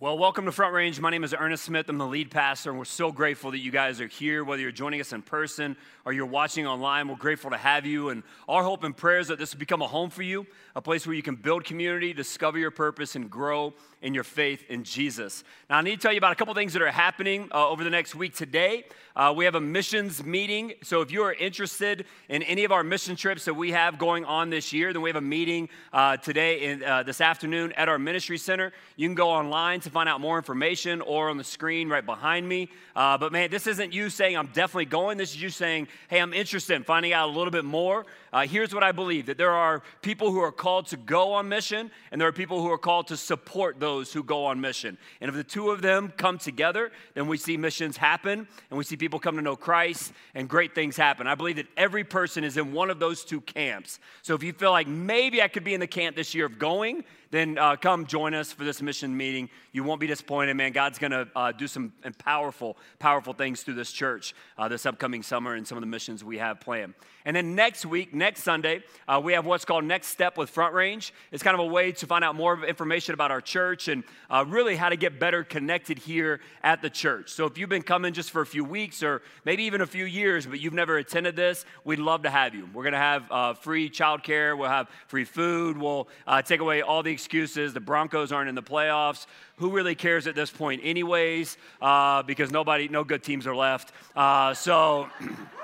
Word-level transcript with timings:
Well, 0.00 0.16
welcome 0.16 0.44
to 0.44 0.52
Front 0.52 0.74
Range. 0.74 1.00
My 1.00 1.10
name 1.10 1.24
is 1.24 1.34
Ernest 1.36 1.64
Smith. 1.64 1.88
I'm 1.88 1.98
the 1.98 2.06
lead 2.06 2.30
pastor, 2.30 2.70
and 2.70 2.78
we're 2.78 2.84
so 2.84 3.10
grateful 3.10 3.50
that 3.50 3.58
you 3.58 3.72
guys 3.72 4.00
are 4.00 4.06
here, 4.06 4.44
whether 4.44 4.62
you're 4.62 4.70
joining 4.70 5.00
us 5.00 5.12
in 5.12 5.22
person 5.22 5.76
or 6.04 6.12
you're 6.12 6.24
watching 6.24 6.68
online. 6.68 7.08
We're 7.08 7.16
grateful 7.16 7.50
to 7.50 7.56
have 7.56 7.84
you, 7.84 8.10
and 8.10 8.22
our 8.48 8.62
hope 8.62 8.84
and 8.84 8.96
prayers 8.96 9.26
that 9.26 9.40
this 9.40 9.52
will 9.52 9.58
become 9.58 9.82
a 9.82 9.88
home 9.88 10.10
for 10.10 10.22
you, 10.22 10.46
a 10.76 10.80
place 10.80 11.04
where 11.04 11.16
you 11.16 11.22
can 11.24 11.34
build 11.34 11.64
community, 11.64 12.12
discover 12.12 12.60
your 12.60 12.70
purpose, 12.70 13.16
and 13.16 13.28
grow 13.28 13.74
in 14.02 14.14
your 14.14 14.24
faith 14.24 14.64
in 14.68 14.84
Jesus. 14.84 15.44
Now, 15.68 15.78
I 15.78 15.82
need 15.82 15.96
to 15.96 16.02
tell 16.02 16.12
you 16.12 16.18
about 16.18 16.32
a 16.32 16.36
couple 16.36 16.54
things 16.54 16.72
that 16.74 16.82
are 16.82 16.90
happening 16.90 17.48
uh, 17.52 17.68
over 17.68 17.82
the 17.82 17.90
next 17.90 18.14
week. 18.14 18.34
Today, 18.34 18.84
uh, 19.16 19.34
we 19.36 19.44
have 19.44 19.56
a 19.56 19.60
missions 19.60 20.24
meeting. 20.24 20.74
So, 20.82 21.00
if 21.00 21.10
you 21.10 21.22
are 21.22 21.32
interested 21.32 22.06
in 22.28 22.42
any 22.44 22.64
of 22.64 22.70
our 22.70 22.84
mission 22.84 23.16
trips 23.16 23.44
that 23.46 23.54
we 23.54 23.72
have 23.72 23.98
going 23.98 24.24
on 24.24 24.50
this 24.50 24.72
year, 24.72 24.92
then 24.92 25.02
we 25.02 25.10
have 25.10 25.16
a 25.16 25.20
meeting 25.20 25.68
uh, 25.92 26.16
today, 26.18 26.60
in, 26.60 26.84
uh, 26.84 27.02
this 27.02 27.20
afternoon 27.20 27.72
at 27.72 27.88
our 27.88 27.98
ministry 27.98 28.38
center. 28.38 28.72
You 28.96 29.08
can 29.08 29.16
go 29.16 29.30
online 29.30 29.80
to 29.80 29.90
find 29.90 30.08
out 30.08 30.20
more 30.20 30.38
information 30.38 31.00
or 31.00 31.30
on 31.30 31.36
the 31.36 31.44
screen 31.44 31.88
right 31.88 32.06
behind 32.06 32.48
me. 32.48 32.68
Uh, 32.94 33.18
but, 33.18 33.32
man, 33.32 33.50
this 33.50 33.66
isn't 33.66 33.92
you 33.92 34.10
saying, 34.10 34.36
I'm 34.36 34.48
definitely 34.48 34.86
going. 34.86 35.18
This 35.18 35.30
is 35.30 35.42
you 35.42 35.50
saying, 35.50 35.88
hey, 36.08 36.20
I'm 36.20 36.32
interested 36.32 36.74
in 36.74 36.84
finding 36.84 37.12
out 37.12 37.28
a 37.28 37.32
little 37.32 37.50
bit 37.50 37.64
more. 37.64 38.06
Uh, 38.32 38.46
here's 38.46 38.74
what 38.74 38.82
I 38.82 38.92
believe 38.92 39.26
that 39.26 39.38
there 39.38 39.52
are 39.52 39.82
people 40.02 40.30
who 40.30 40.40
are 40.40 40.52
called 40.52 40.86
to 40.88 40.96
go 40.96 41.32
on 41.32 41.48
mission, 41.48 41.90
and 42.10 42.20
there 42.20 42.28
are 42.28 42.32
people 42.32 42.60
who 42.62 42.70
are 42.70 42.78
called 42.78 43.08
to 43.08 43.16
support 43.16 43.80
those 43.80 44.12
who 44.12 44.22
go 44.22 44.44
on 44.46 44.60
mission. 44.60 44.98
And 45.20 45.28
if 45.28 45.34
the 45.34 45.44
two 45.44 45.70
of 45.70 45.82
them 45.82 46.12
come 46.16 46.38
together, 46.38 46.92
then 47.14 47.26
we 47.26 47.38
see 47.38 47.56
missions 47.56 47.96
happen, 47.96 48.46
and 48.70 48.78
we 48.78 48.84
see 48.84 48.96
people 48.96 49.18
come 49.18 49.36
to 49.36 49.42
know 49.42 49.56
Christ, 49.56 50.12
and 50.34 50.48
great 50.48 50.74
things 50.74 50.96
happen. 50.96 51.26
I 51.26 51.34
believe 51.34 51.56
that 51.56 51.68
every 51.76 52.04
person 52.04 52.44
is 52.44 52.56
in 52.56 52.72
one 52.72 52.90
of 52.90 52.98
those 52.98 53.24
two 53.24 53.40
camps. 53.40 54.00
So 54.22 54.34
if 54.34 54.42
you 54.42 54.52
feel 54.52 54.70
like 54.70 54.86
maybe 54.86 55.42
I 55.42 55.48
could 55.48 55.64
be 55.64 55.74
in 55.74 55.80
the 55.80 55.86
camp 55.86 56.16
this 56.16 56.34
year 56.34 56.46
of 56.46 56.58
going, 56.58 57.04
then 57.30 57.58
uh, 57.58 57.76
come 57.76 58.06
join 58.06 58.34
us 58.34 58.52
for 58.52 58.64
this 58.64 58.80
mission 58.80 59.16
meeting. 59.16 59.50
You 59.72 59.84
won't 59.84 60.00
be 60.00 60.06
disappointed, 60.06 60.54
man. 60.54 60.72
God's 60.72 60.98
going 60.98 61.10
to 61.10 61.28
uh, 61.36 61.52
do 61.52 61.66
some 61.66 61.92
powerful, 62.18 62.76
powerful 62.98 63.34
things 63.34 63.62
through 63.62 63.74
this 63.74 63.92
church 63.92 64.34
uh, 64.56 64.68
this 64.68 64.86
upcoming 64.86 65.22
summer 65.22 65.54
and 65.54 65.66
some 65.66 65.76
of 65.76 65.82
the 65.82 65.86
missions 65.86 66.24
we 66.24 66.38
have 66.38 66.60
planned. 66.60 66.94
And 67.24 67.36
then 67.36 67.54
next 67.54 67.84
week, 67.84 68.14
next 68.14 68.42
Sunday, 68.42 68.82
uh, 69.06 69.20
we 69.22 69.34
have 69.34 69.44
what's 69.44 69.66
called 69.66 69.84
Next 69.84 70.06
Step 70.06 70.38
with 70.38 70.48
Front 70.48 70.72
Range. 70.72 71.12
It's 71.30 71.42
kind 71.42 71.54
of 71.54 71.60
a 71.60 71.66
way 71.66 71.92
to 71.92 72.06
find 72.06 72.24
out 72.24 72.34
more 72.34 72.64
information 72.64 73.12
about 73.12 73.30
our 73.30 73.42
church 73.42 73.88
and 73.88 74.02
uh, 74.30 74.46
really 74.48 74.76
how 74.76 74.88
to 74.88 74.96
get 74.96 75.20
better 75.20 75.44
connected 75.44 75.98
here 75.98 76.40
at 76.62 76.80
the 76.80 76.88
church. 76.88 77.30
So 77.30 77.44
if 77.44 77.58
you've 77.58 77.68
been 77.68 77.82
coming 77.82 78.14
just 78.14 78.30
for 78.30 78.40
a 78.40 78.46
few 78.46 78.64
weeks 78.64 79.02
or 79.02 79.20
maybe 79.44 79.64
even 79.64 79.82
a 79.82 79.86
few 79.86 80.06
years, 80.06 80.46
but 80.46 80.60
you've 80.60 80.72
never 80.72 80.96
attended 80.96 81.36
this, 81.36 81.66
we'd 81.84 81.98
love 81.98 82.22
to 82.22 82.30
have 82.30 82.54
you. 82.54 82.66
We're 82.72 82.84
going 82.84 82.92
to 82.92 82.98
have 82.98 83.30
uh, 83.30 83.52
free 83.52 83.90
childcare, 83.90 84.56
we'll 84.56 84.70
have 84.70 84.88
free 85.08 85.24
food, 85.24 85.76
we'll 85.76 86.08
take 86.46 86.60
away 86.60 86.80
all 86.80 87.02
the 87.02 87.17
excuses. 87.18 87.74
The 87.74 87.80
Broncos 87.80 88.30
aren't 88.30 88.48
in 88.48 88.54
the 88.54 88.62
playoffs. 88.62 89.26
Who 89.56 89.70
really 89.70 89.96
cares 89.96 90.28
at 90.28 90.36
this 90.36 90.52
point, 90.52 90.82
anyways? 90.84 91.56
Uh, 91.82 92.22
because 92.22 92.52
nobody, 92.52 92.86
no 92.86 93.02
good 93.02 93.24
teams 93.24 93.44
are 93.44 93.56
left. 93.56 93.90
Uh, 94.14 94.54
so, 94.54 95.08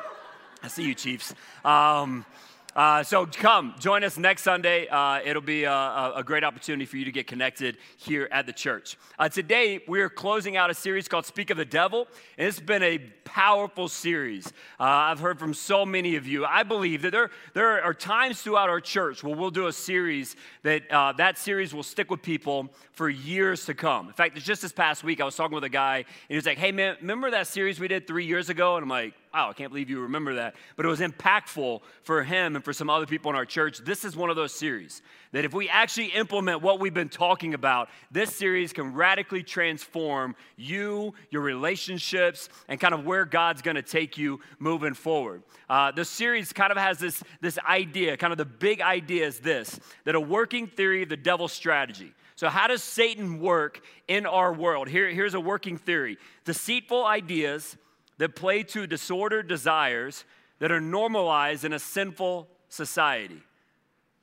I 0.65 0.67
see 0.67 0.83
you, 0.83 0.97
Chiefs. 0.97 1.33
Um, 1.65 2.27
uh, 2.75 3.05
so 3.05 3.25
come, 3.25 3.75
join 3.79 4.03
us 4.03 4.19
next 4.19 4.43
Sunday. 4.43 4.89
Uh, 4.89 5.21
it'll 5.25 5.41
be 5.41 5.63
a, 5.63 6.13
a, 6.17 6.23
great 6.25 6.43
opportunity 6.43 6.85
for 6.85 6.97
you 6.97 7.05
to 7.05 7.13
get 7.13 7.29
connected 7.29 7.79
here 7.97 8.29
at 8.33 8.47
the 8.47 8.53
church. 8.53 8.97
Uh, 9.17 9.29
today, 9.29 9.81
we're 9.87 10.11
closing 10.11 10.57
out 10.57 10.71
a 10.71 10.75
series 10.75 11.07
called 11.07 11.25
Speak 11.25 11.51
of 11.51 11.57
the 11.57 11.65
Devil, 11.65 12.09
and 12.37 12.49
it's 12.49 12.59
been 12.59 12.83
a 12.83 12.99
powerful 13.25 13.89
series. 13.89 14.49
Uh, 14.81 14.85
I've 14.85 15.21
heard 15.21 15.39
from 15.39 15.55
so 15.55 15.87
many 15.87 16.17
of 16.17 16.27
you. 16.27 16.45
I 16.45 16.65
believe 16.65 17.03
that 17.03 17.13
there, 17.13 17.31
there 17.53 17.81
are 17.83 17.95
times 17.95 18.43
throughout 18.43 18.69
our 18.69 18.81
church 18.81 19.23
where 19.23 19.37
we'll 19.37 19.51
do 19.51 19.69
a 19.69 19.73
series 19.73 20.35
that 20.65 20.91
uh, 20.91 21.13
that 21.13 21.39
series 21.39 21.73
will 21.73 21.85
stick 21.85 22.11
with 22.11 22.23
people 22.23 22.69
for 22.93 23.09
years 23.09 23.67
to 23.67 23.75
come. 23.75 24.09
In 24.09 24.15
fact, 24.15 24.37
just 24.37 24.63
this 24.63 24.73
past 24.73 25.05
week, 25.05 25.21
I 25.21 25.25
was 25.25 25.37
talking 25.37 25.55
with 25.55 25.65
a 25.65 25.69
guy, 25.69 25.99
and 25.99 26.07
he 26.29 26.35
was 26.35 26.47
like, 26.47 26.59
hey, 26.59 26.73
man, 26.73 26.97
remember 27.01 27.31
that 27.31 27.47
series 27.47 27.79
we 27.79 27.87
did 27.87 28.09
three 28.09 28.27
years 28.27 28.49
ago? 28.49 28.77
And 28.77 28.83
I'm 28.83 28.89
like, 28.89 29.15
wow, 29.35 29.51
I 29.51 29.53
can't 29.53 29.71
believe 29.71 29.91
you 29.91 30.01
remember 30.01 30.37
that. 30.37 30.55
But 30.77 30.87
it 30.87 30.89
was 30.89 31.01
impactful 31.01 31.81
for 32.03 32.23
him 32.23 32.55
and 32.55 32.65
for 32.65 32.73
some 32.73 32.89
other 32.89 33.05
people 33.05 33.31
in 33.31 33.37
our 33.37 33.45
church. 33.45 33.79
This 33.79 34.05
is 34.05 34.17
one 34.17 34.31
of 34.31 34.37
those 34.37 34.53
series 34.53 35.03
that 35.33 35.45
if 35.45 35.53
we 35.53 35.69
actually 35.69 36.07
implement 36.07 36.63
what 36.63 36.79
we've 36.79 36.95
been 36.95 37.09
talking 37.09 37.55
about, 37.55 37.89
this 38.13 38.35
series 38.35 38.73
can 38.73 38.95
radically 38.95 39.43
transform 39.43 40.37
you, 40.57 41.13
your 41.31 41.43
relationships, 41.43 42.49
and 42.69 42.79
kind 42.79 42.95
of 42.95 43.05
where 43.05 43.25
God's 43.25 43.61
gonna 43.61 43.83
take 43.83 44.17
you 44.17 44.39
moving 44.61 44.95
forward. 44.95 45.43
Uh, 45.69 45.91
the 45.91 46.05
series 46.05 46.53
kind 46.53 46.71
of 46.71 46.79
has 46.79 46.99
this, 46.99 47.21
this 47.41 47.59
idea, 47.69 48.17
kind 48.17 48.33
of 48.33 48.39
the 48.39 48.45
big 48.45 48.81
idea 48.81 49.27
is 49.27 49.41
this 49.41 49.81
that 50.05 50.15
a 50.15 50.21
working 50.21 50.69
theory 50.69 51.03
of 51.03 51.09
the 51.09 51.17
devil's 51.17 51.53
strategy. 51.53 52.13
So, 52.37 52.49
how 52.49 52.67
does 52.67 52.83
Satan 52.83 53.41
work 53.41 53.81
in 54.07 54.27
our 54.27 54.53
world? 54.53 54.89
Here, 54.89 55.09
here's 55.09 55.35
a 55.35 55.41
working 55.41 55.77
theory 55.77 56.19
deceitful 56.45 57.05
ideas 57.05 57.77
that 58.19 58.37
play 58.37 58.63
to 58.63 58.87
disordered 58.87 59.49
desires 59.49 60.25
that 60.59 60.71
are 60.71 60.81
normalized 60.81 61.65
in 61.65 61.73
a 61.73 61.79
sinful 61.79 62.49
society. 62.69 63.41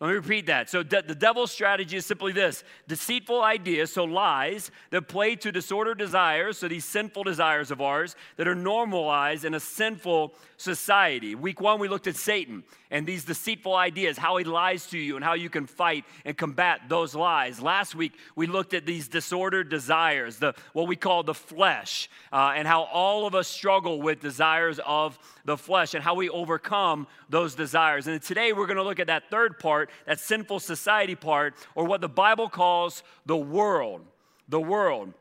Let 0.02 0.08
me 0.08 0.14
repeat 0.16 0.48
that. 0.48 0.68
So, 0.68 0.82
de- 0.82 1.04
the 1.04 1.14
devil's 1.14 1.52
strategy 1.52 1.96
is 1.96 2.08
simply 2.08 2.32
this 2.32 2.64
deceitful 2.88 3.44
ideas, 3.44 3.94
so 3.94 4.04
lies, 4.04 4.72
that 4.90 5.08
play 5.08 5.36
to 5.36 5.52
disordered 5.52 6.00
desires, 6.00 6.58
so 6.58 6.68
these 6.68 6.86
sinful 6.86 7.24
desires 7.24 7.70
of 7.70 7.82
ours 7.82 8.16
that 8.38 8.48
are 8.48 8.56
normalized 8.56 9.46
in 9.46 9.54
a 9.54 9.60
sinful 9.60 10.34
society. 10.62 11.36
Week 11.36 11.60
one, 11.60 11.80
we 11.80 11.88
looked 11.88 12.08
at 12.08 12.16
Satan 12.16 12.64
and 12.90 13.06
these 13.06 13.26
deceitful 13.26 13.76
ideas, 13.76 14.18
how 14.18 14.38
he 14.38 14.44
lies 14.44 14.86
to 14.88 14.98
you 14.98 15.16
and 15.16 15.26
how 15.26 15.34
you 15.34 15.50
can 15.50 15.66
fight 15.66 16.06
and 16.24 16.38
combat 16.38 16.82
those 16.88 17.16
lies. 17.16 17.62
Last 17.62 17.96
week, 17.96 18.14
we 18.36 18.48
looked 18.48 18.74
at 18.74 18.86
these 18.86 19.08
disordered 19.08 19.70
desires, 19.70 20.38
the, 20.38 20.54
what 20.74 20.88
we 20.88 20.96
call 20.96 21.24
the 21.24 21.34
flesh, 21.34 22.10
uh, 22.32 22.54
and 22.56 22.68
how 22.68 22.84
all 22.84 23.26
of 23.26 23.36
us 23.36 23.48
struggle 23.48 24.02
with 24.02 24.22
desires 24.22 24.80
of 24.86 25.18
the 25.46 25.58
flesh 25.58 25.94
and 25.94 26.04
how 26.04 26.16
we 26.16 26.30
overcome 26.30 27.08
those 27.30 27.56
desires. 27.56 28.08
And 28.08 28.22
today, 28.22 28.54
we're 28.54 28.68
going 28.68 28.78
to 28.78 28.84
look 28.84 29.00
at 29.00 29.08
that 29.08 29.30
third 29.30 29.60
part, 29.60 29.90
that 30.06 30.20
sinful 30.20 30.60
society 30.60 31.16
part, 31.16 31.56
or 31.76 31.86
what 31.86 32.02
the 32.02 32.10
Bible 32.10 32.50
calls 32.50 33.04
the 33.26 33.38
world. 33.38 34.06
The 34.48 34.60
world. 34.62 35.14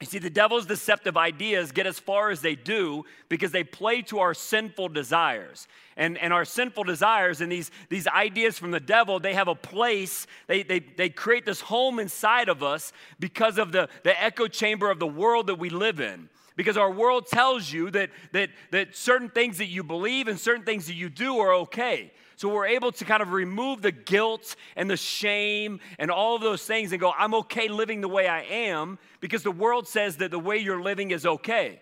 You 0.00 0.06
see, 0.06 0.18
the 0.18 0.30
devil's 0.30 0.66
deceptive 0.66 1.16
ideas 1.16 1.70
get 1.70 1.86
as 1.86 2.00
far 2.00 2.30
as 2.30 2.40
they 2.40 2.56
do 2.56 3.04
because 3.28 3.52
they 3.52 3.62
play 3.62 4.02
to 4.02 4.18
our 4.18 4.34
sinful 4.34 4.88
desires. 4.88 5.68
And, 5.96 6.18
and 6.18 6.32
our 6.32 6.44
sinful 6.44 6.84
desires 6.84 7.40
and 7.40 7.50
these, 7.50 7.70
these 7.88 8.08
ideas 8.08 8.58
from 8.58 8.72
the 8.72 8.80
devil, 8.80 9.20
they 9.20 9.34
have 9.34 9.46
a 9.46 9.54
place, 9.54 10.26
they, 10.48 10.64
they, 10.64 10.80
they 10.80 11.08
create 11.08 11.46
this 11.46 11.60
home 11.60 12.00
inside 12.00 12.48
of 12.48 12.64
us 12.64 12.92
because 13.20 13.56
of 13.56 13.70
the, 13.70 13.88
the 14.02 14.20
echo 14.20 14.48
chamber 14.48 14.90
of 14.90 14.98
the 14.98 15.06
world 15.06 15.46
that 15.46 15.60
we 15.60 15.70
live 15.70 16.00
in. 16.00 16.28
Because 16.56 16.76
our 16.76 16.90
world 16.90 17.26
tells 17.28 17.72
you 17.72 17.90
that, 17.92 18.10
that, 18.32 18.50
that 18.72 18.96
certain 18.96 19.28
things 19.28 19.58
that 19.58 19.66
you 19.66 19.84
believe 19.84 20.26
and 20.26 20.38
certain 20.38 20.64
things 20.64 20.86
that 20.86 20.94
you 20.94 21.08
do 21.08 21.38
are 21.38 21.54
okay. 21.54 22.12
So 22.36 22.48
we're 22.48 22.66
able 22.66 22.92
to 22.92 23.04
kind 23.04 23.22
of 23.22 23.32
remove 23.32 23.82
the 23.82 23.92
guilt 23.92 24.56
and 24.76 24.90
the 24.90 24.96
shame 24.96 25.80
and 25.98 26.10
all 26.10 26.36
of 26.36 26.42
those 26.42 26.64
things 26.64 26.92
and 26.92 27.00
go, 27.00 27.12
I'm 27.16 27.34
okay 27.34 27.68
living 27.68 28.00
the 28.00 28.08
way 28.08 28.28
I 28.28 28.42
am 28.42 28.98
because 29.20 29.42
the 29.42 29.52
world 29.52 29.86
says 29.88 30.16
that 30.18 30.30
the 30.30 30.38
way 30.38 30.58
you're 30.58 30.82
living 30.82 31.10
is 31.10 31.26
okay. 31.26 31.80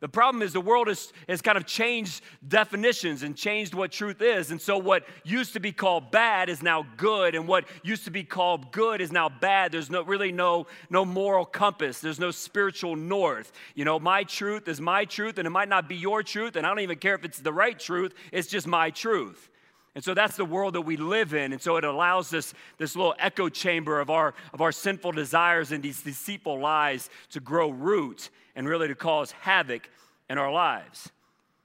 The 0.00 0.08
problem 0.08 0.42
is 0.42 0.54
the 0.54 0.62
world 0.62 0.88
has, 0.88 1.12
has 1.28 1.42
kind 1.42 1.58
of 1.58 1.66
changed 1.66 2.22
definitions 2.46 3.22
and 3.22 3.36
changed 3.36 3.74
what 3.74 3.92
truth 3.92 4.22
is. 4.22 4.50
And 4.50 4.58
so 4.58 4.78
what 4.78 5.06
used 5.24 5.52
to 5.52 5.60
be 5.60 5.72
called 5.72 6.10
bad 6.10 6.48
is 6.48 6.62
now 6.62 6.86
good, 6.96 7.34
and 7.34 7.46
what 7.46 7.66
used 7.82 8.06
to 8.06 8.10
be 8.10 8.24
called 8.24 8.72
good 8.72 9.02
is 9.02 9.12
now 9.12 9.28
bad. 9.28 9.72
There's 9.72 9.90
no 9.90 10.02
really 10.02 10.32
no, 10.32 10.66
no 10.88 11.04
moral 11.04 11.44
compass. 11.44 12.00
There's 12.00 12.18
no 12.18 12.30
spiritual 12.30 12.96
north. 12.96 13.52
You 13.74 13.84
know, 13.84 13.98
my 13.98 14.24
truth 14.24 14.68
is 14.68 14.80
my 14.80 15.04
truth, 15.04 15.36
and 15.36 15.46
it 15.46 15.50
might 15.50 15.68
not 15.68 15.86
be 15.86 15.96
your 15.96 16.22
truth, 16.22 16.56
and 16.56 16.66
I 16.66 16.70
don't 16.70 16.80
even 16.80 16.98
care 16.98 17.14
if 17.14 17.24
it's 17.26 17.38
the 17.38 17.52
right 17.52 17.78
truth, 17.78 18.14
it's 18.32 18.48
just 18.48 18.66
my 18.66 18.88
truth. 18.88 19.49
And 19.94 20.04
so 20.04 20.14
that's 20.14 20.36
the 20.36 20.44
world 20.44 20.74
that 20.74 20.82
we 20.82 20.96
live 20.96 21.34
in. 21.34 21.52
And 21.52 21.60
so 21.60 21.76
it 21.76 21.84
allows 21.84 22.32
us 22.32 22.54
this 22.78 22.94
little 22.94 23.14
echo 23.18 23.48
chamber 23.48 24.00
of 24.00 24.08
our, 24.08 24.34
of 24.52 24.60
our 24.60 24.70
sinful 24.70 25.12
desires 25.12 25.72
and 25.72 25.82
these 25.82 26.02
deceitful 26.02 26.60
lies 26.60 27.10
to 27.30 27.40
grow 27.40 27.70
root 27.70 28.30
and 28.54 28.68
really 28.68 28.88
to 28.88 28.94
cause 28.94 29.32
havoc 29.32 29.88
in 30.28 30.38
our 30.38 30.52
lives. 30.52 31.10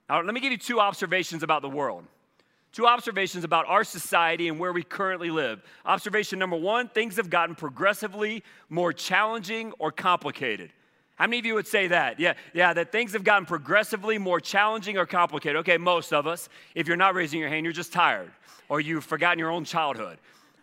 Now, 0.10 0.22
let 0.22 0.34
me 0.34 0.40
give 0.40 0.52
you 0.52 0.58
two 0.58 0.80
observations 0.80 1.44
about 1.44 1.62
the 1.62 1.70
world. 1.70 2.06
Two 2.72 2.88
observations 2.88 3.44
about 3.44 3.68
our 3.68 3.84
society 3.84 4.50
and 4.50 4.60
where 4.60 4.74
we 4.74 4.84
currently 4.84 5.30
live. 5.30 5.62
Observation 5.86 6.40
number 6.40 6.58
one 6.58 6.90
things 6.90 7.16
have 7.16 7.30
gotten 7.30 7.56
progressively 7.56 8.44
more 8.70 8.92
challenging 8.92 9.72
or 9.80 9.92
complicated. 9.92 10.72
How 11.16 11.28
many 11.28 11.40
of 11.40 11.46
you 11.46 11.54
would 11.56 11.68
say 11.68 11.88
that? 11.88 12.20
Yeah, 12.20 12.34
yeah, 12.54 12.74
that 12.74 12.92
things 12.92 13.14
have 13.14 13.24
gotten 13.24 13.46
progressively 13.46 14.18
more 14.18 14.42
challenging 14.42 14.98
or 14.98 15.06
complicated. 15.06 15.58
Okay, 15.58 15.78
most 15.78 16.12
of 16.12 16.28
us. 16.28 16.50
If 16.76 16.88
you're 16.88 16.98
not 16.98 17.16
raising 17.16 17.40
your 17.40 17.50
hand, 17.50 17.66
you're 17.66 17.74
just 17.74 17.94
tired 17.94 18.32
or 18.68 18.82
you've 18.82 19.06
forgotten 19.06 19.40
your 19.40 19.50
own 19.50 19.64
childhood. 19.64 20.18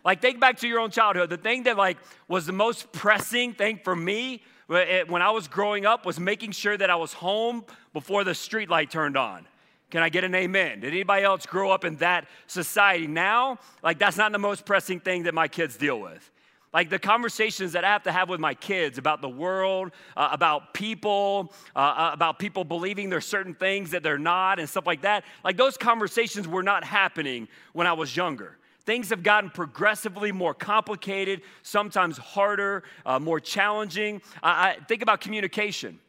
Like, 0.05 0.21
think 0.21 0.39
back 0.39 0.57
to 0.59 0.67
your 0.67 0.79
own 0.79 0.91
childhood. 0.91 1.29
The 1.29 1.37
thing 1.37 1.63
that, 1.63 1.77
like, 1.77 1.97
was 2.27 2.45
the 2.45 2.53
most 2.53 2.91
pressing 2.91 3.53
thing 3.53 3.79
for 3.83 3.95
me 3.95 4.43
eh, 4.69 5.03
when 5.07 5.21
I 5.21 5.31
was 5.31 5.47
growing 5.47 5.85
up 5.85 6.05
was 6.05 6.19
making 6.19 6.51
sure 6.51 6.77
that 6.77 6.89
I 6.89 6.95
was 6.95 7.13
home 7.13 7.63
before 7.93 8.23
the 8.23 8.35
street 8.35 8.69
light 8.69 8.91
turned 8.91 9.15
on. 9.15 9.47
Can 9.89 10.03
I 10.03 10.09
get 10.09 10.23
an 10.23 10.35
amen? 10.35 10.81
Did 10.81 10.91
anybody 10.91 11.23
else 11.23 11.45
grow 11.45 11.71
up 11.71 11.85
in 11.85 11.95
that 11.97 12.27
society? 12.47 13.07
Now, 13.07 13.59
like, 13.81 13.97
that's 13.97 14.17
not 14.17 14.31
the 14.31 14.39
most 14.39 14.65
pressing 14.65 14.99
thing 14.99 15.23
that 15.23 15.33
my 15.33 15.47
kids 15.47 15.77
deal 15.77 15.99
with. 15.99 16.29
Like 16.73 16.89
the 16.89 16.97
conversations 16.97 17.73
that 17.73 17.83
I 17.83 17.89
have 17.89 18.03
to 18.03 18.11
have 18.11 18.29
with 18.29 18.39
my 18.39 18.55
kids 18.55 18.97
about 18.97 19.21
the 19.21 19.29
world, 19.29 19.91
uh, 20.17 20.29
about 20.31 20.73
people, 20.73 21.53
uh, 21.75 21.79
uh, 21.79 22.09
about 22.13 22.39
people 22.39 22.63
believing 22.63 23.09
there's 23.09 23.27
certain 23.27 23.53
things 23.53 23.91
that 23.91 24.01
they're 24.01 24.17
not, 24.17 24.59
and 24.59 24.67
stuff 24.67 24.87
like 24.87 25.03
that. 25.03 25.23
Like 25.43 25.55
those 25.55 25.77
conversations 25.77 26.47
were 26.47 26.63
not 26.63 26.83
happening 26.83 27.47
when 27.73 27.85
I 27.85 27.93
was 27.93 28.15
younger. 28.17 28.57
Things 28.85 29.09
have 29.11 29.23
gotten 29.23 29.49
progressively 29.49 30.31
more 30.31 30.53
complicated, 30.53 31.41
sometimes 31.61 32.17
harder, 32.17 32.83
uh, 33.05 33.19
more 33.19 33.39
challenging. 33.39 34.21
I, 34.41 34.69
I 34.69 34.77
think 34.87 35.01
about 35.01 35.21
communication. 35.21 35.99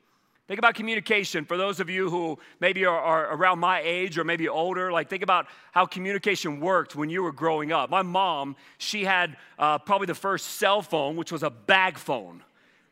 Think 0.47 0.59
about 0.59 0.75
communication 0.75 1.47
for 1.47 1.57
those 1.57 1.81
of 1.81 1.89
you 1.89 2.11
who 2.11 2.39
maybe 2.61 2.85
are, 2.85 2.99
are, 2.99 3.35
around 3.35 3.61
my 3.61 3.81
age 3.83 4.19
or 4.19 4.25
maybe 4.25 4.47
older. 4.47 4.93
Like, 4.93 5.09
think 5.09 5.23
about 5.23 5.47
how 5.73 5.87
communication 5.87 6.61
worked 6.61 6.95
when 6.95 7.09
you 7.09 7.23
were 7.23 7.33
growing 7.33 7.73
up. 7.73 7.89
My 7.89 8.03
mom, 8.03 8.55
she 8.77 9.05
had 9.05 9.39
uh, 9.59 9.79
probably 9.79 10.07
the 10.07 10.15
first 10.15 10.47
cell 10.47 10.83
phone, 10.83 11.17
which 11.17 11.33
was 11.33 11.43
a 11.43 11.49
bag 11.49 11.97
phone, 11.97 12.43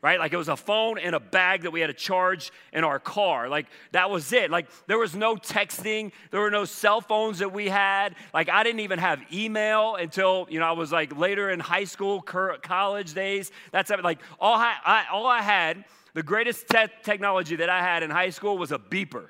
right? 0.01 0.17
Like, 0.17 0.33
it 0.33 0.37
was 0.37 0.49
a 0.49 0.57
phone 0.57 0.97
in 0.97 1.13
a 1.13 1.19
bag 1.19 1.61
that 1.61 1.69
we 1.69 1.79
had 1.79 1.87
to 1.87 1.93
charge 1.93 2.51
in 2.73 2.83
our 2.83 2.97
car. 2.97 3.47
Like, 3.49 3.67
that 3.91 4.09
was 4.09 4.33
it. 4.33 4.49
Like, 4.49 4.67
there 4.87 4.97
was 4.97 5.15
no 5.15 5.35
texting, 5.35 6.11
there 6.31 6.41
were 6.41 6.49
no 6.49 6.65
cell 6.65 7.01
phones 7.01 7.37
that 7.37 7.53
we 7.53 7.69
had. 7.69 8.15
Like, 8.33 8.49
I 8.49 8.63
didn't 8.63 8.79
even 8.79 8.97
have 8.97 9.21
email 9.31 9.93
until, 9.93 10.47
you 10.49 10.59
know, 10.59 10.65
I 10.65 10.71
was 10.71 10.91
like 10.91 11.15
later 11.15 11.51
in 11.51 11.59
high 11.59 11.83
school, 11.83 12.19
college 12.19 13.13
days. 13.13 13.51
That's 13.71 13.91
like 13.91 14.21
all 14.39 14.55
I, 14.55 14.73
I 14.83 15.05
all 15.11 15.27
I 15.27 15.43
had 15.43 15.85
the 16.13 16.23
greatest 16.23 16.67
te- 16.67 16.87
technology 17.03 17.55
that 17.57 17.69
I 17.69 17.81
had 17.81 18.03
in 18.03 18.09
high 18.09 18.29
school 18.29 18.57
was 18.57 18.71
a 18.71 18.77
beeper. 18.77 19.27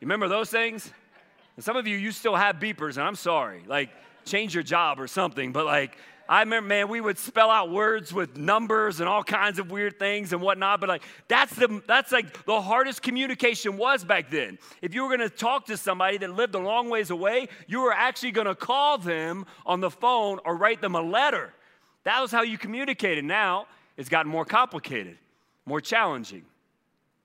You 0.00 0.06
remember 0.06 0.28
those 0.28 0.50
things? 0.50 0.90
And 1.56 1.64
some 1.64 1.76
of 1.76 1.86
you, 1.86 1.96
you 1.96 2.10
still 2.10 2.34
have 2.34 2.56
beepers, 2.56 2.96
and 2.96 3.06
I'm 3.06 3.14
sorry. 3.14 3.62
Like, 3.66 3.90
change 4.24 4.54
your 4.54 4.62
job 4.62 4.98
or 4.98 5.06
something. 5.06 5.52
But 5.52 5.66
like, 5.66 5.96
I 6.28 6.40
remember, 6.40 6.68
man, 6.68 6.88
we 6.88 7.00
would 7.00 7.18
spell 7.18 7.50
out 7.50 7.70
words 7.70 8.12
with 8.12 8.36
numbers 8.36 9.00
and 9.00 9.08
all 9.08 9.22
kinds 9.22 9.58
of 9.58 9.70
weird 9.70 9.98
things 9.98 10.32
and 10.32 10.40
whatnot. 10.40 10.80
But 10.80 10.88
like, 10.88 11.02
that's 11.28 11.54
the 11.54 11.82
that's 11.86 12.10
like 12.10 12.46
the 12.46 12.60
hardest 12.60 13.02
communication 13.02 13.76
was 13.76 14.04
back 14.04 14.30
then. 14.30 14.58
If 14.80 14.94
you 14.94 15.04
were 15.04 15.10
gonna 15.10 15.28
talk 15.28 15.66
to 15.66 15.76
somebody 15.76 16.18
that 16.18 16.30
lived 16.30 16.54
a 16.54 16.58
long 16.58 16.88
ways 16.88 17.10
away, 17.10 17.48
you 17.66 17.80
were 17.80 17.92
actually 17.92 18.30
gonna 18.30 18.54
call 18.54 18.98
them 18.98 19.46
on 19.66 19.80
the 19.80 19.90
phone 19.90 20.38
or 20.44 20.56
write 20.56 20.80
them 20.80 20.94
a 20.94 21.02
letter. 21.02 21.52
That 22.04 22.20
was 22.20 22.30
how 22.30 22.42
you 22.42 22.56
communicated. 22.56 23.24
Now 23.24 23.66
it's 23.96 24.08
gotten 24.08 24.30
more 24.30 24.44
complicated 24.44 25.18
more 25.66 25.80
challenging. 25.80 26.44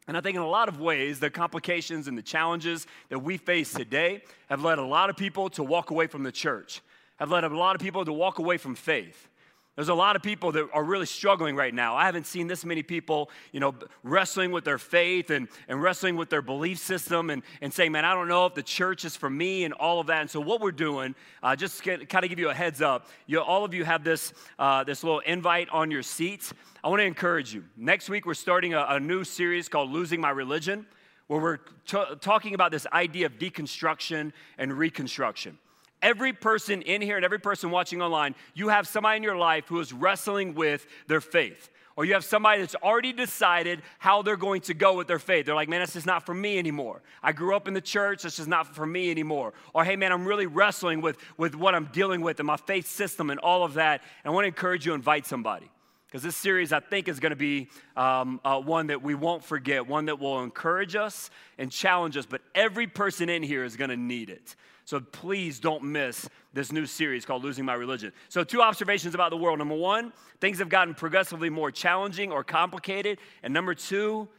And 0.08 0.16
I 0.16 0.22
think 0.22 0.36
in 0.36 0.42
a 0.42 0.48
lot 0.48 0.70
of 0.70 0.80
ways, 0.80 1.20
the 1.20 1.30
complications 1.30 2.08
and 2.08 2.18
the 2.18 2.22
challenges 2.22 2.88
that 3.10 3.20
we 3.20 3.38
face 3.38 3.74
today 3.74 4.24
have 4.50 4.64
led 4.64 4.80
a 4.80 4.86
lot 4.86 5.10
of 5.10 5.18
people 5.18 5.50
to 5.52 5.64
walk 5.64 5.92
away 5.92 6.08
from 6.08 6.24
the 6.24 6.32
church, 6.32 6.82
have 7.18 7.30
led 7.30 7.44
a 7.44 7.50
lot 7.50 7.76
of 7.76 7.82
people 7.82 8.06
to 8.06 8.14
walk 8.14 8.40
away 8.40 8.58
from 8.58 8.74
faith. 8.74 9.28
There's 9.78 9.90
a 9.90 9.94
lot 9.94 10.16
of 10.16 10.24
people 10.24 10.52
that 10.54 10.68
are 10.74 10.84
really 10.84 11.06
struggling 11.06 11.56
right 11.56 11.72
now. 11.72 11.96
I 11.96 12.06
haven't 12.06 12.26
seen 12.26 12.48
this 12.48 12.66
many 12.66 12.82
people, 12.82 13.30
you 13.52 13.60
know, 13.60 13.76
wrestling 14.02 14.52
with 14.52 14.64
their 14.64 14.80
faith 14.80 15.30
and, 15.30 15.48
and 15.68 15.80
wrestling 15.80 16.16
with 16.16 16.32
their 16.32 16.42
belief 16.42 16.80
system 16.80 17.30
and, 17.30 17.44
and 17.62 17.72
saying, 17.72 17.92
man, 17.92 18.04
I 18.04 18.16
don't 18.16 18.28
know 18.28 18.48
if 18.48 18.56
the 18.56 18.64
church 18.64 19.06
is 19.06 19.16
for 19.16 19.30
me 19.30 19.66
and 19.66 19.76
all 19.76 20.00
of 20.00 20.08
that. 20.08 20.22
And 20.22 20.30
so 20.32 20.42
what 20.42 20.62
we're 20.62 20.72
doing, 20.72 21.14
uh, 21.44 21.56
just 21.56 21.84
to 21.84 22.06
kind 22.08 22.26
of 22.26 22.30
give 22.30 22.40
you 22.40 22.50
a 22.50 22.56
heads 22.56 22.82
up, 22.82 23.06
you, 23.28 23.40
all 23.40 23.64
of 23.64 23.72
you 23.72 23.86
have 23.86 24.04
this, 24.04 24.34
uh, 24.58 24.84
this 24.84 25.04
little 25.04 25.20
invite 25.20 25.70
on 25.70 25.92
your 25.92 26.02
seats. 26.02 26.56
I 26.84 26.90
want 26.90 27.02
to 27.02 27.06
encourage 27.06 27.54
you. 27.54 27.64
Next 27.78 28.10
week, 28.10 28.26
we're 28.26 28.34
starting 28.34 28.74
a, 28.74 28.84
a 28.90 29.00
new 29.00 29.24
series 29.24 29.70
called 29.70 29.92
Losing 29.92 30.20
My 30.20 30.32
Religion, 30.32 30.88
where 31.28 31.40
we're 31.40 31.58
t- 31.86 32.16
talking 32.20 32.56
about 32.56 32.72
this 32.72 32.88
idea 32.94 33.28
of 33.28 33.34
deconstruction 33.34 34.34
and 34.58 34.74
reconstruction. 34.74 35.60
Every 36.02 36.34
person 36.34 36.82
in 36.84 37.02
here 37.02 37.16
and 37.16 37.26
every 37.26 37.40
person 37.40 37.72
watching 37.72 38.02
online, 38.02 38.36
you 38.54 38.70
have 38.70 38.88
somebody 38.88 39.18
in 39.18 39.24
your 39.24 39.38
life 39.38 39.66
who 39.68 39.80
is 39.80 39.92
wrestling 39.92 40.54
with 40.54 40.86
their 41.08 41.22
faith. 41.22 41.70
Or 41.96 42.06
you 42.06 42.14
have 42.14 42.24
somebody 42.24 42.62
that's 42.62 42.76
already 42.76 43.12
decided 43.12 43.82
how 43.98 44.22
they're 44.22 44.38
going 44.38 44.62
to 44.62 44.76
go 44.76 44.96
with 44.96 45.08
their 45.08 45.18
faith. 45.18 45.48
They're 45.48 45.56
like, 45.56 45.68
man, 45.68 45.82
this 45.82 45.96
is 45.96 46.06
not 46.06 46.28
for 46.28 46.36
me 46.36 46.60
anymore. 46.60 47.02
I 47.24 47.32
grew 47.32 47.56
up 47.56 47.68
in 47.68 47.74
the 47.74 47.82
church, 47.82 48.22
this 48.22 48.38
is 48.38 48.48
not 48.48 48.76
for 48.76 48.86
me 48.86 49.10
anymore. 49.10 49.54
Or, 49.74 49.84
hey, 49.84 49.96
man, 49.96 50.12
I'm 50.12 50.28
really 50.28 50.46
wrestling 50.46 51.02
with, 51.02 51.18
with 51.38 51.56
what 51.56 51.74
I'm 51.74 51.86
dealing 51.86 52.22
with 52.22 52.40
and 52.40 52.46
my 52.46 52.58
faith 52.58 52.86
system 52.86 53.32
and 53.32 53.40
all 53.40 53.64
of 53.64 53.74
that. 53.74 54.04
And 54.24 54.32
I 54.32 54.36
want 54.36 54.44
to 54.44 54.50
encourage 54.50 54.86
you 54.86 54.92
to 54.92 54.96
invite 54.96 55.26
somebody. 55.26 55.72
Because 56.06 56.22
this 56.22 56.38
series, 56.38 56.72
I 56.72 56.80
think, 56.80 57.08
is 57.08 57.20
going 57.20 57.32
to 57.32 57.36
be 57.36 57.68
um, 57.96 58.40
uh, 58.46 58.62
one 58.62 58.88
that 58.88 59.02
we 59.02 59.16
won't 59.16 59.44
forget, 59.44 59.88
one 59.88 60.06
that 60.06 60.20
will 60.20 60.44
encourage 60.44 60.96
us 60.96 61.32
and 61.58 61.72
challenge 61.72 62.16
us. 62.16 62.28
But 62.28 62.42
every 62.54 62.86
person 62.86 63.28
in 63.28 63.42
here 63.42 63.64
is 63.64 63.76
going 63.76 63.90
to 63.90 63.98
need 63.98 64.30
it. 64.30 64.56
So 64.88 65.02
please 65.02 65.60
don't 65.60 65.84
miss 65.84 66.30
this 66.54 66.72
new 66.72 66.86
series 66.86 67.26
called 67.26 67.44
Losing 67.44 67.66
My 67.66 67.74
Religion. 67.74 68.14
So, 68.30 68.46
two 68.46 68.62
observations 68.62 69.16
about 69.16 69.32
the 69.32 69.38
world. 69.38 69.60
Number 69.60 69.76
one, 69.76 70.14
things 70.40 70.60
have 70.60 70.70
gotten 70.70 70.94
progressively 70.94 71.50
more 71.50 71.72
challenging 71.72 72.32
or 72.32 72.42
complicated. 72.42 73.20
And 73.44 73.54
number 73.54 73.76
two, 73.76 74.30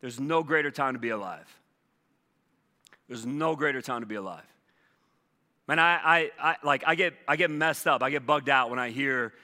there's 0.00 0.18
no 0.18 0.42
greater 0.42 0.70
time 0.70 0.94
to 0.94 0.98
be 0.98 1.10
alive. 1.10 1.46
There's 3.06 3.26
no 3.26 3.54
greater 3.54 3.82
time 3.82 4.00
to 4.00 4.06
be 4.06 4.14
alive. 4.14 4.46
Man, 5.66 5.78
I, 5.78 6.00
I, 6.02 6.30
I, 6.40 6.56
like, 6.64 6.84
I 6.86 6.94
get, 6.94 7.12
I 7.28 7.36
get 7.36 7.50
messed 7.50 7.86
up. 7.86 8.02
I 8.02 8.08
get 8.08 8.24
bugged 8.24 8.48
out 8.48 8.70
when 8.70 8.78
I 8.78 8.88
hear 8.88 9.34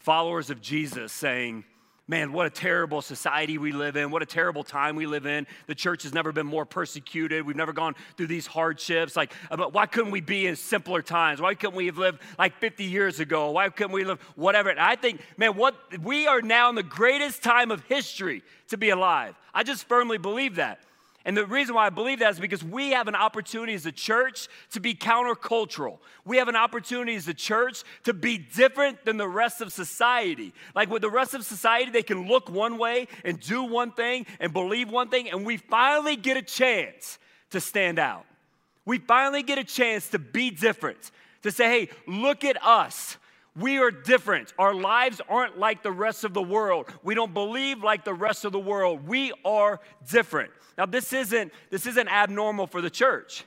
followers 0.00 0.50
of 0.50 0.60
Jesus 0.60 1.14
saying, 1.14 1.64
man, 2.10 2.32
what 2.32 2.44
a 2.44 2.50
terrible 2.50 3.00
society 3.00 3.56
we 3.56 3.70
live 3.70 3.96
in. 3.96 4.10
What 4.10 4.20
a 4.20 4.26
terrible 4.26 4.64
time 4.64 4.96
we 4.96 5.06
live 5.06 5.26
in. 5.26 5.46
The 5.68 5.76
church 5.76 6.02
has 6.02 6.12
never 6.12 6.32
been 6.32 6.44
more 6.44 6.66
persecuted. 6.66 7.46
We've 7.46 7.54
never 7.54 7.72
gone 7.72 7.94
through 8.16 8.26
these 8.26 8.48
hardships. 8.48 9.14
Like, 9.14 9.32
but 9.48 9.72
why 9.72 9.86
couldn't 9.86 10.10
we 10.10 10.20
be 10.20 10.48
in 10.48 10.56
simpler 10.56 11.02
times? 11.02 11.40
Why 11.40 11.54
couldn't 11.54 11.76
we 11.76 11.86
have 11.86 11.98
lived 11.98 12.20
like 12.36 12.58
50 12.58 12.82
years 12.82 13.20
ago? 13.20 13.52
Why 13.52 13.68
couldn't 13.68 13.92
we 13.92 14.02
live 14.02 14.20
whatever? 14.34 14.70
And 14.70 14.80
I 14.80 14.96
think, 14.96 15.20
man, 15.36 15.56
what 15.56 15.76
we 16.02 16.26
are 16.26 16.42
now 16.42 16.68
in 16.68 16.74
the 16.74 16.82
greatest 16.82 17.44
time 17.44 17.70
of 17.70 17.84
history 17.84 18.42
to 18.68 18.76
be 18.76 18.90
alive. 18.90 19.36
I 19.54 19.62
just 19.62 19.86
firmly 19.86 20.18
believe 20.18 20.56
that. 20.56 20.80
And 21.24 21.36
the 21.36 21.44
reason 21.44 21.74
why 21.74 21.86
I 21.86 21.90
believe 21.90 22.20
that 22.20 22.32
is 22.32 22.40
because 22.40 22.64
we 22.64 22.90
have 22.90 23.06
an 23.06 23.14
opportunity 23.14 23.74
as 23.74 23.84
a 23.84 23.92
church 23.92 24.48
to 24.72 24.80
be 24.80 24.94
countercultural. 24.94 25.98
We 26.24 26.38
have 26.38 26.48
an 26.48 26.56
opportunity 26.56 27.14
as 27.14 27.28
a 27.28 27.34
church 27.34 27.84
to 28.04 28.14
be 28.14 28.38
different 28.38 29.04
than 29.04 29.18
the 29.18 29.28
rest 29.28 29.60
of 29.60 29.70
society. 29.70 30.54
Like 30.74 30.90
with 30.90 31.02
the 31.02 31.10
rest 31.10 31.34
of 31.34 31.44
society, 31.44 31.90
they 31.90 32.02
can 32.02 32.26
look 32.26 32.48
one 32.48 32.78
way 32.78 33.06
and 33.22 33.38
do 33.38 33.62
one 33.62 33.92
thing 33.92 34.24
and 34.38 34.52
believe 34.52 34.90
one 34.90 35.08
thing, 35.08 35.28
and 35.28 35.44
we 35.44 35.58
finally 35.58 36.16
get 36.16 36.38
a 36.38 36.42
chance 36.42 37.18
to 37.50 37.60
stand 37.60 37.98
out. 37.98 38.24
We 38.86 38.98
finally 38.98 39.42
get 39.42 39.58
a 39.58 39.64
chance 39.64 40.08
to 40.10 40.18
be 40.18 40.50
different, 40.50 41.10
to 41.42 41.50
say, 41.50 41.64
hey, 41.64 41.88
look 42.06 42.44
at 42.44 42.62
us. 42.64 43.18
We 43.60 43.78
are 43.78 43.90
different. 43.90 44.54
Our 44.58 44.74
lives 44.74 45.20
aren't 45.28 45.58
like 45.58 45.82
the 45.82 45.92
rest 45.92 46.24
of 46.24 46.32
the 46.32 46.42
world. 46.42 46.86
We 47.02 47.14
don't 47.14 47.34
believe 47.34 47.82
like 47.82 48.04
the 48.04 48.14
rest 48.14 48.46
of 48.46 48.52
the 48.52 48.58
world. 48.58 49.06
We 49.06 49.32
are 49.44 49.80
different. 50.10 50.50
Now, 50.78 50.86
this 50.86 51.12
isn't, 51.12 51.52
this 51.68 51.84
isn't 51.86 52.08
abnormal 52.08 52.66
for 52.66 52.80
the 52.80 52.88
church. 52.88 53.44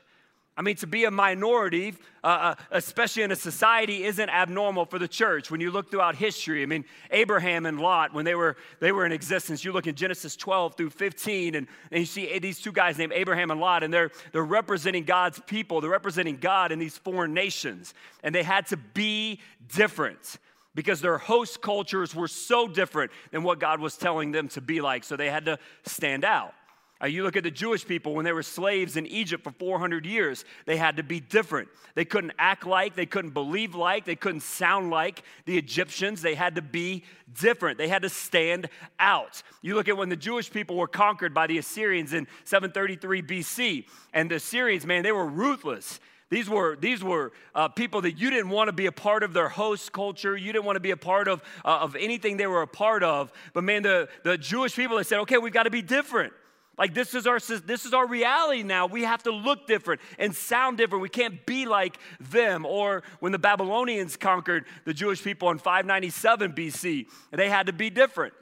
I 0.55 0.61
mean, 0.61 0.75
to 0.77 0.87
be 0.87 1.05
a 1.05 1.11
minority, 1.11 1.95
uh, 2.23 2.27
uh, 2.27 2.55
especially 2.69 3.23
in 3.23 3.31
a 3.31 3.35
society, 3.35 4.03
isn't 4.03 4.29
abnormal 4.29 4.85
for 4.85 4.99
the 4.99 5.07
church. 5.07 5.49
When 5.49 5.59
you 5.59 5.71
look 5.71 5.89
throughout 5.89 6.15
history, 6.15 6.61
I 6.61 6.67
mean, 6.67 6.85
Abraham 7.09 7.65
and 7.65 7.79
Lot, 7.79 8.13
when 8.13 8.23
they 8.23 8.35
were, 8.35 8.55
they 8.79 8.91
were 8.91 9.03
in 9.05 9.11
existence, 9.11 9.65
you 9.65 9.71
look 9.71 9.87
in 9.87 9.95
Genesis 9.95 10.35
12 10.35 10.75
through 10.75 10.91
15, 10.91 11.55
and, 11.55 11.67
and 11.91 11.99
you 11.99 12.05
see 12.05 12.37
these 12.37 12.61
two 12.61 12.71
guys 12.71 12.99
named 12.99 13.13
Abraham 13.15 13.49
and 13.49 13.59
Lot, 13.59 13.81
and 13.81 13.91
they're, 13.91 14.11
they're 14.31 14.43
representing 14.43 15.05
God's 15.05 15.39
people. 15.39 15.81
They're 15.81 15.89
representing 15.89 16.37
God 16.37 16.71
in 16.71 16.77
these 16.77 16.97
foreign 16.97 17.33
nations. 17.33 17.95
And 18.21 18.35
they 18.35 18.43
had 18.43 18.67
to 18.67 18.77
be 18.77 19.39
different 19.73 20.37
because 20.75 21.01
their 21.01 21.17
host 21.17 21.61
cultures 21.61 22.13
were 22.13 22.27
so 22.27 22.67
different 22.67 23.11
than 23.31 23.41
what 23.41 23.59
God 23.59 23.79
was 23.79 23.97
telling 23.97 24.31
them 24.31 24.47
to 24.49 24.61
be 24.61 24.81
like. 24.81 25.03
So 25.03 25.15
they 25.15 25.29
had 25.29 25.45
to 25.45 25.57
stand 25.85 26.23
out. 26.23 26.53
Uh, 27.01 27.07
you 27.07 27.23
look 27.23 27.35
at 27.35 27.43
the 27.43 27.51
Jewish 27.51 27.85
people 27.85 28.13
when 28.13 28.23
they 28.23 28.31
were 28.31 28.43
slaves 28.43 28.95
in 28.95 29.05
Egypt 29.07 29.43
for 29.43 29.51
400 29.51 30.05
years, 30.05 30.45
they 30.65 30.77
had 30.77 30.97
to 30.97 31.03
be 31.03 31.19
different. 31.19 31.67
They 31.95 32.05
couldn't 32.05 32.33
act 32.39 32.65
like, 32.65 32.95
they 32.95 33.05
couldn't 33.05 33.31
believe 33.31 33.75
like, 33.75 34.05
they 34.05 34.15
couldn't 34.15 34.41
sound 34.41 34.89
like 34.89 35.23
the 35.45 35.57
Egyptians. 35.57 36.21
They 36.21 36.35
had 36.35 36.55
to 36.55 36.61
be 36.61 37.03
different. 37.39 37.77
They 37.77 37.87
had 37.87 38.03
to 38.03 38.09
stand 38.09 38.69
out. 38.99 39.43
You 39.61 39.75
look 39.75 39.89
at 39.89 39.97
when 39.97 40.09
the 40.09 40.15
Jewish 40.15 40.49
people 40.49 40.75
were 40.77 40.87
conquered 40.87 41.33
by 41.33 41.47
the 41.47 41.57
Assyrians 41.57 42.13
in 42.13 42.27
733 42.45 43.21
BC, 43.21 43.85
and 44.13 44.31
the 44.31 44.35
Assyrians, 44.35 44.85
man, 44.85 45.03
they 45.03 45.11
were 45.11 45.27
ruthless. 45.27 45.99
These 46.29 46.49
were, 46.49 46.75
these 46.75 47.03
were 47.03 47.31
uh, 47.53 47.67
people 47.67 48.01
that 48.01 48.13
you 48.13 48.31
didn't 48.31 48.49
want 48.49 48.67
to 48.67 48.73
be 48.73 48.87
a 48.87 48.91
part 48.91 49.21
of 49.21 49.33
their 49.33 49.49
host 49.49 49.91
culture. 49.91 50.35
You 50.35 50.51
didn't 50.51 50.65
want 50.65 50.77
to 50.77 50.79
be 50.79 50.91
a 50.91 50.97
part 50.97 51.27
of, 51.27 51.43
uh, 51.63 51.79
of 51.81 51.95
anything 51.95 52.37
they 52.37 52.47
were 52.47 52.63
a 52.63 52.67
part 52.67 53.03
of. 53.03 53.31
But 53.53 53.63
man, 53.63 53.83
the, 53.83 54.09
the 54.23 54.37
Jewish 54.37 54.75
people, 54.75 54.97
they 54.97 55.03
said, 55.03 55.19
okay, 55.19 55.37
we've 55.37 55.53
got 55.53 55.63
to 55.63 55.69
be 55.69 55.83
different. 55.83 56.33
Like 56.77 56.93
this 56.93 57.13
is 57.13 57.27
our 57.27 57.39
this 57.39 57.85
is 57.85 57.93
our 57.93 58.07
reality 58.07 58.63
now. 58.63 58.87
We 58.87 59.03
have 59.03 59.23
to 59.23 59.31
look 59.31 59.67
different 59.67 60.01
and 60.17 60.35
sound 60.35 60.77
different. 60.77 61.03
We 61.03 61.09
can't 61.09 61.45
be 61.45 61.65
like 61.65 61.97
them. 62.19 62.65
Or 62.65 63.03
when 63.19 63.31
the 63.31 63.39
Babylonians 63.39 64.17
conquered 64.17 64.65
the 64.85 64.93
Jewish 64.93 65.23
people 65.23 65.51
in 65.51 65.59
597 65.59 66.53
BC, 66.53 67.05
they 67.31 67.49
had 67.49 67.67
to 67.67 67.73
be 67.73 67.89
different. 67.91 68.33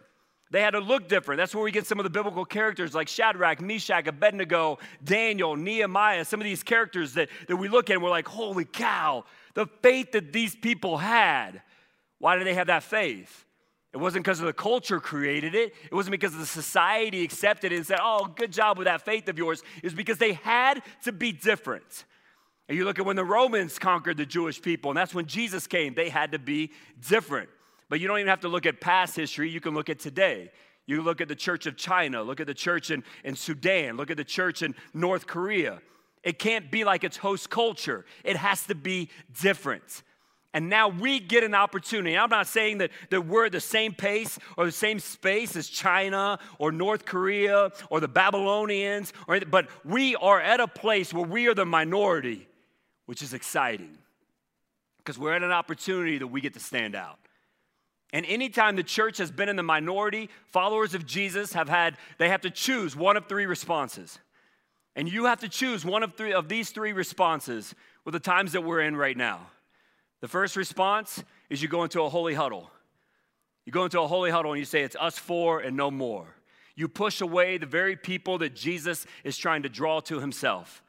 They 0.49 0.61
had 0.61 0.71
to 0.71 0.79
look 0.79 1.07
different. 1.07 1.39
That's 1.39 1.55
where 1.55 1.63
we 1.63 1.71
get 1.71 1.87
some 1.87 1.99
of 1.99 2.03
the 2.03 2.09
biblical 2.09 2.43
characters 2.43 2.93
like 2.93 3.07
Shadrach, 3.07 3.61
Meshach, 3.61 4.05
Abednego, 4.07 4.79
Daniel, 5.03 5.55
Nehemiah, 5.55 6.25
some 6.25 6.41
of 6.41 6.43
these 6.43 6.61
characters 6.61 7.13
that, 7.13 7.29
that 7.47 7.55
we 7.55 7.69
look 7.69 7.89
at 7.89 7.93
and 7.93 8.03
we're 8.03 8.09
like, 8.09 8.27
holy 8.27 8.65
cow, 8.65 9.23
the 9.53 9.65
faith 9.81 10.11
that 10.11 10.33
these 10.33 10.53
people 10.53 10.97
had. 10.97 11.61
Why 12.19 12.35
did 12.35 12.45
they 12.45 12.53
have 12.53 12.67
that 12.67 12.83
faith? 12.83 13.45
It 13.93 13.97
wasn't 13.97 14.23
because 14.23 14.39
of 14.39 14.45
the 14.45 14.53
culture 14.53 14.99
created 14.99 15.53
it. 15.53 15.73
It 15.83 15.93
wasn't 15.93 16.11
because 16.11 16.33
the 16.35 16.45
society 16.45 17.23
accepted 17.23 17.73
it 17.73 17.75
and 17.75 17.85
said, 17.85 17.99
oh, 18.01 18.25
good 18.35 18.51
job 18.51 18.77
with 18.77 18.85
that 18.85 19.03
faith 19.03 19.27
of 19.27 19.37
yours. 19.37 19.63
It 19.77 19.83
was 19.83 19.93
because 19.93 20.17
they 20.17 20.33
had 20.33 20.81
to 21.03 21.11
be 21.11 21.33
different. 21.33 22.05
And 22.69 22.77
you 22.77 22.85
look 22.85 22.99
at 22.99 23.05
when 23.05 23.17
the 23.17 23.25
Romans 23.25 23.77
conquered 23.77 24.15
the 24.15 24.25
Jewish 24.25 24.61
people, 24.61 24.91
and 24.91 24.97
that's 24.97 25.13
when 25.13 25.25
Jesus 25.25 25.67
came, 25.67 25.93
they 25.93 26.07
had 26.07 26.31
to 26.31 26.39
be 26.39 26.71
different. 27.05 27.49
But 27.89 27.99
you 27.99 28.07
don't 28.07 28.19
even 28.19 28.29
have 28.29 28.39
to 28.41 28.47
look 28.47 28.65
at 28.65 28.79
past 28.79 29.17
history, 29.17 29.49
you 29.49 29.59
can 29.59 29.73
look 29.73 29.89
at 29.89 29.99
today. 29.99 30.51
You 30.85 31.01
look 31.01 31.19
at 31.19 31.27
the 31.27 31.35
church 31.35 31.65
of 31.65 31.75
China, 31.75 32.23
look 32.23 32.39
at 32.39 32.47
the 32.47 32.53
church 32.53 32.91
in, 32.91 33.03
in 33.25 33.35
Sudan, 33.35 33.97
look 33.97 34.09
at 34.09 34.17
the 34.17 34.23
church 34.23 34.61
in 34.61 34.73
North 34.93 35.27
Korea. 35.27 35.81
It 36.23 36.39
can't 36.39 36.71
be 36.71 36.85
like 36.85 37.03
its 37.03 37.17
host 37.17 37.49
culture, 37.49 38.05
it 38.23 38.37
has 38.37 38.65
to 38.67 38.75
be 38.75 39.09
different. 39.41 40.03
And 40.53 40.69
now 40.69 40.89
we 40.89 41.19
get 41.19 41.43
an 41.43 41.53
opportunity. 41.53 42.17
I'm 42.17 42.29
not 42.29 42.47
saying 42.47 42.79
that, 42.79 42.91
that 43.09 43.25
we're 43.25 43.45
at 43.45 43.53
the 43.53 43.61
same 43.61 43.93
pace 43.93 44.37
or 44.57 44.65
the 44.65 44.71
same 44.71 44.99
space 44.99 45.55
as 45.55 45.69
China 45.69 46.39
or 46.59 46.71
North 46.71 47.05
Korea 47.05 47.71
or 47.89 48.01
the 48.01 48.09
Babylonians, 48.09 49.13
or, 49.27 49.39
but 49.39 49.69
we 49.85 50.15
are 50.17 50.41
at 50.41 50.59
a 50.59 50.67
place 50.67 51.13
where 51.13 51.25
we 51.25 51.47
are 51.47 51.53
the 51.53 51.65
minority, 51.65 52.47
which 53.05 53.21
is 53.21 53.33
exciting 53.33 53.97
because 54.97 55.17
we're 55.17 55.33
at 55.33 55.41
an 55.41 55.51
opportunity 55.51 56.17
that 56.17 56.27
we 56.27 56.41
get 56.41 56.53
to 56.53 56.59
stand 56.59 56.95
out. 56.95 57.17
And 58.13 58.25
anytime 58.25 58.75
the 58.75 58.83
church 58.83 59.17
has 59.19 59.31
been 59.31 59.47
in 59.47 59.55
the 59.55 59.63
minority, 59.63 60.29
followers 60.47 60.93
of 60.93 61.05
Jesus 61.05 61.53
have 61.53 61.69
had, 61.69 61.95
they 62.17 62.27
have 62.27 62.41
to 62.41 62.49
choose 62.49 62.93
one 62.93 63.15
of 63.15 63.27
three 63.27 63.45
responses. 63.45 64.19
And 64.97 65.09
you 65.09 65.25
have 65.25 65.39
to 65.39 65.49
choose 65.49 65.85
one 65.85 66.03
of 66.03 66.15
three 66.15 66.33
of 66.33 66.49
these 66.49 66.71
three 66.71 66.91
responses 66.91 67.73
with 68.03 68.11
the 68.11 68.19
times 68.19 68.51
that 68.51 68.61
we're 68.65 68.81
in 68.81 68.97
right 68.97 69.15
now. 69.15 69.47
The 70.21 70.27
first 70.27 70.55
response 70.55 71.23
is 71.49 71.61
you 71.61 71.67
go 71.67 71.83
into 71.83 72.01
a 72.01 72.09
holy 72.09 72.33
huddle. 72.33 72.71
You 73.65 73.71
go 73.71 73.83
into 73.83 73.99
a 73.99 74.07
holy 74.07 74.31
huddle 74.31 74.51
and 74.51 74.59
you 74.59 74.65
say, 74.65 74.83
It's 74.83 74.95
us 74.99 75.17
four 75.17 75.59
and 75.59 75.75
no 75.75 75.91
more. 75.91 76.27
You 76.75 76.87
push 76.87 77.21
away 77.21 77.57
the 77.57 77.65
very 77.65 77.95
people 77.95 78.37
that 78.39 78.55
Jesus 78.55 79.05
is 79.23 79.37
trying 79.37 79.63
to 79.63 79.69
draw 79.69 79.99
to 80.01 80.19
himself. 80.19 80.83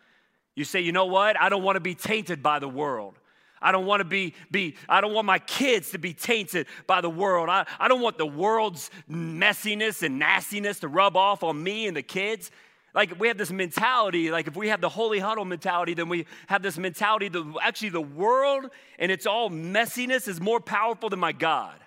You 0.54 0.64
say, 0.64 0.80
You 0.80 0.92
know 0.92 1.06
what? 1.06 1.40
I 1.40 1.48
don't 1.48 1.62
want 1.62 1.76
to 1.76 1.80
be 1.80 1.94
tainted 1.94 2.42
by 2.42 2.58
the 2.58 2.68
world. 2.68 3.18
I 3.62 3.72
don't 3.72 3.86
want 3.86 4.00
to 4.00 4.04
be, 4.04 4.34
be 4.50 4.76
I 4.88 5.00
don't 5.00 5.14
want 5.14 5.26
my 5.26 5.38
kids 5.38 5.92
to 5.92 5.98
be 5.98 6.12
tainted 6.12 6.66
by 6.86 7.00
the 7.00 7.10
world. 7.10 7.48
I, 7.48 7.64
I 7.78 7.88
don't 7.88 8.00
want 8.00 8.18
the 8.18 8.26
world's 8.26 8.90
messiness 9.08 10.02
and 10.02 10.18
nastiness 10.18 10.80
to 10.80 10.88
rub 10.88 11.16
off 11.16 11.42
on 11.42 11.62
me 11.62 11.86
and 11.86 11.96
the 11.96 12.02
kids. 12.02 12.50
Like 12.94 13.18
we 13.18 13.28
have 13.28 13.38
this 13.38 13.50
mentality, 13.50 14.30
like 14.30 14.46
if 14.46 14.56
we 14.56 14.68
have 14.68 14.80
the 14.80 14.88
holy 14.88 15.18
huddle 15.18 15.46
mentality, 15.46 15.94
then 15.94 16.08
we 16.08 16.26
have 16.46 16.62
this 16.62 16.76
mentality 16.76 17.28
that 17.28 17.54
actually 17.62 17.88
the 17.88 18.02
world 18.02 18.70
and 18.98 19.10
its 19.10 19.26
all 19.26 19.48
messiness 19.48 20.28
is 20.28 20.40
more 20.40 20.60
powerful 20.60 21.08
than 21.08 21.18
my 21.18 21.32
God. 21.32 21.78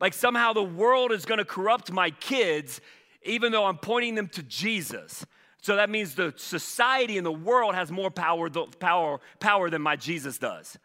Like 0.00 0.14
somehow 0.14 0.52
the 0.52 0.62
world 0.62 1.10
is 1.10 1.24
gonna 1.24 1.44
corrupt 1.44 1.90
my 1.90 2.10
kids, 2.10 2.80
even 3.24 3.50
though 3.50 3.64
I'm 3.64 3.78
pointing 3.78 4.14
them 4.14 4.28
to 4.28 4.42
Jesus. 4.44 5.26
So 5.60 5.74
that 5.74 5.90
means 5.90 6.14
the 6.14 6.32
society 6.36 7.16
and 7.16 7.26
the 7.26 7.32
world 7.32 7.74
has 7.74 7.90
more 7.90 8.10
power, 8.10 8.48
power, 8.48 9.20
power 9.40 9.70
than 9.70 9.82
my 9.82 9.96
Jesus 9.96 10.38
does. 10.38 10.78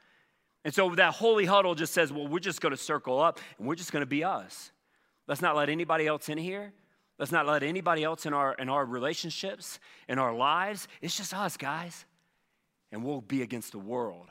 And 0.63 0.73
so 0.73 0.95
that 0.95 1.13
holy 1.13 1.45
huddle 1.45 1.75
just 1.75 1.93
says, 1.93 2.11
well, 2.11 2.27
we're 2.27 2.39
just 2.39 2.61
gonna 2.61 2.77
circle 2.77 3.19
up 3.19 3.39
and 3.59 3.67
we're 3.67 3.75
just 3.75 3.91
gonna 3.91 4.07
be 4.07 4.23
us. 4.23 4.71
Let's 5.27 5.41
not 5.41 5.55
let 5.55 5.69
anybody 5.69 6.07
else 6.07 6.27
in 6.29 6.39
here. 6.39 6.73
Let's 7.19 7.31
not 7.31 7.45
let 7.45 7.63
anybody 7.63 8.03
else 8.03 8.25
in 8.25 8.33
our, 8.33 8.53
in 8.55 8.69
our 8.69 8.85
relationships, 8.85 9.79
in 10.07 10.17
our 10.17 10.33
lives. 10.33 10.87
It's 11.01 11.15
just 11.15 11.33
us, 11.33 11.57
guys. 11.57 12.05
And 12.91 13.03
we'll 13.03 13.21
be 13.21 13.41
against 13.41 13.71
the 13.71 13.79
world. 13.79 14.27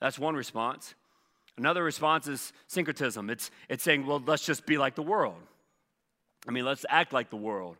That's 0.00 0.18
one 0.18 0.36
response. 0.36 0.94
Another 1.58 1.82
response 1.82 2.28
is 2.28 2.52
syncretism. 2.66 3.30
It's, 3.30 3.50
it's 3.68 3.82
saying, 3.82 4.06
well, 4.06 4.22
let's 4.24 4.44
just 4.44 4.66
be 4.66 4.78
like 4.78 4.94
the 4.94 5.02
world. 5.02 5.40
I 6.46 6.52
mean, 6.52 6.64
let's 6.64 6.84
act 6.88 7.12
like 7.12 7.30
the 7.30 7.36
world. 7.36 7.76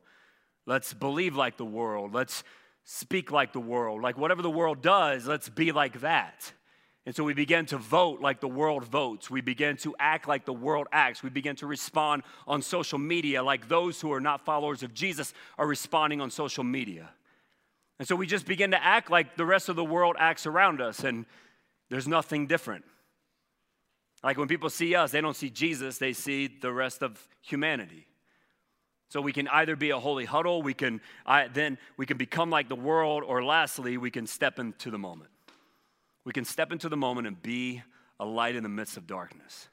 Let's 0.67 0.93
believe 0.93 1.37
like 1.37 1.57
the 1.57 1.65
world. 1.65 2.13
Let's 2.13 2.43
speak 2.85 3.31
like 3.31 3.53
the 3.53 3.61
world. 3.61 4.03
Like 4.03 4.19
whatever 4.19 4.43
the 4.43 4.51
world 4.51 4.83
does, 4.83 5.27
let's 5.27 5.49
be 5.49 5.73
like 5.73 6.01
that. 6.01 6.53
And 7.07 7.15
so 7.15 7.23
we 7.23 7.35
begin 7.35 7.67
to 7.67 7.79
vote 7.79 8.21
like 8.21 8.41
the 8.41 8.49
world 8.49 8.85
votes. 8.85 9.31
We 9.31 9.41
begin 9.41 9.77
to 9.79 9.95
act 9.97 10.27
like 10.27 10.45
the 10.45 10.53
world 10.53 10.89
acts. 10.91 11.23
We 11.23 11.31
begin 11.31 11.55
to 11.57 11.67
respond 11.67 12.25
on 12.49 12.63
social 12.63 12.99
media 12.99 13.45
like 13.45 13.69
those 13.69 14.01
who 14.01 14.13
are 14.13 14.21
not 14.21 14.45
followers 14.45 14.83
of 14.83 14.93
Jesus 14.93 15.33
are 15.57 15.69
responding 15.69 16.21
on 16.21 16.33
social 16.33 16.65
media. 16.65 17.11
And 18.01 18.09
so 18.09 18.17
we 18.17 18.27
just 18.27 18.45
begin 18.45 18.73
to 18.73 18.85
act 18.85 19.09
like 19.09 19.37
the 19.37 19.47
rest 19.47 19.69
of 19.69 19.77
the 19.77 19.85
world 19.85 20.17
acts 20.19 20.47
around 20.47 20.81
us, 20.81 21.05
and 21.05 21.27
there's 21.91 22.09
nothing 22.09 22.49
different. 22.49 22.85
Like 24.25 24.37
when 24.37 24.49
people 24.49 24.69
see 24.69 24.97
us, 24.97 25.13
they 25.13 25.21
don't 25.21 25.37
see 25.37 25.49
Jesus, 25.49 25.99
they 25.99 26.13
see 26.13 26.49
the 26.49 26.73
rest 26.73 27.03
of 27.03 27.27
humanity. 27.41 28.09
So 29.11 29.21
we 29.21 29.33
can 29.33 29.47
either 29.49 29.77
be 29.77 29.91
a 29.91 30.01
holy 30.01 30.25
huddle, 30.25 30.61
we 30.61 30.75
can 30.75 31.01
I, 31.25 31.47
then 31.47 31.79
we 31.97 32.05
can 32.05 32.17
become 32.17 32.51
like 32.51 32.69
the 32.69 32.75
world, 32.75 33.23
or 33.25 33.45
lastly, 33.45 33.97
we 33.97 34.11
can 34.11 34.27
step 34.27 34.59
into 34.59 34.91
the 34.91 34.99
moment 34.99 35.31
we 36.26 36.33
can 36.33 36.45
step 36.45 36.73
into 36.73 36.88
the 36.90 36.97
moment 36.97 37.28
and 37.28 37.40
be 37.40 37.83
a 38.18 38.25
light 38.26 38.56
in 38.56 38.64
the 38.64 38.68
midst 38.68 38.97
of 38.97 39.06
darkness. 39.06 39.68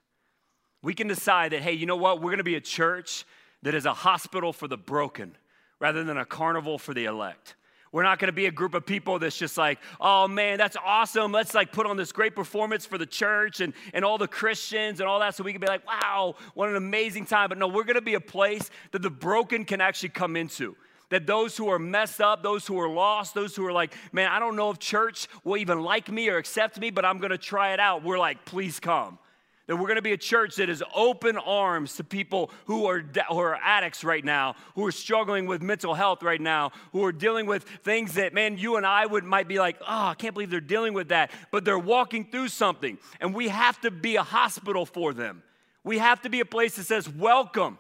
We 0.84 0.94
can 0.94 1.08
decide 1.08 1.52
that, 1.52 1.64
hey, 1.64 1.74
you 1.74 1.88
know 1.88 1.98
what? 1.98 2.18
We're 2.22 2.30
going 2.30 2.38
to 2.38 2.44
be 2.44 2.56
a 2.56 2.62
church 2.62 3.26
that 3.64 3.74
is 3.74 3.88
a 3.88 3.94
hospital 3.94 4.54
for 4.54 4.68
the 4.68 4.78
broken 4.78 5.36
rather 5.80 6.04
than 6.04 6.16
a 6.18 6.26
carnival 6.26 6.78
for 6.78 6.94
the 6.94 7.06
elect. 7.06 7.56
We're 7.92 8.04
not 8.04 8.20
going 8.20 8.28
to 8.28 8.36
be 8.36 8.46
a 8.46 8.52
group 8.52 8.76
of 8.76 8.86
people 8.86 9.18
that's 9.18 9.38
just 9.38 9.58
like, 9.58 9.80
oh 10.00 10.28
man, 10.28 10.60
that's 10.60 10.78
awesome. 10.86 11.32
Let's 11.32 11.56
like 11.56 11.72
put 11.72 11.88
on 11.88 11.98
this 11.98 12.12
great 12.12 12.36
performance 12.36 12.86
for 12.86 13.00
the 13.00 13.06
church 13.06 13.60
and, 13.60 13.74
and 13.92 14.06
all 14.06 14.20
the 14.20 14.28
Christians 14.28 15.00
and 15.00 15.10
all 15.10 15.20
that 15.22 15.34
so 15.36 15.44
we 15.44 15.54
can 15.54 15.62
be 15.62 15.68
like, 15.68 15.86
wow, 15.88 16.36
what 16.54 16.70
an 16.70 16.76
amazing 16.76 17.26
time. 17.26 17.50
But 17.50 17.58
no, 17.58 17.68
we're 17.68 17.84
going 17.84 17.96
to 17.96 18.02
be 18.02 18.14
a 18.14 18.22
place 18.22 18.70
that 18.92 19.02
the 19.02 19.10
broken 19.10 19.66
can 19.66 19.82
actually 19.82 20.10
come 20.10 20.36
into 20.36 20.76
that 21.14 21.28
those 21.28 21.56
who 21.56 21.70
are 21.70 21.78
messed 21.78 22.20
up, 22.20 22.42
those 22.42 22.66
who 22.66 22.80
are 22.80 22.90
lost, 22.90 23.36
those 23.36 23.56
who 23.56 23.64
are 23.68 23.72
like, 23.72 23.94
man, 24.12 24.32
I 24.32 24.40
don't 24.40 24.56
know 24.56 24.72
if 24.72 24.80
church 24.80 25.28
will 25.44 25.58
even 25.58 25.82
like 25.82 26.10
me 26.10 26.28
or 26.28 26.38
accept 26.38 26.80
me, 26.80 26.90
but 26.90 27.06
I'm 27.06 27.20
gonna 27.20 27.38
try 27.38 27.74
it 27.74 27.80
out. 27.80 28.04
We're 28.04 28.18
like, 28.18 28.46
please 28.46 28.80
come. 28.80 29.20
That 29.68 29.76
we're 29.76 29.88
gonna 29.88 30.02
be 30.02 30.14
a 30.14 30.18
church 30.18 30.56
that 30.56 30.70
is 30.70 30.84
open 30.96 31.38
arms 31.38 31.98
to 31.98 32.04
people 32.04 32.50
who 32.66 32.88
are, 32.88 33.06
who 33.30 33.38
are 33.38 33.60
addicts 33.64 34.04
right 34.04 34.26
now, 34.26 34.56
who 34.74 34.88
are 34.88 34.92
struggling 34.92 35.46
with 35.46 35.62
mental 35.62 35.94
health 35.94 36.24
right 36.24 36.42
now, 36.42 36.72
who 36.94 37.04
are 37.06 37.12
dealing 37.12 37.46
with 37.46 37.64
things 37.84 38.16
that, 38.16 38.34
man, 38.34 38.58
you 38.58 38.78
and 38.78 38.86
I 38.86 39.06
would 39.06 39.24
might 39.24 39.48
be 39.48 39.60
like, 39.60 39.78
oh, 39.82 40.08
I 40.08 40.16
can't 40.16 40.34
believe 40.34 40.50
they're 40.50 40.62
dealing 40.62 40.94
with 40.94 41.10
that, 41.10 41.30
but 41.52 41.64
they're 41.64 41.78
walking 41.78 42.26
through 42.26 42.48
something. 42.48 42.98
And 43.22 43.36
we 43.36 43.50
have 43.50 43.80
to 43.82 43.92
be 43.92 44.16
a 44.16 44.24
hospital 44.24 44.84
for 44.84 45.14
them. 45.14 45.44
We 45.84 46.00
have 46.00 46.24
to 46.24 46.30
be 46.30 46.40
a 46.40 46.46
place 46.46 46.76
that 46.78 46.86
says, 46.86 47.08
welcome. 47.08 47.78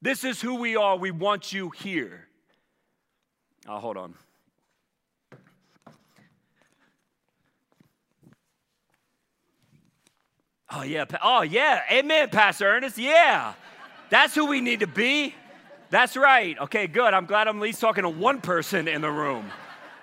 This 0.00 0.22
is 0.22 0.40
who 0.40 0.54
we 0.54 0.76
are. 0.76 0.96
We 0.96 1.10
want 1.10 1.52
you 1.52 1.70
here. 1.70 2.28
Oh, 3.68 3.78
hold 3.78 3.96
on. 3.96 4.14
Oh, 10.72 10.82
yeah. 10.82 11.04
Oh, 11.22 11.42
yeah. 11.42 11.82
Amen, 11.90 12.28
Pastor 12.30 12.66
Ernest. 12.66 12.96
Yeah. 12.96 13.54
That's 14.08 14.34
who 14.34 14.46
we 14.46 14.60
need 14.60 14.80
to 14.80 14.86
be. 14.86 15.34
That's 15.90 16.16
right. 16.16 16.58
Okay, 16.58 16.86
good. 16.86 17.12
I'm 17.12 17.26
glad 17.26 17.48
I'm 17.48 17.56
at 17.56 17.62
least 17.62 17.80
talking 17.80 18.04
to 18.04 18.08
one 18.08 18.40
person 18.40 18.86
in 18.86 19.00
the 19.00 19.10
room. 19.10 19.50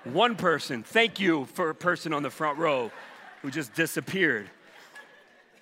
One 0.03 0.35
person. 0.35 0.83
Thank 0.83 1.19
you 1.19 1.45
for 1.53 1.69
a 1.69 1.75
person 1.75 2.13
on 2.13 2.23
the 2.23 2.29
front 2.29 2.57
row 2.57 2.91
who 3.41 3.51
just 3.51 3.73
disappeared. 3.73 4.49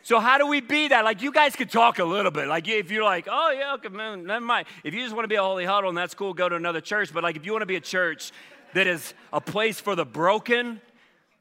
So 0.05 0.19
how 0.19 0.37
do 0.37 0.45
we 0.45 0.61
be 0.61 0.89
that? 0.89 1.03
Like 1.03 1.23
you 1.23 1.31
guys 1.31 1.55
could 1.55 1.71
talk 1.71 1.97
a 1.97 2.03
little 2.03 2.29
bit. 2.29 2.47
Like 2.47 2.67
if 2.67 2.91
you're 2.91 3.03
like, 3.03 3.27
oh 3.27 3.49
yeah, 3.49 3.73
okay, 3.73 3.89
man, 3.89 4.23
never 4.23 4.45
mind. 4.45 4.67
If 4.83 4.93
you 4.93 5.01
just 5.01 5.15
want 5.15 5.23
to 5.23 5.27
be 5.27 5.33
a 5.33 5.41
holy 5.41 5.65
huddle 5.65 5.89
and 5.89 5.97
that's 5.97 6.13
cool, 6.13 6.31
go 6.31 6.47
to 6.47 6.55
another 6.55 6.79
church. 6.79 7.11
But 7.11 7.23
like 7.23 7.35
if 7.35 7.43
you 7.43 7.51
want 7.51 7.63
to 7.63 7.65
be 7.65 7.75
a 7.75 7.81
church 7.81 8.31
that 8.75 8.85
is 8.85 9.15
a 9.33 9.41
place 9.41 9.79
for 9.79 9.95
the 9.95 10.05
broken, 10.05 10.79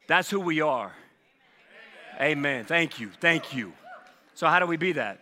that's 0.07 0.31
who 0.31 0.41
we 0.41 0.63
are. 0.63 0.95
Amen. 2.17 2.39
Amen. 2.39 2.65
Thank 2.65 2.99
you. 2.99 3.11
Thank 3.21 3.55
you. 3.55 3.75
So 4.33 4.47
how 4.47 4.61
do 4.61 4.67
we 4.67 4.79
be 4.79 4.93
that? 4.93 5.21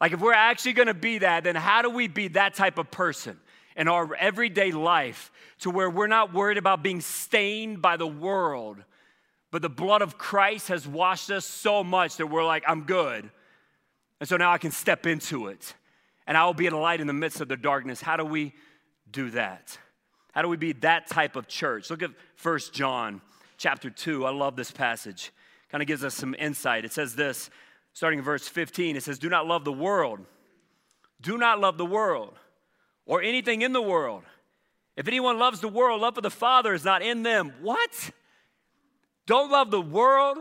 Like 0.00 0.12
if 0.12 0.20
we're 0.20 0.32
actually 0.32 0.72
going 0.72 0.88
to 0.88 0.94
be 0.94 1.18
that, 1.18 1.44
then 1.44 1.54
how 1.54 1.82
do 1.82 1.90
we 1.90 2.08
be 2.08 2.26
that 2.28 2.54
type 2.54 2.78
of 2.78 2.90
person? 2.90 3.38
in 3.76 3.88
our 3.88 4.14
everyday 4.14 4.72
life 4.72 5.30
to 5.58 5.70
where 5.70 5.90
we're 5.90 6.06
not 6.06 6.32
worried 6.32 6.56
about 6.56 6.82
being 6.82 7.02
stained 7.02 7.82
by 7.82 7.98
the 7.98 8.06
world, 8.06 8.78
but 9.56 9.62
the 9.62 9.70
blood 9.70 10.02
of 10.02 10.18
Christ 10.18 10.68
has 10.68 10.86
washed 10.86 11.30
us 11.30 11.46
so 11.46 11.82
much 11.82 12.18
that 12.18 12.26
we're 12.26 12.44
like, 12.44 12.62
I'm 12.68 12.82
good. 12.82 13.30
And 14.20 14.28
so 14.28 14.36
now 14.36 14.52
I 14.52 14.58
can 14.58 14.70
step 14.70 15.06
into 15.06 15.46
it. 15.46 15.72
And 16.26 16.36
I 16.36 16.44
will 16.44 16.52
be 16.52 16.66
a 16.66 16.76
light 16.76 17.00
in 17.00 17.06
the 17.06 17.14
midst 17.14 17.40
of 17.40 17.48
the 17.48 17.56
darkness. 17.56 18.02
How 18.02 18.18
do 18.18 18.24
we 18.26 18.52
do 19.10 19.30
that? 19.30 19.78
How 20.32 20.42
do 20.42 20.48
we 20.48 20.58
be 20.58 20.74
that 20.74 21.06
type 21.06 21.36
of 21.36 21.48
church? 21.48 21.88
Look 21.88 22.02
at 22.02 22.10
First 22.34 22.74
John 22.74 23.22
chapter 23.56 23.88
2. 23.88 24.26
I 24.26 24.30
love 24.30 24.56
this 24.56 24.70
passage. 24.70 25.32
Kind 25.70 25.80
of 25.80 25.88
gives 25.88 26.04
us 26.04 26.14
some 26.14 26.34
insight. 26.38 26.84
It 26.84 26.92
says 26.92 27.16
this, 27.16 27.48
starting 27.94 28.18
in 28.18 28.24
verse 28.26 28.46
15. 28.46 28.94
It 28.94 29.04
says, 29.04 29.18
Do 29.18 29.30
not 29.30 29.46
love 29.46 29.64
the 29.64 29.72
world. 29.72 30.20
Do 31.22 31.38
not 31.38 31.60
love 31.60 31.78
the 31.78 31.86
world 31.86 32.34
or 33.06 33.22
anything 33.22 33.62
in 33.62 33.72
the 33.72 33.80
world. 33.80 34.22
If 34.98 35.08
anyone 35.08 35.38
loves 35.38 35.60
the 35.60 35.68
world, 35.68 36.02
love 36.02 36.16
for 36.16 36.20
the 36.20 36.28
Father 36.28 36.74
is 36.74 36.84
not 36.84 37.00
in 37.00 37.22
them. 37.22 37.54
What? 37.62 38.10
Don't 39.26 39.50
love 39.50 39.70
the 39.70 39.80
world 39.80 40.38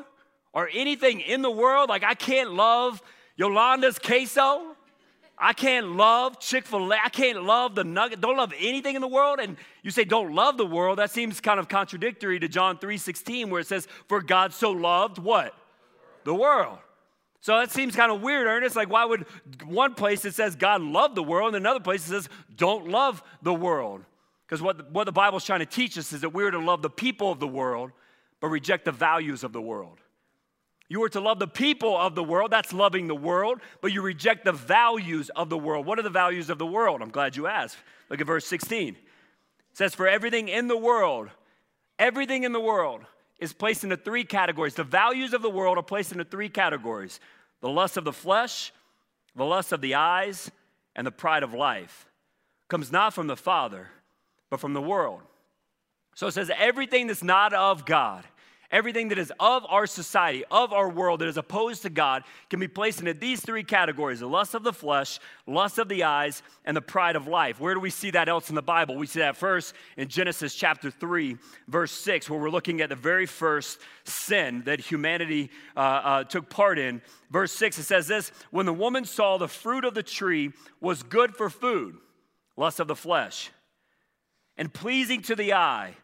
or 0.53 0.69
anything 0.73 1.19
in 1.19 1.41
the 1.41 1.51
world. 1.51 1.89
Like, 1.89 2.03
I 2.03 2.13
can't 2.13 2.53
love 2.53 3.01
Yolanda's 3.35 3.99
queso. 3.99 4.75
I 5.37 5.53
can't 5.53 5.97
love 5.97 6.39
Chick 6.39 6.65
fil 6.65 6.91
A. 6.93 6.97
I 7.03 7.09
can't 7.09 7.43
love 7.43 7.75
the 7.75 7.83
nugget. 7.83 8.21
Don't 8.21 8.37
love 8.37 8.53
anything 8.57 8.95
in 8.95 9.01
the 9.01 9.07
world. 9.07 9.39
And 9.41 9.57
you 9.83 9.91
say, 9.91 10.05
don't 10.05 10.33
love 10.33 10.57
the 10.57 10.65
world. 10.65 10.99
That 10.99 11.11
seems 11.11 11.41
kind 11.41 11.59
of 11.59 11.67
contradictory 11.67 12.39
to 12.39 12.47
John 12.47 12.77
3 12.77 12.97
16, 12.97 13.49
where 13.49 13.61
it 13.61 13.67
says, 13.67 13.87
For 14.07 14.21
God 14.21 14.53
so 14.53 14.71
loved 14.71 15.17
what? 15.17 15.53
The 16.23 16.33
world. 16.33 16.77
So 17.41 17.59
that 17.59 17.71
seems 17.71 17.95
kind 17.95 18.11
of 18.11 18.21
weird, 18.21 18.47
Ernest. 18.47 18.75
Like, 18.75 18.89
why 18.89 19.05
would 19.05 19.25
one 19.65 19.93
place 19.93 20.25
it 20.25 20.33
says 20.33 20.55
God 20.55 20.81
loved 20.81 21.13
the 21.13 21.21
world, 21.21 21.49
and 21.49 21.57
another 21.57 21.79
place 21.79 22.03
it 22.07 22.09
says 22.09 22.29
don't 22.55 22.87
love 22.87 23.21
the 23.43 23.53
world? 23.53 24.03
Because 24.47 24.61
what, 24.61 24.91
what 24.91 25.03
the 25.03 25.11
Bible's 25.11 25.45
trying 25.45 25.59
to 25.59 25.65
teach 25.65 25.97
us 25.97 26.13
is 26.13 26.21
that 26.21 26.29
we're 26.29 26.49
to 26.49 26.59
love 26.59 26.81
the 26.81 26.89
people 26.89 27.31
of 27.31 27.39
the 27.39 27.47
world, 27.47 27.91
but 28.45 28.51
reject 28.51 28.85
the 28.85 28.91
values 28.91 29.43
of 29.43 29.53
the 29.53 29.61
world. 29.61 29.97
You 30.87 31.01
are 31.03 31.09
to 31.09 31.19
love 31.19 31.39
the 31.39 31.47
people 31.47 31.97
of 31.97 32.13
the 32.13 32.23
world, 32.23 32.51
that's 32.51 32.71
loving 32.73 33.07
the 33.07 33.15
world, 33.15 33.59
but 33.81 33.91
you 33.91 34.03
reject 34.03 34.45
the 34.45 34.51
values 34.51 35.31
of 35.35 35.49
the 35.49 35.57
world. 35.57 35.87
What 35.87 35.97
are 35.97 36.03
the 36.03 36.11
values 36.11 36.51
of 36.51 36.59
the 36.59 36.65
world? 36.67 37.01
I'm 37.01 37.09
glad 37.09 37.35
you 37.35 37.47
asked. 37.47 37.75
Look 38.07 38.21
at 38.21 38.27
verse 38.27 38.45
16. 38.45 38.89
It 38.89 38.97
says, 39.73 39.95
For 39.95 40.07
everything 40.07 40.47
in 40.47 40.67
the 40.67 40.77
world, 40.77 41.31
everything 41.97 42.43
in 42.43 42.51
the 42.51 42.59
world 42.59 43.01
is 43.39 43.51
placed 43.51 43.83
into 43.83 43.97
three 43.97 44.23
categories. 44.23 44.75
The 44.75 44.83
values 44.83 45.33
of 45.33 45.41
the 45.41 45.49
world 45.49 45.79
are 45.79 45.83
placed 45.83 46.11
into 46.11 46.23
three 46.23 46.49
categories 46.49 47.19
the 47.61 47.69
lust 47.69 47.97
of 47.97 48.03
the 48.03 48.13
flesh, 48.13 48.71
the 49.35 49.43
lust 49.43 49.71
of 49.71 49.81
the 49.81 49.95
eyes, 49.95 50.51
and 50.95 51.07
the 51.07 51.11
pride 51.11 51.41
of 51.41 51.55
life 51.55 52.07
comes 52.67 52.91
not 52.91 53.11
from 53.11 53.25
the 53.25 53.35
Father, 53.35 53.89
but 54.51 54.59
from 54.59 54.73
the 54.73 54.81
world. 54.83 55.21
So 56.13 56.27
it 56.27 56.33
says 56.33 56.51
everything 56.55 57.07
that's 57.07 57.23
not 57.23 57.51
of 57.53 57.85
God 57.85 58.23
Everything 58.75 59.07
that 59.07 59.17
is 59.17 59.31
of 59.39 59.65
our 59.69 59.87
society, 59.87 60.43
of 60.51 60.73
our 60.73 60.89
world, 60.89 61.21
that 61.21 61.29
is 61.29 61.37
opposed 61.37 61.83
to 61.83 61.89
God, 61.89 62.23
can 62.49 62.59
be 62.59 62.67
placed 62.67 62.99
into 62.99 63.13
these 63.13 63.39
three 63.39 63.63
categories 63.63 64.19
the 64.19 64.27
lust 64.27 64.53
of 64.53 64.63
the 64.63 64.73
flesh, 64.73 65.17
lust 65.47 65.79
of 65.79 65.87
the 65.87 66.03
eyes, 66.03 66.43
and 66.65 66.75
the 66.75 66.81
pride 66.81 67.15
of 67.15 67.25
life. 67.25 67.57
Where 67.57 67.73
do 67.73 67.79
we 67.79 67.89
see 67.89 68.11
that 68.11 68.27
else 68.27 68.49
in 68.49 68.55
the 68.55 68.61
Bible? 68.61 68.97
We 68.97 69.07
see 69.07 69.21
that 69.21 69.37
first 69.37 69.75
in 69.95 70.09
Genesis 70.09 70.53
chapter 70.53 70.91
3, 70.91 71.37
verse 71.69 71.93
6, 71.93 72.29
where 72.29 72.37
we're 72.37 72.49
looking 72.49 72.81
at 72.81 72.89
the 72.89 72.97
very 72.97 73.25
first 73.25 73.79
sin 74.03 74.61
that 74.65 74.81
humanity 74.81 75.51
uh, 75.77 75.79
uh, 75.79 76.23
took 76.25 76.49
part 76.49 76.77
in. 76.77 77.01
Verse 77.31 77.53
6, 77.53 77.79
it 77.79 77.83
says 77.83 78.09
this 78.09 78.33
When 78.51 78.65
the 78.65 78.73
woman 78.73 79.05
saw 79.05 79.37
the 79.37 79.47
fruit 79.47 79.85
of 79.85 79.93
the 79.93 80.03
tree 80.03 80.51
was 80.81 81.01
good 81.01 81.33
for 81.33 81.49
food, 81.49 81.95
lust 82.57 82.81
of 82.81 82.89
the 82.89 82.95
flesh, 82.97 83.51
and 84.57 84.73
pleasing 84.73 85.21
to 85.21 85.35
the 85.37 85.53
eye, 85.53 85.95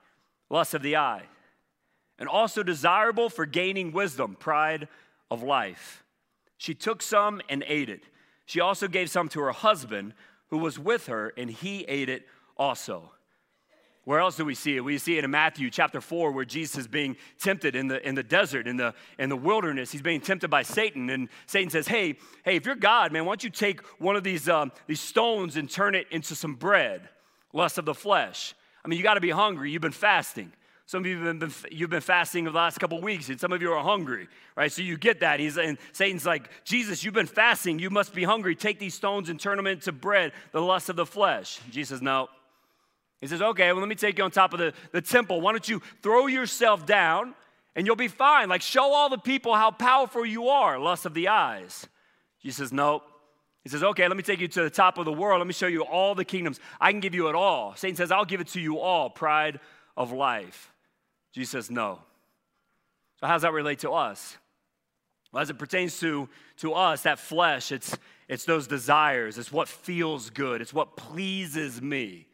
lust 0.49 0.73
of 0.73 0.81
the 0.81 0.95
eye 0.95 1.23
and 2.21 2.29
also 2.29 2.61
desirable 2.61 3.31
for 3.31 3.47
gaining 3.47 3.91
wisdom, 3.91 4.37
pride 4.39 4.87
of 5.31 5.41
life. 5.41 6.03
She 6.55 6.75
took 6.75 7.01
some 7.01 7.41
and 7.49 7.63
ate 7.65 7.89
it. 7.89 8.03
She 8.45 8.59
also 8.59 8.87
gave 8.87 9.09
some 9.09 9.27
to 9.29 9.41
her 9.41 9.51
husband 9.51 10.13
who 10.51 10.59
was 10.59 10.77
with 10.77 11.07
her, 11.07 11.33
and 11.35 11.49
he 11.49 11.81
ate 11.85 12.09
it 12.09 12.27
also. 12.55 13.11
Where 14.03 14.19
else 14.19 14.37
do 14.37 14.45
we 14.45 14.53
see 14.53 14.77
it? 14.77 14.81
We 14.81 14.99
see 14.99 15.17
it 15.17 15.23
in 15.23 15.31
Matthew 15.31 15.71
chapter 15.71 15.99
4, 15.99 16.31
where 16.31 16.45
Jesus 16.45 16.77
is 16.77 16.87
being 16.87 17.17
tempted 17.39 17.75
in 17.75 17.87
the, 17.87 18.07
in 18.07 18.13
the 18.13 18.21
desert, 18.21 18.67
in 18.67 18.77
the, 18.77 18.93
in 19.17 19.29
the 19.29 19.35
wilderness. 19.35 19.91
He's 19.91 20.03
being 20.03 20.21
tempted 20.21 20.49
by 20.49 20.61
Satan. 20.61 21.09
And 21.09 21.27
Satan 21.47 21.71
says, 21.71 21.87
Hey, 21.87 22.17
hey, 22.45 22.55
if 22.55 22.67
you're 22.67 22.75
God, 22.75 23.11
man, 23.11 23.25
why 23.25 23.31
don't 23.31 23.43
you 23.43 23.49
take 23.49 23.81
one 23.99 24.15
of 24.15 24.23
these, 24.23 24.47
um, 24.47 24.71
these 24.85 25.01
stones 25.01 25.57
and 25.57 25.67
turn 25.67 25.95
it 25.95 26.05
into 26.11 26.35
some 26.35 26.53
bread? 26.53 27.09
Lust 27.51 27.79
of 27.79 27.85
the 27.85 27.95
flesh. 27.95 28.53
I 28.85 28.87
mean, 28.87 28.97
you 28.97 29.03
got 29.03 29.15
to 29.15 29.21
be 29.21 29.31
hungry. 29.31 29.71
You've 29.71 29.81
been 29.81 29.91
fasting. 29.91 30.53
Some 30.91 31.03
of 31.03 31.07
you 31.07 31.23
have 31.23 31.39
been, 31.39 31.53
you've 31.71 31.89
been 31.89 32.01
fasting 32.01 32.43
the 32.43 32.51
last 32.51 32.77
couple 32.77 32.99
weeks, 32.99 33.29
and 33.29 33.39
some 33.39 33.53
of 33.53 33.61
you 33.61 33.71
are 33.71 33.81
hungry, 33.81 34.27
right? 34.57 34.69
So 34.69 34.81
you 34.81 34.97
get 34.97 35.21
that. 35.21 35.39
He's 35.39 35.57
and 35.57 35.77
Satan's 35.93 36.25
like, 36.25 36.49
Jesus, 36.65 37.01
you've 37.01 37.13
been 37.13 37.27
fasting. 37.27 37.79
You 37.79 37.89
must 37.89 38.13
be 38.13 38.25
hungry. 38.25 38.57
Take 38.57 38.77
these 38.77 38.93
stones 38.93 39.29
and 39.29 39.39
turn 39.39 39.55
them 39.55 39.67
into 39.67 39.93
bread, 39.93 40.33
the 40.51 40.59
lust 40.61 40.89
of 40.89 40.97
the 40.97 41.05
flesh. 41.05 41.61
Jesus 41.69 41.91
says, 41.91 42.01
no. 42.01 42.27
He 43.21 43.27
says, 43.27 43.41
okay, 43.41 43.71
well, 43.71 43.79
let 43.79 43.87
me 43.87 43.95
take 43.95 44.17
you 44.17 44.25
on 44.25 44.31
top 44.31 44.51
of 44.51 44.59
the, 44.59 44.73
the 44.91 45.01
temple. 45.01 45.39
Why 45.39 45.53
don't 45.53 45.69
you 45.69 45.81
throw 46.01 46.27
yourself 46.27 46.85
down 46.85 47.35
and 47.73 47.87
you'll 47.87 47.95
be 47.95 48.09
fine? 48.09 48.49
Like, 48.49 48.61
show 48.61 48.91
all 48.91 49.07
the 49.07 49.17
people 49.17 49.55
how 49.55 49.71
powerful 49.71 50.25
you 50.25 50.49
are, 50.49 50.77
lust 50.77 51.05
of 51.05 51.13
the 51.13 51.29
eyes. 51.29 51.87
Jesus 52.43 52.57
says, 52.57 52.73
no. 52.73 53.01
He 53.63 53.69
says, 53.69 53.81
okay, 53.81 54.09
let 54.09 54.17
me 54.17 54.23
take 54.23 54.41
you 54.41 54.49
to 54.49 54.63
the 54.63 54.69
top 54.69 54.97
of 54.97 55.05
the 55.05 55.13
world. 55.13 55.39
Let 55.39 55.47
me 55.47 55.53
show 55.53 55.67
you 55.67 55.85
all 55.85 56.15
the 56.15 56.25
kingdoms. 56.25 56.59
I 56.81 56.91
can 56.91 56.99
give 56.99 57.15
you 57.15 57.29
it 57.29 57.35
all. 57.35 57.77
Satan 57.77 57.95
says, 57.95 58.11
I'll 58.11 58.25
give 58.25 58.41
it 58.41 58.49
to 58.49 58.59
you 58.59 58.79
all, 58.79 59.09
pride 59.09 59.61
of 59.95 60.11
life. 60.11 60.67
Jesus 61.31 61.51
says 61.51 61.71
no. 61.71 61.99
So, 63.19 63.27
how 63.27 63.33
does 63.33 63.43
that 63.43 63.53
relate 63.53 63.79
to 63.79 63.91
us? 63.91 64.37
Well, 65.31 65.41
as 65.41 65.49
it 65.49 65.57
pertains 65.57 65.99
to, 66.01 66.27
to 66.57 66.73
us, 66.73 67.03
that 67.03 67.19
flesh, 67.19 67.71
it's, 67.71 67.97
it's 68.27 68.45
those 68.45 68.67
desires, 68.67 69.37
it's 69.37 69.51
what 69.51 69.67
feels 69.67 70.29
good, 70.29 70.61
it's 70.61 70.73
what 70.73 70.97
pleases 70.97 71.81
me. 71.81 72.27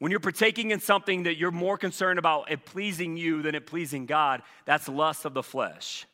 When 0.00 0.10
you're 0.10 0.20
partaking 0.20 0.72
in 0.72 0.80
something 0.80 1.22
that 1.22 1.36
you're 1.36 1.52
more 1.52 1.78
concerned 1.78 2.18
about 2.18 2.50
it 2.50 2.66
pleasing 2.66 3.16
you 3.16 3.42
than 3.42 3.54
it 3.54 3.66
pleasing 3.66 4.06
God, 4.06 4.42
that's 4.64 4.88
lust 4.88 5.24
of 5.24 5.34
the 5.34 5.42
flesh. 5.42 6.06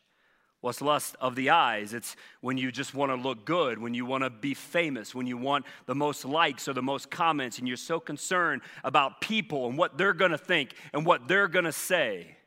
What's 0.61 0.79
lust 0.79 1.15
of 1.19 1.35
the 1.35 1.49
eyes? 1.49 1.93
It's 1.93 2.15
when 2.39 2.57
you 2.57 2.71
just 2.71 2.93
want 2.93 3.11
to 3.11 3.15
look 3.15 3.45
good, 3.45 3.79
when 3.79 3.95
you 3.95 4.05
want 4.05 4.23
to 4.23 4.29
be 4.29 4.53
famous, 4.53 5.15
when 5.15 5.25
you 5.25 5.35
want 5.35 5.65
the 5.87 5.95
most 5.95 6.23
likes 6.23 6.67
or 6.67 6.73
the 6.73 6.83
most 6.83 7.09
comments, 7.09 7.57
and 7.57 7.67
you're 7.67 7.77
so 7.77 7.99
concerned 7.99 8.61
about 8.83 9.21
people 9.21 9.67
and 9.67 9.77
what 9.77 9.97
they're 9.97 10.13
going 10.13 10.31
to 10.31 10.37
think 10.37 10.75
and 10.93 11.03
what 11.03 11.27
they're 11.27 11.47
going 11.47 11.65
to 11.65 11.71
say 11.71 12.37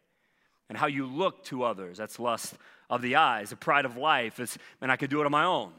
and 0.69 0.79
how 0.79 0.87
you 0.87 1.07
look 1.07 1.45
to 1.45 1.65
others. 1.65 1.99
That's 1.99 2.21
lust 2.21 2.55
of 2.89 3.03
the 3.03 3.17
eyes. 3.17 3.51
The 3.51 3.57
pride 3.57 3.85
of 3.85 3.97
life 3.97 4.39
is, 4.39 4.57
man, 4.81 4.91
I 4.91 4.97
could 4.97 5.11
do 5.11 5.21
it 5.21 5.27
on 5.27 5.33
my 5.33 5.45
own. 5.45 5.73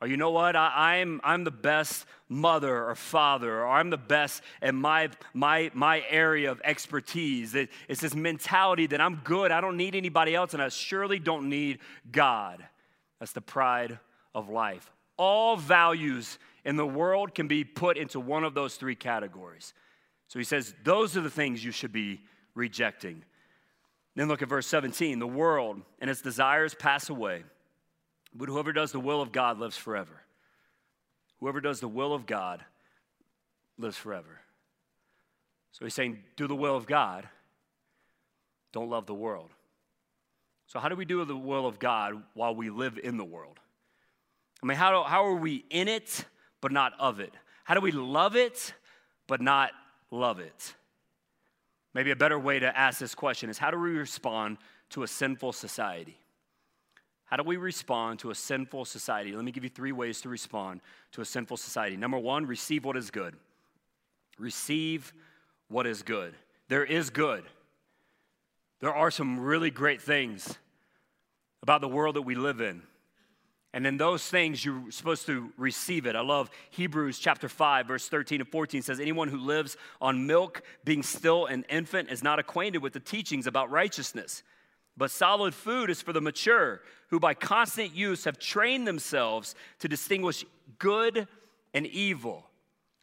Or 0.00 0.06
you 0.06 0.16
know 0.16 0.30
what? 0.30 0.54
I, 0.54 0.96
am 0.96 1.20
I'm, 1.24 1.32
I'm 1.32 1.44
the 1.44 1.50
best 1.50 2.06
mother 2.28 2.88
or 2.88 2.94
father, 2.94 3.62
or 3.62 3.66
I'm 3.66 3.90
the 3.90 3.96
best 3.96 4.42
in 4.62 4.76
my, 4.76 5.10
my, 5.34 5.70
my 5.74 6.04
area 6.08 6.50
of 6.52 6.60
expertise. 6.62 7.54
It, 7.54 7.70
it's 7.88 8.00
this 8.00 8.14
mentality 8.14 8.86
that 8.88 9.00
I'm 9.00 9.16
good, 9.24 9.50
I 9.50 9.60
don't 9.60 9.76
need 9.76 9.94
anybody 9.94 10.34
else, 10.34 10.54
and 10.54 10.62
I 10.62 10.68
surely 10.68 11.18
don't 11.18 11.48
need 11.48 11.80
God. 12.12 12.64
That's 13.18 13.32
the 13.32 13.40
pride 13.40 13.98
of 14.34 14.48
life. 14.48 14.88
All 15.16 15.56
values 15.56 16.38
in 16.64 16.76
the 16.76 16.86
world 16.86 17.34
can 17.34 17.48
be 17.48 17.64
put 17.64 17.96
into 17.96 18.20
one 18.20 18.44
of 18.44 18.54
those 18.54 18.76
three 18.76 18.94
categories. 18.94 19.74
So 20.28 20.38
he 20.38 20.44
says, 20.44 20.74
those 20.84 21.16
are 21.16 21.22
the 21.22 21.30
things 21.30 21.64
you 21.64 21.72
should 21.72 21.92
be 21.92 22.20
rejecting. 22.54 23.24
Then 24.14 24.28
look 24.28 24.42
at 24.42 24.48
verse 24.48 24.66
17 24.66 25.18
the 25.18 25.26
world 25.26 25.80
and 26.00 26.10
its 26.10 26.20
desires 26.20 26.74
pass 26.74 27.08
away 27.08 27.44
but 28.34 28.48
whoever 28.48 28.72
does 28.72 28.92
the 28.92 29.00
will 29.00 29.20
of 29.20 29.32
God 29.32 29.58
lives 29.58 29.76
forever. 29.76 30.22
Whoever 31.40 31.60
does 31.60 31.80
the 31.80 31.88
will 31.88 32.14
of 32.14 32.26
God 32.26 32.64
lives 33.78 33.96
forever. 33.96 34.40
So 35.72 35.84
he's 35.84 35.94
saying, 35.94 36.18
do 36.36 36.46
the 36.46 36.56
will 36.56 36.76
of 36.76 36.86
God, 36.86 37.28
don't 38.72 38.90
love 38.90 39.06
the 39.06 39.14
world. 39.14 39.50
So, 40.66 40.78
how 40.78 40.88
do 40.90 40.96
we 40.96 41.06
do 41.06 41.24
the 41.24 41.36
will 41.36 41.66
of 41.66 41.78
God 41.78 42.22
while 42.34 42.54
we 42.54 42.68
live 42.68 42.98
in 43.02 43.16
the 43.16 43.24
world? 43.24 43.58
I 44.62 44.66
mean, 44.66 44.76
how, 44.76 44.90
do, 44.90 45.08
how 45.08 45.24
are 45.24 45.36
we 45.36 45.64
in 45.70 45.88
it, 45.88 46.24
but 46.60 46.72
not 46.72 46.92
of 46.98 47.20
it? 47.20 47.32
How 47.64 47.74
do 47.74 47.80
we 47.80 47.92
love 47.92 48.36
it, 48.36 48.74
but 49.26 49.40
not 49.40 49.70
love 50.10 50.40
it? 50.40 50.74
Maybe 51.94 52.10
a 52.10 52.16
better 52.16 52.38
way 52.38 52.58
to 52.58 52.78
ask 52.78 52.98
this 52.98 53.14
question 53.14 53.48
is 53.48 53.56
how 53.56 53.70
do 53.70 53.78
we 53.78 53.90
respond 53.90 54.58
to 54.90 55.04
a 55.04 55.08
sinful 55.08 55.52
society? 55.52 56.18
How 57.28 57.36
do 57.36 57.42
we 57.42 57.58
respond 57.58 58.20
to 58.20 58.30
a 58.30 58.34
sinful 58.34 58.86
society? 58.86 59.32
Let 59.32 59.44
me 59.44 59.52
give 59.52 59.62
you 59.62 59.70
three 59.70 59.92
ways 59.92 60.22
to 60.22 60.30
respond 60.30 60.80
to 61.12 61.20
a 61.20 61.26
sinful 61.26 61.58
society. 61.58 61.96
Number 61.96 62.18
one, 62.18 62.46
receive 62.46 62.86
what 62.86 62.96
is 62.96 63.10
good. 63.10 63.36
Receive 64.38 65.12
what 65.68 65.86
is 65.86 66.02
good. 66.02 66.34
There 66.68 66.84
is 66.84 67.10
good. 67.10 67.44
There 68.80 68.94
are 68.94 69.10
some 69.10 69.40
really 69.40 69.70
great 69.70 70.00
things 70.00 70.56
about 71.62 71.82
the 71.82 71.88
world 71.88 72.16
that 72.16 72.22
we 72.22 72.34
live 72.34 72.62
in. 72.62 72.82
And 73.74 73.86
in 73.86 73.98
those 73.98 74.26
things, 74.26 74.64
you're 74.64 74.90
supposed 74.90 75.26
to 75.26 75.52
receive 75.58 76.06
it. 76.06 76.16
I 76.16 76.22
love 76.22 76.48
Hebrews 76.70 77.18
chapter 77.18 77.50
5, 77.50 77.86
verse 77.86 78.08
13 78.08 78.40
and 78.40 78.48
14 78.48 78.80
says, 78.80 79.00
Anyone 79.00 79.28
who 79.28 79.36
lives 79.36 79.76
on 80.00 80.26
milk, 80.26 80.62
being 80.84 81.02
still 81.02 81.44
an 81.44 81.66
infant, 81.68 82.10
is 82.10 82.22
not 82.22 82.38
acquainted 82.38 82.78
with 82.78 82.94
the 82.94 83.00
teachings 83.00 83.46
about 83.46 83.70
righteousness. 83.70 84.42
But 84.98 85.12
solid 85.12 85.54
food 85.54 85.90
is 85.90 86.02
for 86.02 86.12
the 86.12 86.20
mature, 86.20 86.82
who 87.08 87.20
by 87.20 87.32
constant 87.32 87.94
use 87.94 88.24
have 88.24 88.38
trained 88.38 88.86
themselves 88.86 89.54
to 89.78 89.88
distinguish 89.88 90.44
good 90.78 91.28
and 91.72 91.86
evil. 91.86 92.44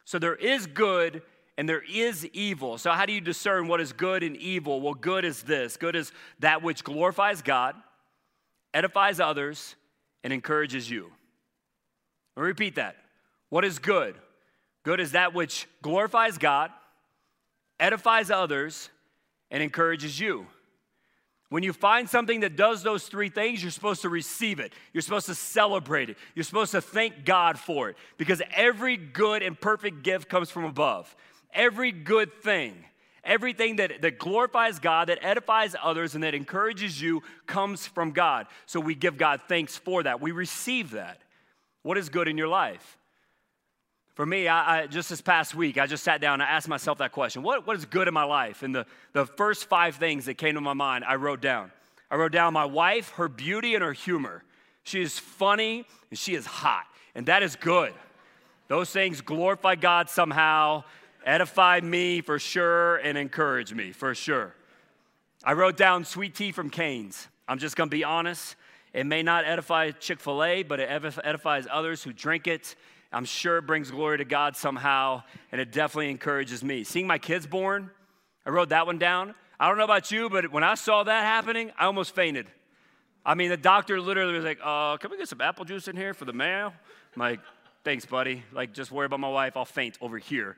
So 0.04 0.18
there 0.18 0.36
is 0.36 0.66
good 0.66 1.22
and 1.56 1.66
there 1.66 1.82
is 1.90 2.26
evil. 2.26 2.76
So, 2.76 2.90
how 2.90 3.06
do 3.06 3.14
you 3.14 3.20
discern 3.22 3.66
what 3.66 3.80
is 3.80 3.94
good 3.94 4.22
and 4.22 4.36
evil? 4.36 4.80
Well, 4.82 4.92
good 4.92 5.24
is 5.24 5.42
this 5.42 5.78
good 5.78 5.96
is 5.96 6.12
that 6.40 6.62
which 6.62 6.84
glorifies 6.84 7.40
God, 7.40 7.74
edifies 8.74 9.18
others, 9.18 9.74
and 10.22 10.34
encourages 10.34 10.90
you. 10.90 11.10
Let 12.36 12.42
me 12.42 12.48
repeat 12.48 12.74
that. 12.74 12.96
What 13.48 13.64
is 13.64 13.78
good? 13.78 14.16
Good 14.82 15.00
is 15.00 15.12
that 15.12 15.32
which 15.32 15.66
glorifies 15.80 16.36
God, 16.36 16.70
edifies 17.80 18.30
others, 18.30 18.90
and 19.50 19.62
encourages 19.62 20.20
you. 20.20 20.46
When 21.56 21.62
you 21.62 21.72
find 21.72 22.06
something 22.06 22.40
that 22.40 22.54
does 22.54 22.82
those 22.82 23.08
three 23.08 23.30
things, 23.30 23.62
you're 23.62 23.70
supposed 23.70 24.02
to 24.02 24.10
receive 24.10 24.60
it. 24.60 24.74
You're 24.92 25.00
supposed 25.00 25.24
to 25.24 25.34
celebrate 25.34 26.10
it. 26.10 26.18
You're 26.34 26.44
supposed 26.44 26.72
to 26.72 26.82
thank 26.82 27.24
God 27.24 27.58
for 27.58 27.88
it 27.88 27.96
because 28.18 28.42
every 28.54 28.98
good 28.98 29.42
and 29.42 29.58
perfect 29.58 30.02
gift 30.02 30.28
comes 30.28 30.50
from 30.50 30.66
above. 30.66 31.16
Every 31.54 31.92
good 31.92 32.42
thing, 32.42 32.84
everything 33.24 33.76
that, 33.76 34.02
that 34.02 34.18
glorifies 34.18 34.78
God, 34.78 35.08
that 35.08 35.24
edifies 35.24 35.74
others, 35.82 36.14
and 36.14 36.24
that 36.24 36.34
encourages 36.34 37.00
you 37.00 37.22
comes 37.46 37.86
from 37.86 38.10
God. 38.10 38.48
So 38.66 38.78
we 38.78 38.94
give 38.94 39.16
God 39.16 39.40
thanks 39.48 39.78
for 39.78 40.02
that. 40.02 40.20
We 40.20 40.32
receive 40.32 40.90
that. 40.90 41.22
What 41.80 41.96
is 41.96 42.10
good 42.10 42.28
in 42.28 42.36
your 42.36 42.48
life? 42.48 42.98
For 44.16 44.24
me, 44.24 44.48
I, 44.48 44.84
I, 44.84 44.86
just 44.86 45.10
this 45.10 45.20
past 45.20 45.54
week, 45.54 45.76
I 45.76 45.86
just 45.86 46.02
sat 46.02 46.22
down 46.22 46.40
and 46.40 46.42
I 46.42 46.46
asked 46.46 46.68
myself 46.68 46.98
that 46.98 47.12
question 47.12 47.42
what, 47.42 47.66
what 47.66 47.76
is 47.76 47.84
good 47.84 48.08
in 48.08 48.14
my 48.14 48.24
life? 48.24 48.62
And 48.62 48.74
the, 48.74 48.86
the 49.12 49.26
first 49.26 49.68
five 49.68 49.96
things 49.96 50.24
that 50.24 50.38
came 50.38 50.54
to 50.54 50.60
my 50.62 50.72
mind, 50.72 51.04
I 51.06 51.16
wrote 51.16 51.42
down. 51.42 51.70
I 52.10 52.16
wrote 52.16 52.32
down 52.32 52.54
my 52.54 52.64
wife, 52.64 53.10
her 53.10 53.28
beauty, 53.28 53.74
and 53.74 53.84
her 53.84 53.92
humor. 53.92 54.42
She 54.84 55.02
is 55.02 55.18
funny 55.18 55.84
and 56.08 56.18
she 56.18 56.34
is 56.34 56.46
hot, 56.46 56.86
and 57.14 57.26
that 57.26 57.42
is 57.42 57.56
good. 57.56 57.92
Those 58.68 58.88
things 58.88 59.20
glorify 59.20 59.74
God 59.74 60.08
somehow, 60.08 60.84
edify 61.26 61.80
me 61.82 62.22
for 62.22 62.38
sure, 62.38 62.96
and 62.96 63.18
encourage 63.18 63.74
me 63.74 63.92
for 63.92 64.14
sure. 64.14 64.54
I 65.44 65.52
wrote 65.52 65.76
down 65.76 66.06
sweet 66.06 66.34
tea 66.34 66.52
from 66.52 66.70
Cane's. 66.70 67.28
I'm 67.46 67.58
just 67.58 67.76
gonna 67.76 67.90
be 67.90 68.02
honest. 68.02 68.56
It 68.94 69.04
may 69.04 69.22
not 69.22 69.44
edify 69.44 69.90
Chick 69.90 70.20
fil 70.20 70.42
A, 70.42 70.62
but 70.62 70.80
it 70.80 70.88
edifies 70.88 71.66
others 71.70 72.02
who 72.02 72.14
drink 72.14 72.46
it 72.46 72.76
I'm 73.12 73.24
sure 73.24 73.58
it 73.58 73.66
brings 73.66 73.90
glory 73.90 74.18
to 74.18 74.24
God 74.24 74.56
somehow, 74.56 75.22
and 75.52 75.60
it 75.60 75.72
definitely 75.72 76.10
encourages 76.10 76.62
me. 76.62 76.84
Seeing 76.84 77.06
my 77.06 77.18
kids 77.18 77.46
born, 77.46 77.90
I 78.44 78.50
wrote 78.50 78.70
that 78.70 78.86
one 78.86 78.98
down. 78.98 79.34
I 79.58 79.68
don't 79.68 79.78
know 79.78 79.84
about 79.84 80.10
you, 80.10 80.28
but 80.28 80.52
when 80.52 80.64
I 80.64 80.74
saw 80.74 81.02
that 81.04 81.24
happening, 81.24 81.72
I 81.78 81.86
almost 81.86 82.14
fainted. 82.14 82.46
I 83.24 83.34
mean, 83.34 83.48
the 83.48 83.56
doctor 83.56 84.00
literally 84.00 84.34
was 84.34 84.44
like, 84.44 84.58
uh, 84.62 84.96
can 84.98 85.10
we 85.10 85.16
get 85.16 85.28
some 85.28 85.40
apple 85.40 85.64
juice 85.64 85.88
in 85.88 85.96
here 85.96 86.14
for 86.14 86.24
the 86.24 86.32
male? 86.32 86.72
I'm 87.14 87.20
like, 87.20 87.40
thanks, 87.84 88.04
buddy. 88.04 88.44
Like, 88.52 88.72
just 88.72 88.92
worry 88.92 89.06
about 89.06 89.20
my 89.20 89.28
wife. 89.28 89.56
I'll 89.56 89.64
faint 89.64 89.98
over 90.00 90.18
here. 90.18 90.56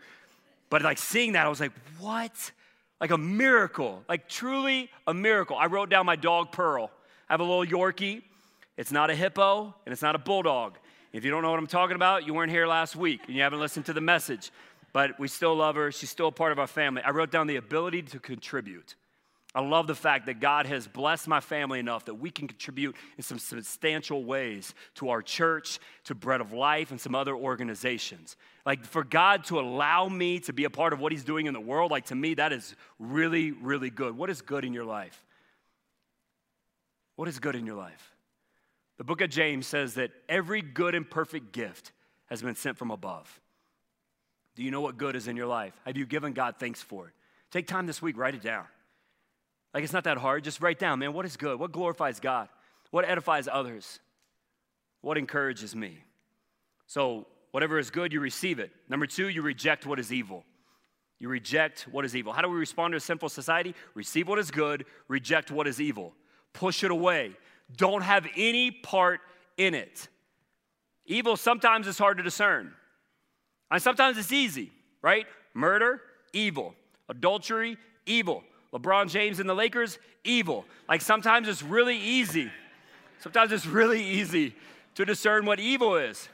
But 0.70 0.82
like 0.82 0.98
seeing 0.98 1.32
that, 1.32 1.46
I 1.46 1.48
was 1.48 1.60
like, 1.60 1.72
what? 1.98 2.52
Like 3.00 3.10
a 3.10 3.18
miracle, 3.18 4.02
like 4.08 4.28
truly 4.28 4.90
a 5.06 5.14
miracle. 5.14 5.56
I 5.56 5.66
wrote 5.66 5.88
down 5.88 6.04
my 6.04 6.16
dog 6.16 6.52
Pearl. 6.52 6.90
I 7.28 7.32
have 7.32 7.40
a 7.40 7.44
little 7.44 7.64
Yorkie. 7.64 8.22
It's 8.76 8.92
not 8.92 9.10
a 9.10 9.14
hippo 9.14 9.74
and 9.86 9.92
it's 9.92 10.02
not 10.02 10.14
a 10.14 10.18
bulldog. 10.18 10.78
If 11.12 11.24
you 11.24 11.30
don't 11.30 11.42
know 11.42 11.50
what 11.50 11.58
I'm 11.58 11.66
talking 11.66 11.96
about, 11.96 12.26
you 12.26 12.34
weren't 12.34 12.50
here 12.50 12.66
last 12.66 12.94
week 12.94 13.20
and 13.26 13.36
you 13.36 13.42
haven't 13.42 13.60
listened 13.60 13.86
to 13.86 13.92
the 13.92 14.00
message. 14.00 14.50
But 14.92 15.18
we 15.18 15.28
still 15.28 15.54
love 15.54 15.76
her. 15.76 15.92
She's 15.92 16.10
still 16.10 16.28
a 16.28 16.32
part 16.32 16.52
of 16.52 16.58
our 16.58 16.66
family. 16.66 17.02
I 17.02 17.10
wrote 17.10 17.30
down 17.30 17.46
the 17.46 17.56
ability 17.56 18.02
to 18.02 18.18
contribute. 18.18 18.94
I 19.54 19.62
love 19.62 19.86
the 19.86 19.94
fact 19.94 20.26
that 20.26 20.40
God 20.40 20.66
has 20.66 20.86
blessed 20.86 21.26
my 21.26 21.40
family 21.40 21.78
enough 21.78 22.04
that 22.04 22.14
we 22.14 22.30
can 22.30 22.48
contribute 22.48 22.94
in 23.16 23.22
some 23.22 23.38
substantial 23.38 24.24
ways 24.24 24.74
to 24.96 25.08
our 25.08 25.22
church, 25.22 25.78
to 26.04 26.14
Bread 26.14 26.42
of 26.42 26.52
Life, 26.52 26.90
and 26.90 27.00
some 27.00 27.14
other 27.14 27.34
organizations. 27.34 28.36
Like 28.66 28.84
for 28.84 29.02
God 29.02 29.44
to 29.44 29.58
allow 29.58 30.06
me 30.06 30.40
to 30.40 30.52
be 30.52 30.64
a 30.64 30.70
part 30.70 30.92
of 30.92 31.00
what 31.00 31.12
He's 31.12 31.24
doing 31.24 31.46
in 31.46 31.54
the 31.54 31.60
world, 31.60 31.90
like 31.90 32.06
to 32.06 32.14
me, 32.14 32.34
that 32.34 32.52
is 32.52 32.76
really, 32.98 33.52
really 33.52 33.88
good. 33.88 34.16
What 34.16 34.28
is 34.28 34.42
good 34.42 34.64
in 34.64 34.74
your 34.74 34.84
life? 34.84 35.24
What 37.16 37.26
is 37.26 37.38
good 37.38 37.56
in 37.56 37.64
your 37.64 37.76
life? 37.76 38.17
The 38.98 39.04
book 39.04 39.20
of 39.20 39.30
James 39.30 39.66
says 39.66 39.94
that 39.94 40.10
every 40.28 40.60
good 40.60 40.94
and 40.94 41.08
perfect 41.08 41.52
gift 41.52 41.92
has 42.26 42.42
been 42.42 42.56
sent 42.56 42.76
from 42.76 42.90
above. 42.90 43.40
Do 44.56 44.64
you 44.64 44.72
know 44.72 44.80
what 44.80 44.98
good 44.98 45.14
is 45.14 45.28
in 45.28 45.36
your 45.36 45.46
life? 45.46 45.72
Have 45.86 45.96
you 45.96 46.04
given 46.04 46.32
God 46.32 46.56
thanks 46.58 46.82
for 46.82 47.06
it? 47.06 47.14
Take 47.50 47.68
time 47.68 47.86
this 47.86 48.02
week, 48.02 48.18
write 48.18 48.34
it 48.34 48.42
down. 48.42 48.64
Like 49.72 49.84
it's 49.84 49.92
not 49.92 50.04
that 50.04 50.18
hard. 50.18 50.42
Just 50.42 50.60
write 50.60 50.78
down, 50.78 50.98
man, 50.98 51.12
what 51.12 51.24
is 51.24 51.36
good? 51.36 51.58
What 51.60 51.70
glorifies 51.72 52.18
God? 52.18 52.48
What 52.90 53.04
edifies 53.04 53.48
others? 53.50 54.00
What 55.00 55.16
encourages 55.16 55.76
me? 55.76 55.98
So, 56.86 57.26
whatever 57.52 57.78
is 57.78 57.90
good, 57.90 58.12
you 58.12 58.20
receive 58.20 58.58
it. 58.58 58.72
Number 58.88 59.06
two, 59.06 59.28
you 59.28 59.42
reject 59.42 59.86
what 59.86 60.00
is 60.00 60.12
evil. 60.12 60.44
You 61.20 61.28
reject 61.28 61.82
what 61.90 62.04
is 62.04 62.16
evil. 62.16 62.32
How 62.32 62.42
do 62.42 62.48
we 62.48 62.58
respond 62.58 62.92
to 62.92 62.96
a 62.96 63.00
sinful 63.00 63.28
society? 63.28 63.74
Receive 63.94 64.26
what 64.26 64.38
is 64.38 64.50
good, 64.50 64.86
reject 65.06 65.50
what 65.50 65.68
is 65.68 65.80
evil. 65.80 66.14
Push 66.52 66.82
it 66.82 66.90
away 66.90 67.36
don't 67.76 68.02
have 68.02 68.26
any 68.36 68.70
part 68.70 69.20
in 69.56 69.74
it. 69.74 70.08
Evil 71.06 71.36
sometimes 71.36 71.86
is 71.86 71.98
hard 71.98 72.16
to 72.18 72.22
discern. 72.22 72.72
And 73.70 73.82
sometimes 73.82 74.16
it's 74.16 74.32
easy, 74.32 74.72
right? 75.02 75.26
Murder, 75.54 76.00
evil. 76.32 76.74
Adultery, 77.08 77.76
evil. 78.06 78.44
LeBron 78.72 79.10
James 79.10 79.40
and 79.40 79.48
the 79.48 79.54
Lakers, 79.54 79.98
evil. 80.24 80.64
Like 80.88 81.00
sometimes 81.00 81.48
it's 81.48 81.62
really 81.62 81.98
easy. 81.98 82.50
Sometimes 83.20 83.52
it's 83.52 83.66
really 83.66 84.02
easy 84.02 84.54
to 84.94 85.04
discern 85.04 85.46
what 85.46 85.58
evil 85.58 85.96
is. 85.96 86.28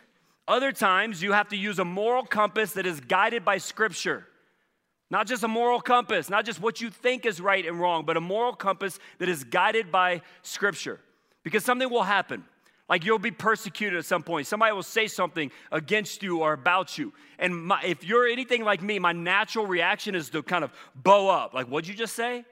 Other 0.47 0.73
times 0.73 1.23
you 1.23 1.33
have 1.33 1.49
to 1.49 1.57
use 1.57 1.79
a 1.79 1.85
moral 1.85 2.25
compass 2.25 2.73
that 2.73 2.87
is 2.87 3.01
guided 3.01 3.45
by 3.45 3.59
Scripture. 3.59 4.27
Not 5.11 5.27
just 5.27 5.43
a 5.43 5.49
moral 5.49 5.81
compass, 5.81 6.29
not 6.29 6.45
just 6.45 6.61
what 6.61 6.81
you 6.81 6.91
think 6.91 7.25
is 7.25 7.41
right 7.41 7.65
and 7.65 7.81
wrong, 7.81 8.05
but 8.05 8.17
a 8.17 8.21
moral 8.21 8.55
compass 8.55 8.99
that 9.19 9.29
is 9.29 9.45
guided 9.45 9.93
by 9.93 10.23
Scripture 10.43 11.01
because 11.45 11.65
something 11.65 11.89
will 11.89 12.03
happen. 12.03 12.43
Like 12.89 13.05
you'll 13.05 13.19
be 13.19 13.31
persecuted 13.31 13.99
at 13.99 14.05
some 14.05 14.23
point. 14.23 14.47
Somebody 14.47 14.73
will 14.73 14.83
say 14.83 15.07
something 15.07 15.51
against 15.71 16.23
you 16.23 16.41
or 16.41 16.53
about 16.53 16.99
you. 16.99 17.13
And 17.39 17.55
my, 17.57 17.81
if 17.83 18.05
you're 18.05 18.27
anything 18.27 18.65
like 18.65 18.83
me, 18.83 18.99
my 18.99 19.13
natural 19.13 19.67
reaction 19.67 20.15
is 20.15 20.29
to 20.31 20.43
kind 20.43 20.65
of 20.65 20.73
bow 20.95 21.29
up. 21.29 21.55
Like, 21.55 21.67
what'd 21.67 21.89
you 21.89 21.95
just 21.95 22.15
say? 22.15 22.45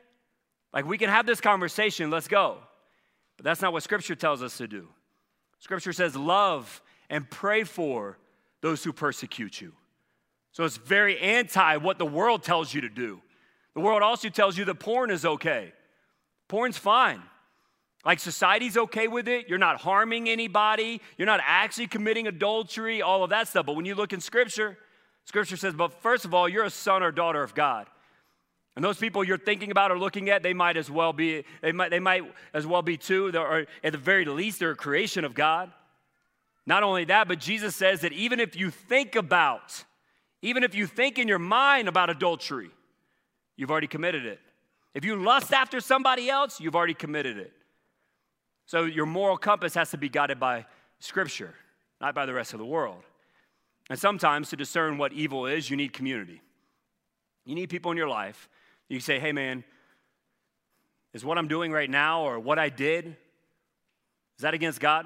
Like, 0.73 0.87
we 0.87 0.97
can 0.97 1.11
have 1.11 1.27
this 1.27 1.41
conversation, 1.41 2.11
let's 2.11 2.29
go. 2.29 2.59
But 3.37 3.45
that's 3.45 3.61
not 3.61 3.73
what 3.73 3.83
Scripture 3.83 4.15
tells 4.15 4.43
us 4.43 4.57
to 4.59 4.67
do. 4.67 4.89
Scripture 5.59 5.93
says, 5.93 6.17
love 6.17 6.83
and 7.11 7.29
pray 7.29 7.65
for 7.65 8.19
those 8.63 8.83
who 8.83 8.93
persecute 8.93 9.61
you. 9.61 9.73
So 10.53 10.65
it's 10.65 10.77
very 10.77 11.19
anti 11.19 11.77
what 11.77 11.99
the 11.99 12.07
world 12.07 12.43
tells 12.43 12.73
you 12.73 12.81
to 12.83 12.89
do. 12.89 13.21
The 13.75 13.81
world 13.81 14.03
also 14.03 14.29
tells 14.29 14.57
you 14.57 14.65
that 14.67 14.77
porn 14.77 15.11
is 15.11 15.25
okay. 15.25 15.73
Porn's 16.49 16.77
fine. 16.77 17.23
Like 18.05 18.19
society's 18.19 18.77
okay 18.77 19.07
with 19.07 19.29
it. 19.29 19.49
You're 19.49 19.59
not 19.59 19.81
harming 19.81 20.29
anybody. 20.29 21.01
You're 21.17 21.27
not 21.27 21.41
actually 21.45 21.87
committing 21.87 22.27
adultery, 22.27 23.01
all 23.01 23.23
of 23.23 23.31
that 23.31 23.49
stuff. 23.49 23.67
But 23.67 23.77
when 23.77 23.85
you 23.85 23.95
look 23.95 24.13
in 24.13 24.21
Scripture, 24.21 24.77
Scripture 25.25 25.57
says, 25.57 25.75
but 25.75 26.03
first 26.03 26.25
of 26.25 26.35
all, 26.35 26.49
you're 26.49 26.65
a 26.65 26.71
son 26.71 27.03
or 27.03 27.13
daughter 27.13 27.43
of 27.43 27.55
God. 27.55 27.87
And 28.75 28.85
those 28.85 28.99
people 28.99 29.23
you're 29.23 29.39
thinking 29.39 29.71
about 29.71 29.91
or 29.93 29.99
looking 29.99 30.31
at, 30.31 30.43
they 30.43 30.55
might 30.55 30.77
as 30.77 30.91
well 30.91 31.13
be, 31.13 31.45
they 31.61 31.73
might, 31.73 31.91
they 31.91 32.01
might 32.01 32.23
as 32.55 32.67
well 32.67 32.83
be 32.83 32.97
too, 32.97 33.31
or 33.37 33.67
at 33.85 33.93
the 33.93 33.99
very 33.99 34.25
least, 34.25 34.59
they're 34.59 34.71
a 34.71 34.77
creation 34.77 35.25
of 35.25 35.35
God. 35.35 35.71
Not 36.65 36.83
only 36.83 37.05
that, 37.05 37.29
but 37.29 37.39
Jesus 37.39 37.77
says 37.77 38.01
that 38.01 38.13
even 38.13 38.41
if 38.41 38.57
you 38.57 38.71
think 38.71 39.15
about, 39.15 39.85
even 40.41 40.65
if 40.65 40.75
you 40.75 40.87
think 40.87 41.19
in 41.19 41.29
your 41.29 41.39
mind 41.39 41.87
about 41.87 42.09
adultery, 42.09 42.71
you've 43.57 43.71
already 43.71 43.89
committed 43.89 44.25
it. 44.25 44.41
If 44.95 45.05
you 45.05 45.17
lust 45.17 45.53
after 45.53 45.81
somebody 45.81 46.31
else, 46.31 46.61
you've 46.61 46.75
already 46.75 46.95
committed 46.95 47.37
it. 47.37 47.53
So 48.67 48.85
your 48.85 49.07
moral 49.07 49.37
compass 49.37 49.75
has 49.75 49.91
to 49.91 49.99
be 49.99 50.09
guided 50.09 50.39
by 50.39 50.67
Scripture, 50.99 51.55
not 52.01 52.15
by 52.15 52.27
the 52.27 52.33
rest 52.33 52.53
of 52.53 52.59
the 52.59 52.65
world. 52.65 53.03
And 53.91 53.99
sometimes 53.99 54.51
to 54.51 54.57
discern 54.57 54.99
what 54.99 55.13
evil 55.13 55.47
is, 55.47 55.69
you 55.69 55.77
need 55.77 55.93
community. 55.93 56.41
You 57.45 57.55
need 57.55 57.69
people 57.69 57.91
in 57.91 57.97
your 57.97 58.09
life. 58.09 58.49
You 58.89 59.01
say, 59.01 59.19
hey, 59.19 59.33
man, 59.33 59.65
is 61.13 61.25
what 61.25 61.39
I'm 61.39 61.49
doing 61.49 61.73
right 61.73 61.91
now 61.91 62.23
or 62.23 62.39
what 62.39 62.59
I 62.59 62.69
did, 62.69 63.07
is 63.07 64.43
that 64.43 64.55
against 64.55 64.81
God? 64.81 65.05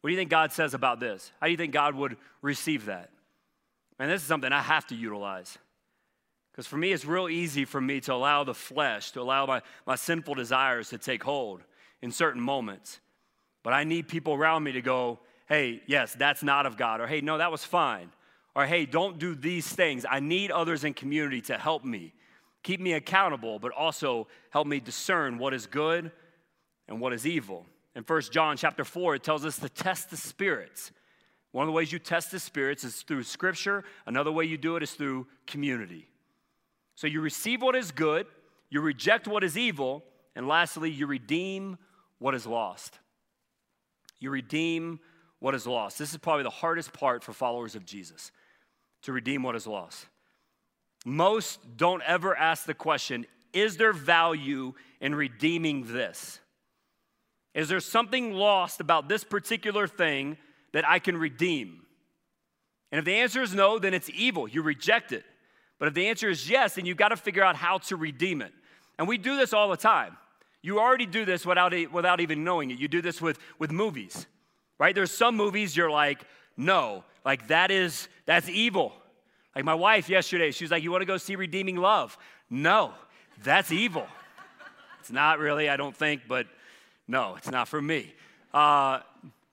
What 0.00 0.08
do 0.08 0.12
you 0.12 0.18
think 0.18 0.30
God 0.30 0.52
says 0.52 0.74
about 0.74 1.00
this? 1.00 1.30
How 1.40 1.46
do 1.46 1.50
you 1.50 1.56
think 1.56 1.72
God 1.72 1.94
would 1.94 2.16
receive 2.40 2.86
that? 2.86 3.10
And 3.98 4.10
this 4.10 4.22
is 4.22 4.26
something 4.26 4.52
I 4.52 4.62
have 4.62 4.86
to 4.88 4.94
utilize. 4.94 5.58
Because 6.50 6.66
for 6.66 6.76
me, 6.76 6.92
it's 6.92 7.04
real 7.04 7.28
easy 7.28 7.64
for 7.64 7.80
me 7.80 8.00
to 8.00 8.14
allow 8.14 8.44
the 8.44 8.54
flesh, 8.54 9.12
to 9.12 9.20
allow 9.20 9.46
my, 9.46 9.62
my 9.86 9.94
sinful 9.94 10.34
desires 10.34 10.90
to 10.90 10.98
take 10.98 11.22
hold 11.22 11.62
in 12.02 12.10
certain 12.10 12.40
moments. 12.40 13.00
But 13.62 13.72
I 13.72 13.84
need 13.84 14.08
people 14.08 14.34
around 14.34 14.64
me 14.64 14.72
to 14.72 14.82
go, 14.82 15.20
hey, 15.48 15.82
yes, 15.86 16.14
that's 16.14 16.42
not 16.42 16.66
of 16.66 16.76
God. 16.76 17.00
Or 17.00 17.06
hey, 17.06 17.20
no, 17.20 17.38
that 17.38 17.50
was 17.50 17.64
fine. 17.64 18.10
Or 18.54 18.66
hey, 18.66 18.84
don't 18.84 19.18
do 19.18 19.34
these 19.34 19.66
things. 19.66 20.04
I 20.08 20.20
need 20.20 20.50
others 20.50 20.84
in 20.84 20.94
community 20.94 21.40
to 21.42 21.56
help 21.56 21.84
me, 21.84 22.12
keep 22.62 22.80
me 22.80 22.92
accountable, 22.92 23.58
but 23.58 23.72
also 23.72 24.26
help 24.50 24.66
me 24.66 24.80
discern 24.80 25.38
what 25.38 25.54
is 25.54 25.66
good 25.66 26.10
and 26.88 27.00
what 27.00 27.12
is 27.12 27.26
evil. 27.26 27.64
In 27.94 28.02
1 28.02 28.22
John 28.30 28.56
chapter 28.56 28.84
4, 28.84 29.16
it 29.16 29.22
tells 29.22 29.44
us 29.44 29.58
to 29.58 29.68
test 29.68 30.10
the 30.10 30.16
spirits. 30.16 30.90
One 31.52 31.64
of 31.64 31.66
the 31.66 31.72
ways 31.72 31.92
you 31.92 31.98
test 31.98 32.30
the 32.30 32.40
spirits 32.40 32.82
is 32.82 33.02
through 33.02 33.22
scripture. 33.24 33.84
Another 34.06 34.32
way 34.32 34.44
you 34.44 34.56
do 34.56 34.76
it 34.76 34.82
is 34.82 34.92
through 34.92 35.26
community. 35.46 36.08
So 36.94 37.06
you 37.06 37.20
receive 37.20 37.62
what 37.62 37.76
is 37.76 37.90
good, 37.90 38.26
you 38.70 38.80
reject 38.80 39.28
what 39.28 39.44
is 39.44 39.56
evil, 39.58 40.02
and 40.34 40.48
lastly, 40.48 40.90
you 40.90 41.06
redeem 41.06 41.76
what 42.22 42.34
is 42.34 42.46
lost. 42.46 42.98
You 44.18 44.30
redeem 44.30 45.00
what 45.40 45.54
is 45.54 45.66
lost. 45.66 45.98
This 45.98 46.12
is 46.12 46.18
probably 46.18 46.44
the 46.44 46.50
hardest 46.50 46.92
part 46.92 47.24
for 47.24 47.32
followers 47.32 47.74
of 47.74 47.84
Jesus 47.84 48.30
to 49.02 49.12
redeem 49.12 49.42
what 49.42 49.56
is 49.56 49.66
lost. 49.66 50.06
Most 51.04 51.58
don't 51.76 52.02
ever 52.06 52.36
ask 52.36 52.64
the 52.64 52.74
question 52.74 53.26
Is 53.52 53.76
there 53.76 53.92
value 53.92 54.74
in 55.00 55.14
redeeming 55.14 55.92
this? 55.92 56.38
Is 57.54 57.68
there 57.68 57.80
something 57.80 58.32
lost 58.32 58.80
about 58.80 59.08
this 59.08 59.24
particular 59.24 59.86
thing 59.86 60.38
that 60.72 60.88
I 60.88 61.00
can 61.00 61.16
redeem? 61.16 61.82
And 62.92 62.98
if 63.00 63.04
the 63.04 63.16
answer 63.16 63.42
is 63.42 63.54
no, 63.54 63.78
then 63.78 63.94
it's 63.94 64.10
evil. 64.10 64.46
You 64.46 64.62
reject 64.62 65.12
it. 65.12 65.24
But 65.78 65.88
if 65.88 65.94
the 65.94 66.06
answer 66.06 66.30
is 66.30 66.48
yes, 66.48 66.76
then 66.76 66.86
you've 66.86 66.96
got 66.96 67.08
to 67.08 67.16
figure 67.16 67.42
out 67.42 67.56
how 67.56 67.78
to 67.78 67.96
redeem 67.96 68.40
it. 68.40 68.52
And 68.98 69.08
we 69.08 69.18
do 69.18 69.36
this 69.36 69.52
all 69.52 69.68
the 69.68 69.76
time. 69.76 70.16
You 70.62 70.78
already 70.78 71.06
do 71.06 71.24
this 71.24 71.44
without, 71.44 71.74
without 71.92 72.20
even 72.20 72.44
knowing 72.44 72.70
it. 72.70 72.78
You 72.78 72.88
do 72.88 73.02
this 73.02 73.20
with, 73.20 73.38
with 73.58 73.72
movies, 73.72 74.26
right? 74.78 74.94
There's 74.94 75.10
some 75.10 75.36
movies 75.36 75.76
you're 75.76 75.90
like, 75.90 76.24
no, 76.56 77.04
like 77.24 77.48
that 77.48 77.70
is, 77.70 78.08
that's 78.26 78.48
evil. 78.48 78.92
Like 79.56 79.64
my 79.64 79.74
wife 79.74 80.08
yesterday, 80.08 80.52
she 80.52 80.64
was 80.64 80.70
like, 80.70 80.82
you 80.82 80.92
want 80.92 81.02
to 81.02 81.06
go 81.06 81.16
see 81.16 81.36
Redeeming 81.36 81.76
Love? 81.76 82.16
No, 82.48 82.94
that's 83.42 83.72
evil. 83.72 84.06
it's 85.00 85.10
not 85.10 85.40
really, 85.40 85.68
I 85.68 85.76
don't 85.76 85.96
think, 85.96 86.22
but 86.28 86.46
no, 87.08 87.34
it's 87.36 87.50
not 87.50 87.66
for 87.68 87.82
me. 87.82 88.14
Uh, 88.54 89.00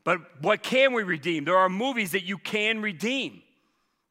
but 0.03 0.19
what 0.41 0.61
can 0.63 0.93
we 0.93 1.03
redeem? 1.03 1.43
There 1.43 1.57
are 1.57 1.69
movies 1.69 2.11
that 2.11 2.23
you 2.23 2.37
can 2.37 2.81
redeem. 2.81 3.41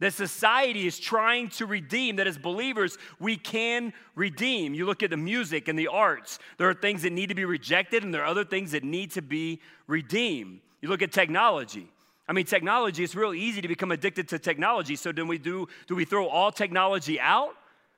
That 0.01 0.15
society 0.15 0.87
is 0.87 0.99
trying 0.99 1.49
to 1.51 1.67
redeem, 1.67 2.17
that 2.17 2.29
as 2.29 2.39
believers, 2.39 2.97
we 3.19 3.37
can 3.37 3.93
redeem. 4.15 4.75
You 4.75 4.87
look 4.87 5.03
at 5.03 5.11
the 5.11 5.17
music 5.17 5.67
and 5.67 5.77
the 5.77 5.89
arts, 5.89 6.39
there 6.57 6.69
are 6.69 6.75
things 6.75 7.03
that 7.03 7.13
need 7.13 7.31
to 7.31 7.35
be 7.35 7.45
rejected, 7.45 8.05
and 8.05 8.15
there 8.15 8.23
are 8.23 8.29
other 8.29 8.45
things 8.45 8.71
that 8.73 8.85
need 8.85 9.11
to 9.13 9.23
be 9.23 9.61
redeemed. 9.89 10.61
You 10.81 10.89
look 10.89 11.03
at 11.03 11.11
technology. 11.11 11.91
I 12.29 12.33
mean, 12.33 12.45
technology, 12.45 13.03
it's 13.03 13.17
real 13.17 13.35
easy 13.35 13.61
to 13.61 13.69
become 13.69 13.91
addicted 13.91 14.29
to 14.29 14.39
technology. 14.39 14.95
So, 14.95 15.11
do 15.11 15.27
we, 15.27 15.39
do, 15.39 15.67
do 15.89 15.97
we 15.97 16.05
throw 16.05 16.29
all 16.29 16.53
technology 16.53 17.19
out? 17.19 17.55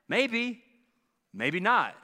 Maybe, 0.09 0.63
maybe 1.35 1.61
not. 1.61 1.95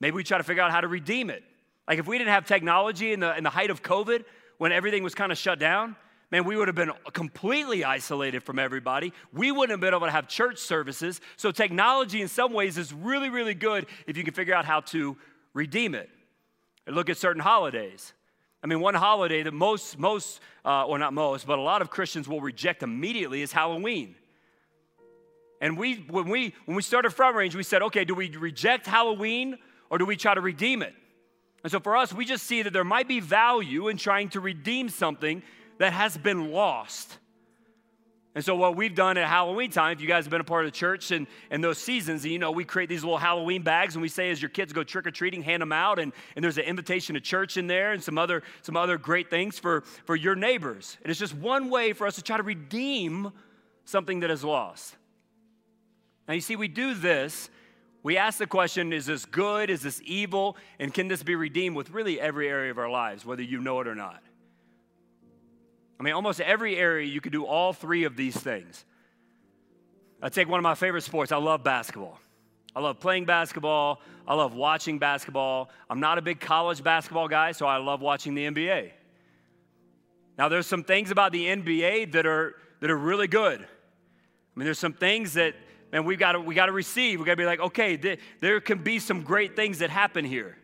Maybe 0.00 0.14
we 0.14 0.24
try 0.24 0.38
to 0.38 0.44
figure 0.44 0.62
out 0.62 0.70
how 0.70 0.80
to 0.80 0.88
redeem 0.88 1.28
it. 1.28 1.42
Like, 1.86 1.98
if 1.98 2.06
we 2.06 2.16
didn't 2.16 2.32
have 2.32 2.46
technology 2.46 3.12
in 3.12 3.20
the, 3.20 3.36
in 3.36 3.44
the 3.44 3.50
height 3.50 3.70
of 3.70 3.82
COVID, 3.82 4.24
when 4.58 4.72
everything 4.72 5.02
was 5.02 5.14
kind 5.14 5.30
of 5.30 5.36
shut 5.36 5.58
down, 5.58 5.96
man, 6.30 6.44
we 6.44 6.56
would 6.56 6.68
have 6.68 6.74
been 6.74 6.92
completely 7.12 7.84
isolated 7.84 8.42
from 8.42 8.58
everybody. 8.58 9.12
We 9.32 9.52
wouldn't 9.52 9.70
have 9.70 9.80
been 9.80 9.94
able 9.94 10.06
to 10.06 10.12
have 10.12 10.28
church 10.28 10.58
services. 10.58 11.20
So, 11.36 11.50
technology 11.50 12.22
in 12.22 12.28
some 12.28 12.52
ways 12.52 12.78
is 12.78 12.92
really, 12.92 13.30
really 13.30 13.54
good 13.54 13.86
if 14.06 14.16
you 14.16 14.24
can 14.24 14.34
figure 14.34 14.54
out 14.54 14.64
how 14.64 14.80
to 14.80 15.16
redeem 15.54 15.94
it. 15.94 16.10
And 16.86 16.94
look 16.94 17.10
at 17.10 17.16
certain 17.16 17.42
holidays. 17.42 18.12
I 18.62 18.68
mean, 18.68 18.80
one 18.80 18.94
holiday 18.94 19.42
that 19.42 19.52
most, 19.52 19.98
most, 19.98 20.40
uh, 20.64 20.86
or 20.86 20.98
not 20.98 21.12
most, 21.12 21.46
but 21.46 21.58
a 21.58 21.62
lot 21.62 21.82
of 21.82 21.90
Christians 21.90 22.26
will 22.26 22.40
reject 22.40 22.82
immediately 22.82 23.42
is 23.42 23.52
Halloween. 23.52 24.16
And 25.60 25.78
we, 25.78 25.96
when 26.08 26.28
we, 26.28 26.54
when 26.64 26.76
we 26.76 26.82
started 26.82 27.10
Front 27.10 27.36
Range, 27.36 27.54
we 27.54 27.62
said, 27.62 27.82
okay, 27.82 28.04
do 28.04 28.14
we 28.14 28.28
reject 28.30 28.86
Halloween 28.86 29.56
or 29.90 29.98
do 29.98 30.04
we 30.04 30.16
try 30.16 30.34
to 30.34 30.40
redeem 30.40 30.82
it? 30.82 30.94
And 31.62 31.70
so 31.70 31.80
for 31.80 31.96
us, 31.96 32.12
we 32.12 32.24
just 32.24 32.44
see 32.44 32.62
that 32.62 32.72
there 32.72 32.84
might 32.84 33.08
be 33.08 33.20
value 33.20 33.88
in 33.88 33.96
trying 33.96 34.28
to 34.30 34.40
redeem 34.40 34.88
something 34.88 35.42
that 35.78 35.92
has 35.92 36.16
been 36.16 36.52
lost. 36.52 37.18
And 38.36 38.44
so, 38.44 38.54
what 38.54 38.76
we've 38.76 38.94
done 38.94 39.16
at 39.16 39.26
Halloween 39.26 39.70
time, 39.70 39.92
if 39.92 40.02
you 40.02 40.06
guys 40.06 40.26
have 40.26 40.30
been 40.30 40.42
a 40.42 40.44
part 40.44 40.66
of 40.66 40.70
the 40.70 40.76
church 40.76 41.10
and, 41.10 41.26
and 41.50 41.64
those 41.64 41.78
seasons, 41.78 42.22
you 42.22 42.38
know, 42.38 42.50
we 42.50 42.66
create 42.66 42.90
these 42.90 43.02
little 43.02 43.16
Halloween 43.16 43.62
bags 43.62 43.94
and 43.94 44.02
we 44.02 44.10
say, 44.10 44.30
as 44.30 44.42
your 44.42 44.50
kids 44.50 44.74
go 44.74 44.84
trick 44.84 45.06
or 45.06 45.10
treating, 45.10 45.40
hand 45.40 45.62
them 45.62 45.72
out. 45.72 45.98
And, 45.98 46.12
and 46.34 46.44
there's 46.44 46.58
an 46.58 46.64
invitation 46.64 47.14
to 47.14 47.20
church 47.22 47.56
in 47.56 47.66
there 47.66 47.92
and 47.92 48.02
some 48.02 48.18
other, 48.18 48.42
some 48.60 48.76
other 48.76 48.98
great 48.98 49.30
things 49.30 49.58
for, 49.58 49.84
for 50.04 50.14
your 50.14 50.34
neighbors. 50.34 50.98
And 51.00 51.10
it's 51.10 51.18
just 51.18 51.34
one 51.34 51.70
way 51.70 51.94
for 51.94 52.06
us 52.06 52.16
to 52.16 52.22
try 52.22 52.36
to 52.36 52.42
redeem 52.42 53.32
something 53.86 54.20
that 54.20 54.30
is 54.30 54.44
lost. 54.44 54.94
Now, 56.28 56.34
you 56.34 56.42
see, 56.42 56.56
we 56.56 56.68
do 56.68 56.92
this. 56.92 57.48
We 58.02 58.18
ask 58.18 58.38
the 58.38 58.46
question 58.46 58.92
is 58.92 59.06
this 59.06 59.24
good? 59.24 59.70
Is 59.70 59.80
this 59.80 60.02
evil? 60.04 60.58
And 60.78 60.92
can 60.92 61.08
this 61.08 61.22
be 61.22 61.36
redeemed 61.36 61.74
with 61.74 61.88
really 61.88 62.20
every 62.20 62.50
area 62.50 62.70
of 62.70 62.76
our 62.76 62.90
lives, 62.90 63.24
whether 63.24 63.42
you 63.42 63.62
know 63.62 63.80
it 63.80 63.88
or 63.88 63.94
not? 63.94 64.22
I 65.98 66.02
mean, 66.02 66.14
almost 66.14 66.40
every 66.40 66.76
area 66.76 67.06
you 67.06 67.20
could 67.20 67.32
do 67.32 67.44
all 67.44 67.72
three 67.72 68.04
of 68.04 68.16
these 68.16 68.36
things. 68.36 68.84
I 70.20 70.28
take 70.28 70.48
one 70.48 70.58
of 70.58 70.64
my 70.64 70.74
favorite 70.74 71.02
sports. 71.02 71.32
I 71.32 71.36
love 71.36 71.62
basketball. 71.62 72.18
I 72.74 72.80
love 72.80 73.00
playing 73.00 73.24
basketball. 73.24 74.02
I 74.28 74.34
love 74.34 74.54
watching 74.54 74.98
basketball. 74.98 75.70
I'm 75.88 76.00
not 76.00 76.18
a 76.18 76.22
big 76.22 76.40
college 76.40 76.82
basketball 76.82 77.28
guy, 77.28 77.52
so 77.52 77.66
I 77.66 77.78
love 77.78 78.00
watching 78.00 78.34
the 78.34 78.46
NBA. 78.46 78.90
Now, 80.36 80.48
there's 80.50 80.66
some 80.66 80.84
things 80.84 81.10
about 81.10 81.32
the 81.32 81.46
NBA 81.46 82.12
that 82.12 82.26
are, 82.26 82.56
that 82.80 82.90
are 82.90 82.96
really 82.96 83.28
good. 83.28 83.60
I 83.60 84.58
mean, 84.58 84.64
there's 84.64 84.78
some 84.78 84.92
things 84.92 85.34
that, 85.34 85.54
man, 85.92 86.04
we 86.04 86.16
got 86.16 86.44
we 86.44 86.54
got 86.54 86.66
to 86.66 86.72
receive. 86.72 87.18
We've 87.18 87.26
got 87.26 87.32
to 87.32 87.36
be 87.36 87.46
like, 87.46 87.60
okay, 87.60 87.96
th- 87.96 88.20
there 88.40 88.60
can 88.60 88.82
be 88.82 88.98
some 88.98 89.22
great 89.22 89.56
things 89.56 89.78
that 89.78 89.88
happen 89.88 90.24
here. 90.24 90.58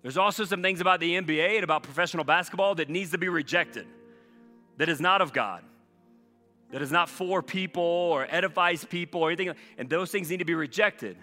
There's 0.00 0.16
also 0.16 0.44
some 0.44 0.62
things 0.62 0.80
about 0.80 1.00
the 1.00 1.12
NBA 1.12 1.56
and 1.56 1.64
about 1.64 1.82
professional 1.82 2.24
basketball 2.24 2.74
that 2.76 2.88
needs 2.88 3.10
to 3.10 3.18
be 3.18 3.28
rejected 3.28 3.86
that 4.78 4.88
is 4.88 5.00
not 5.00 5.20
of 5.20 5.32
God, 5.32 5.62
that 6.70 6.82
is 6.82 6.90
not 6.90 7.08
for 7.08 7.42
people 7.42 7.82
or 7.82 8.26
edifies 8.30 8.84
people 8.84 9.22
or 9.22 9.30
anything, 9.30 9.54
and 9.76 9.90
those 9.90 10.10
things 10.10 10.30
need 10.30 10.38
to 10.38 10.44
be 10.44 10.54
rejected. 10.54 11.16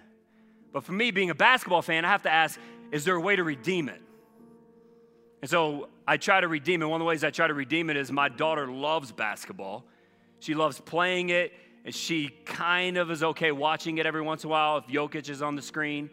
But 0.71 0.83
for 0.83 0.91
me, 0.91 1.11
being 1.11 1.29
a 1.29 1.35
basketball 1.35 1.81
fan, 1.81 2.05
I 2.05 2.09
have 2.09 2.23
to 2.23 2.31
ask 2.31 2.59
is 2.91 3.03
there 3.03 3.15
a 3.15 3.21
way 3.21 3.35
to 3.35 3.43
redeem 3.43 3.89
it? 3.89 4.01
And 5.41 5.49
so 5.49 5.89
I 6.07 6.17
try 6.17 6.39
to 6.39 6.47
redeem 6.47 6.81
it. 6.81 6.85
One 6.85 7.01
of 7.01 7.05
the 7.05 7.07
ways 7.07 7.23
I 7.23 7.29
try 7.29 7.47
to 7.47 7.53
redeem 7.53 7.89
it 7.89 7.97
is 7.97 8.11
my 8.11 8.29
daughter 8.29 8.67
loves 8.67 9.11
basketball. 9.11 9.85
She 10.39 10.53
loves 10.53 10.79
playing 10.79 11.29
it, 11.29 11.53
and 11.83 11.93
she 11.93 12.29
kind 12.45 12.97
of 12.97 13.09
is 13.09 13.23
okay 13.23 13.51
watching 13.51 13.97
it 13.97 14.05
every 14.05 14.21
once 14.21 14.43
in 14.43 14.49
a 14.49 14.51
while 14.51 14.77
if 14.77 14.87
Jokic 14.87 15.29
is 15.29 15.41
on 15.41 15.55
the 15.55 15.61
screen, 15.61 16.09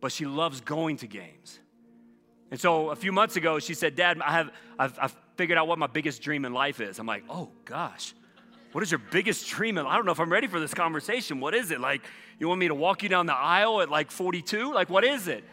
but 0.00 0.12
she 0.12 0.26
loves 0.26 0.60
going 0.60 0.96
to 0.98 1.06
games. 1.06 1.58
And 2.50 2.58
so 2.58 2.90
a 2.90 2.96
few 2.96 3.12
months 3.12 3.36
ago, 3.36 3.58
she 3.58 3.74
said, 3.74 3.94
Dad, 3.94 4.20
I 4.22 4.32
have, 4.32 4.50
I've, 4.78 4.98
I've 5.00 5.16
figured 5.38 5.56
out 5.56 5.68
what 5.68 5.78
my 5.78 5.86
biggest 5.86 6.20
dream 6.20 6.44
in 6.44 6.52
life 6.52 6.80
is. 6.80 6.98
I'm 6.98 7.06
like, 7.06 7.22
oh 7.30 7.48
gosh, 7.64 8.12
what 8.72 8.82
is 8.82 8.90
your 8.90 9.00
biggest 9.10 9.48
dream? 9.48 9.78
I 9.78 9.96
don't 9.96 10.04
know 10.04 10.12
if 10.12 10.20
I'm 10.20 10.30
ready 10.30 10.48
for 10.48 10.60
this 10.60 10.74
conversation. 10.74 11.40
What 11.40 11.54
is 11.54 11.70
it? 11.70 11.80
Like, 11.80 12.02
you 12.38 12.48
want 12.48 12.58
me 12.60 12.68
to 12.68 12.74
walk 12.74 13.04
you 13.04 13.08
down 13.08 13.26
the 13.26 13.36
aisle 13.36 13.80
at 13.80 13.88
like 13.88 14.10
42? 14.10 14.74
Like, 14.74 14.90
what 14.90 15.04
is 15.04 15.28
it? 15.28 15.44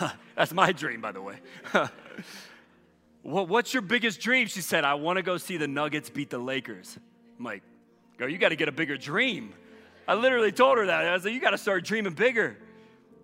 That's 0.36 0.52
my 0.52 0.72
dream, 0.72 1.00
by 1.00 1.12
the 1.12 1.20
way. 1.20 1.36
well, 3.24 3.46
what's 3.46 3.74
your 3.74 3.82
biggest 3.82 4.20
dream? 4.20 4.46
She 4.46 4.62
said, 4.62 4.84
I 4.84 4.94
want 4.94 5.16
to 5.16 5.22
go 5.22 5.36
see 5.36 5.56
the 5.56 5.68
Nuggets 5.68 6.08
beat 6.08 6.30
the 6.30 6.38
Lakers. 6.38 6.96
I'm 7.38 7.44
like, 7.44 7.62
girl, 8.16 8.28
you 8.28 8.38
got 8.38 8.50
to 8.50 8.56
get 8.56 8.68
a 8.68 8.72
bigger 8.72 8.96
dream. 8.96 9.52
I 10.06 10.14
literally 10.14 10.52
told 10.52 10.78
her 10.78 10.86
that. 10.86 11.04
I 11.04 11.12
was 11.12 11.24
like, 11.24 11.34
you 11.34 11.40
got 11.40 11.50
to 11.50 11.58
start 11.58 11.84
dreaming 11.84 12.14
bigger. 12.14 12.56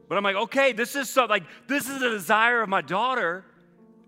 But 0.08 0.18
I'm 0.18 0.24
like, 0.24 0.36
okay, 0.36 0.72
this 0.72 0.96
is 0.96 1.08
so 1.08 1.26
like 1.26 1.44
this 1.68 1.88
is 1.88 2.00
the 2.00 2.10
desire 2.10 2.62
of 2.62 2.68
my 2.68 2.82
daughter. 2.82 3.44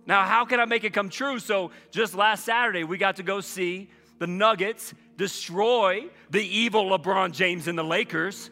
Now, 0.06 0.24
how 0.24 0.44
can 0.44 0.60
I 0.60 0.64
make 0.64 0.84
it 0.84 0.92
come 0.92 1.08
true? 1.08 1.38
So 1.38 1.70
just 1.90 2.14
last 2.14 2.44
Saturday, 2.44 2.84
we 2.84 2.98
got 2.98 3.16
to 3.16 3.22
go 3.22 3.40
see 3.40 3.88
the 4.18 4.26
Nuggets 4.26 4.94
destroy 5.16 6.06
the 6.30 6.42
evil 6.42 6.84
LeBron 6.84 7.32
James 7.32 7.68
and 7.68 7.78
the 7.78 7.84
Lakers. 7.84 8.50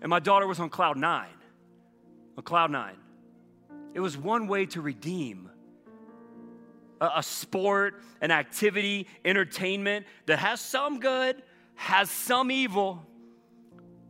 And 0.00 0.10
my 0.10 0.20
daughter 0.20 0.46
was 0.46 0.60
on 0.60 0.70
cloud 0.70 0.96
nine. 0.96 1.28
On 2.36 2.44
cloud 2.44 2.70
nine. 2.70 2.96
It 3.94 4.00
was 4.00 4.16
one 4.16 4.48
way 4.48 4.66
to 4.66 4.80
redeem 4.80 5.50
a, 7.00 7.10
a 7.16 7.22
sport, 7.22 8.02
an 8.20 8.30
activity, 8.30 9.06
entertainment 9.24 10.06
that 10.26 10.38
has 10.40 10.60
some 10.60 10.98
good, 11.00 11.42
has 11.76 12.10
some 12.10 12.50
evil, 12.50 13.04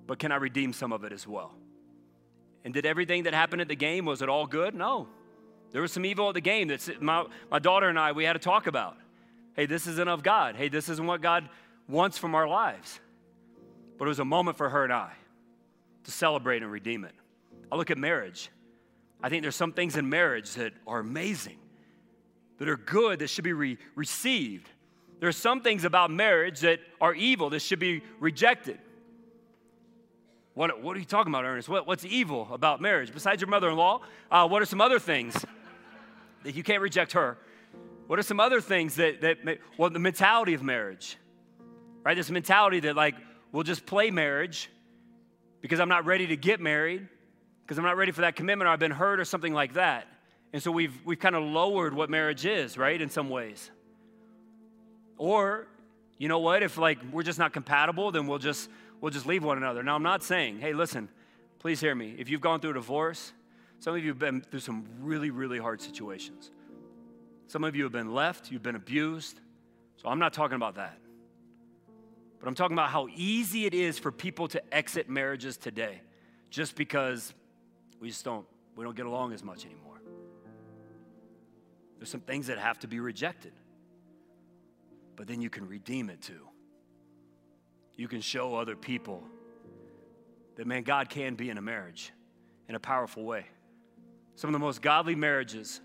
but 0.06 0.18
can 0.18 0.32
I 0.32 0.37
redeem 0.37 0.72
some 0.72 0.92
of 0.92 1.04
it 1.04 1.12
as 1.12 1.26
well? 1.26 1.54
And 2.64 2.72
did 2.72 2.87
everything 2.87 3.24
that 3.24 3.34
happened 3.34 3.60
at 3.60 3.68
the 3.68 3.76
game, 3.76 4.06
was 4.06 4.22
it 4.22 4.28
all 4.28 4.46
good? 4.46 4.74
No. 4.74 5.08
There 5.74 5.82
was 5.82 5.90
some 5.90 6.06
evil 6.06 6.28
at 6.28 6.34
the 6.34 6.40
game 6.40 6.68
that 6.68 7.02
my, 7.02 7.26
my 7.50 7.58
daughter 7.58 7.88
and 7.88 7.98
I, 7.98 8.12
we 8.12 8.22
had 8.22 8.34
to 8.34 8.38
talk 8.38 8.68
about. 8.68 8.96
Hey, 9.54 9.66
this 9.66 9.88
isn't 9.88 10.06
of 10.06 10.22
God. 10.22 10.54
Hey, 10.54 10.68
this 10.68 10.88
isn't 10.88 11.04
what 11.04 11.20
God 11.20 11.48
wants 11.88 12.16
from 12.16 12.37
our 12.37 12.46
lives. 12.46 13.00
But 13.98 14.04
it 14.04 14.08
was 14.08 14.20
a 14.20 14.24
moment 14.24 14.56
for 14.56 14.68
her 14.68 14.84
and 14.84 14.92
I 14.92 15.10
to 16.04 16.12
celebrate 16.12 16.62
and 16.62 16.70
redeem 16.70 17.02
it. 17.02 17.10
I 17.72 17.76
look 17.76 17.90
at 17.90 17.98
marriage. 17.98 18.50
I 19.20 19.28
think 19.28 19.42
there's 19.42 19.56
some 19.56 19.72
things 19.72 19.96
in 19.96 20.08
marriage 20.08 20.54
that 20.54 20.74
are 20.87 21.00
amazing, 21.00 21.58
that 22.58 22.68
are 22.68 22.76
good, 22.76 23.18
that 23.18 23.26
should 23.26 23.42
be 23.42 23.52
re- 23.52 23.78
received. 23.96 24.68
There 25.18 25.28
are 25.28 25.32
some 25.32 25.60
things 25.60 25.84
about 25.84 26.08
marriage 26.08 26.60
that 26.60 26.78
are 27.00 27.14
evil, 27.14 27.50
that 27.50 27.62
should 27.62 27.80
be 27.80 28.04
rejected. 28.20 28.78
What, 30.52 30.80
what 30.80 30.96
are 30.96 31.00
you 31.00 31.04
talking 31.04 31.32
about, 31.32 31.44
Ernest? 31.44 31.68
What, 31.68 31.84
what's 31.84 32.04
evil 32.04 32.46
about 32.52 32.80
marriage? 32.80 33.12
Besides 33.12 33.40
your 33.40 33.50
mother 33.50 33.68
in 33.70 33.76
law, 33.76 34.02
uh, 34.30 34.46
what 34.46 34.62
are 34.62 34.66
some 34.66 34.80
other 34.80 35.00
things 35.00 35.34
you 36.44 36.62
can't 36.62 36.83
reject 36.83 37.12
her? 37.12 37.38
What 38.07 38.18
are 38.18 38.22
some 38.22 38.40
other 38.40 38.61
things 38.61 38.96
that, 38.96 39.20
that, 39.22 39.59
well, 39.78 39.90
the 39.90 39.98
mentality 39.98 40.54
of 40.54 40.62
marriage, 40.62 41.16
right? 42.02 42.16
This 42.16 42.30
mentality 42.30 42.80
that, 42.80 42.96
like, 42.96 43.14
we'll 43.52 43.62
just 43.62 43.87
play 43.87 44.11
marriage 44.11 44.70
because 45.62 45.80
I'm 45.80 45.88
not 45.88 46.04
ready 46.04 46.26
to 46.26 46.37
get 46.37 46.61
married, 46.61 47.09
because 47.62 47.78
I'm 47.78 47.85
not 47.85 47.96
ready 47.96 48.12
for 48.12 48.20
that 48.22 48.37
commitment, 48.37 48.68
or 48.68 48.72
I've 48.72 48.78
been 48.78 48.90
hurt, 48.90 49.20
or 49.20 49.24
something 49.24 49.54
like 49.54 49.74
that. 49.74 50.07
And 50.52 50.62
so 50.62 50.70
we've, 50.70 50.94
we've 51.04 51.18
kind 51.18 51.35
of 51.35 51.42
lowered 51.42 51.94
what 51.94 52.11
marriage 52.11 52.44
is, 52.44 52.76
right, 52.76 53.00
in 53.00 53.09
some 53.09 53.30
ways. 53.30 53.70
Or, 55.16 55.66
you 56.18 56.28
know 56.28 56.40
what, 56.40 56.62
if 56.62 56.76
like 56.76 56.98
we're 57.11 57.22
just 57.22 57.38
not 57.38 57.52
compatible, 57.52 58.12
then 58.12 58.26
we'll 58.26 58.38
just 58.38 58.68
we'll 59.00 59.11
just 59.11 59.26
leave 59.26 59.42
one 59.42 59.57
another. 59.57 59.83
Now, 59.83 59.94
I'm 59.94 60.02
not 60.02 60.22
saying, 60.22 60.61
hey, 60.61 60.72
listen, 60.72 61.09
Please 61.64 61.80
hear 61.80 61.94
me. 61.94 62.14
If 62.18 62.28
you've 62.28 62.42
gone 62.42 62.61
through 62.61 62.72
a 62.72 62.74
divorce, 62.74 63.33
some 63.85 63.94
of 63.94 64.03
you 64.03 64.09
have 64.09 64.18
been 64.18 64.40
through 64.40 64.61
some 64.61 64.87
really, 65.03 65.29
really 65.29 65.59
hard 65.59 65.79
situations. 65.79 66.51
Some 67.49 67.64
of 67.64 67.77
you 67.77 67.83
have 67.83 67.92
been 67.92 68.14
left, 68.14 68.51
you've 68.51 68.62
been 68.62 68.77
abused. 68.77 69.38
So 69.99 70.09
I'm 70.09 70.18
not 70.18 70.33
talking 70.33 70.57
about 70.57 70.77
that. 70.77 70.99
But 72.40 72.49
I'm 72.49 72.55
talking 72.55 72.75
about 72.75 72.88
how 72.88 73.09
easy 73.14 73.66
it 73.66 73.75
is 73.75 73.99
for 73.99 74.11
people 74.11 74.49
to 74.49 74.75
exit 74.75 75.11
marriages 75.11 75.59
today 75.59 76.01
just 76.49 76.77
because 76.77 77.35
we 78.01 78.09
just 78.09 78.25
don't 78.25 78.47
we 78.75 78.85
don't 78.85 78.97
get 78.97 79.05
along 79.05 79.35
as 79.35 79.44
much 79.44 79.66
anymore. 79.66 80.01
There's 81.99 82.09
some 82.09 82.23
things 82.23 82.47
that 82.47 82.57
have 82.57 82.79
to 82.79 82.88
be 82.88 83.01
rejected. 83.01 83.53
But 85.14 85.27
then 85.27 85.42
you 85.42 85.51
can 85.51 85.68
redeem 85.68 86.09
it 86.09 86.23
too. 86.23 86.49
You 87.97 88.09
can 88.09 88.23
show 88.23 88.57
other 88.57 88.77
people 88.77 89.23
that 90.57 90.66
man 90.66 90.85
God 90.85 91.11
can 91.11 91.35
be 91.35 91.51
in 91.51 91.59
a 91.59 91.62
marriage 91.62 92.14
in 92.66 92.77
a 92.77 92.81
powerful 92.81 93.25
way. 93.25 93.44
Some 94.37 94.49
of 94.49 94.53
the 94.53 94.59
most 94.59 94.83
godly 94.83 95.14
marriages 95.14 95.81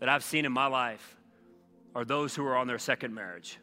that 0.00 0.08
I've 0.08 0.24
seen 0.24 0.44
in 0.44 0.52
my 0.52 0.66
life 0.66 1.16
are 1.94 2.04
those 2.04 2.34
who 2.34 2.44
are 2.46 2.56
on 2.56 2.66
their 2.66 2.78
second 2.78 3.14
marriage. 3.14 3.58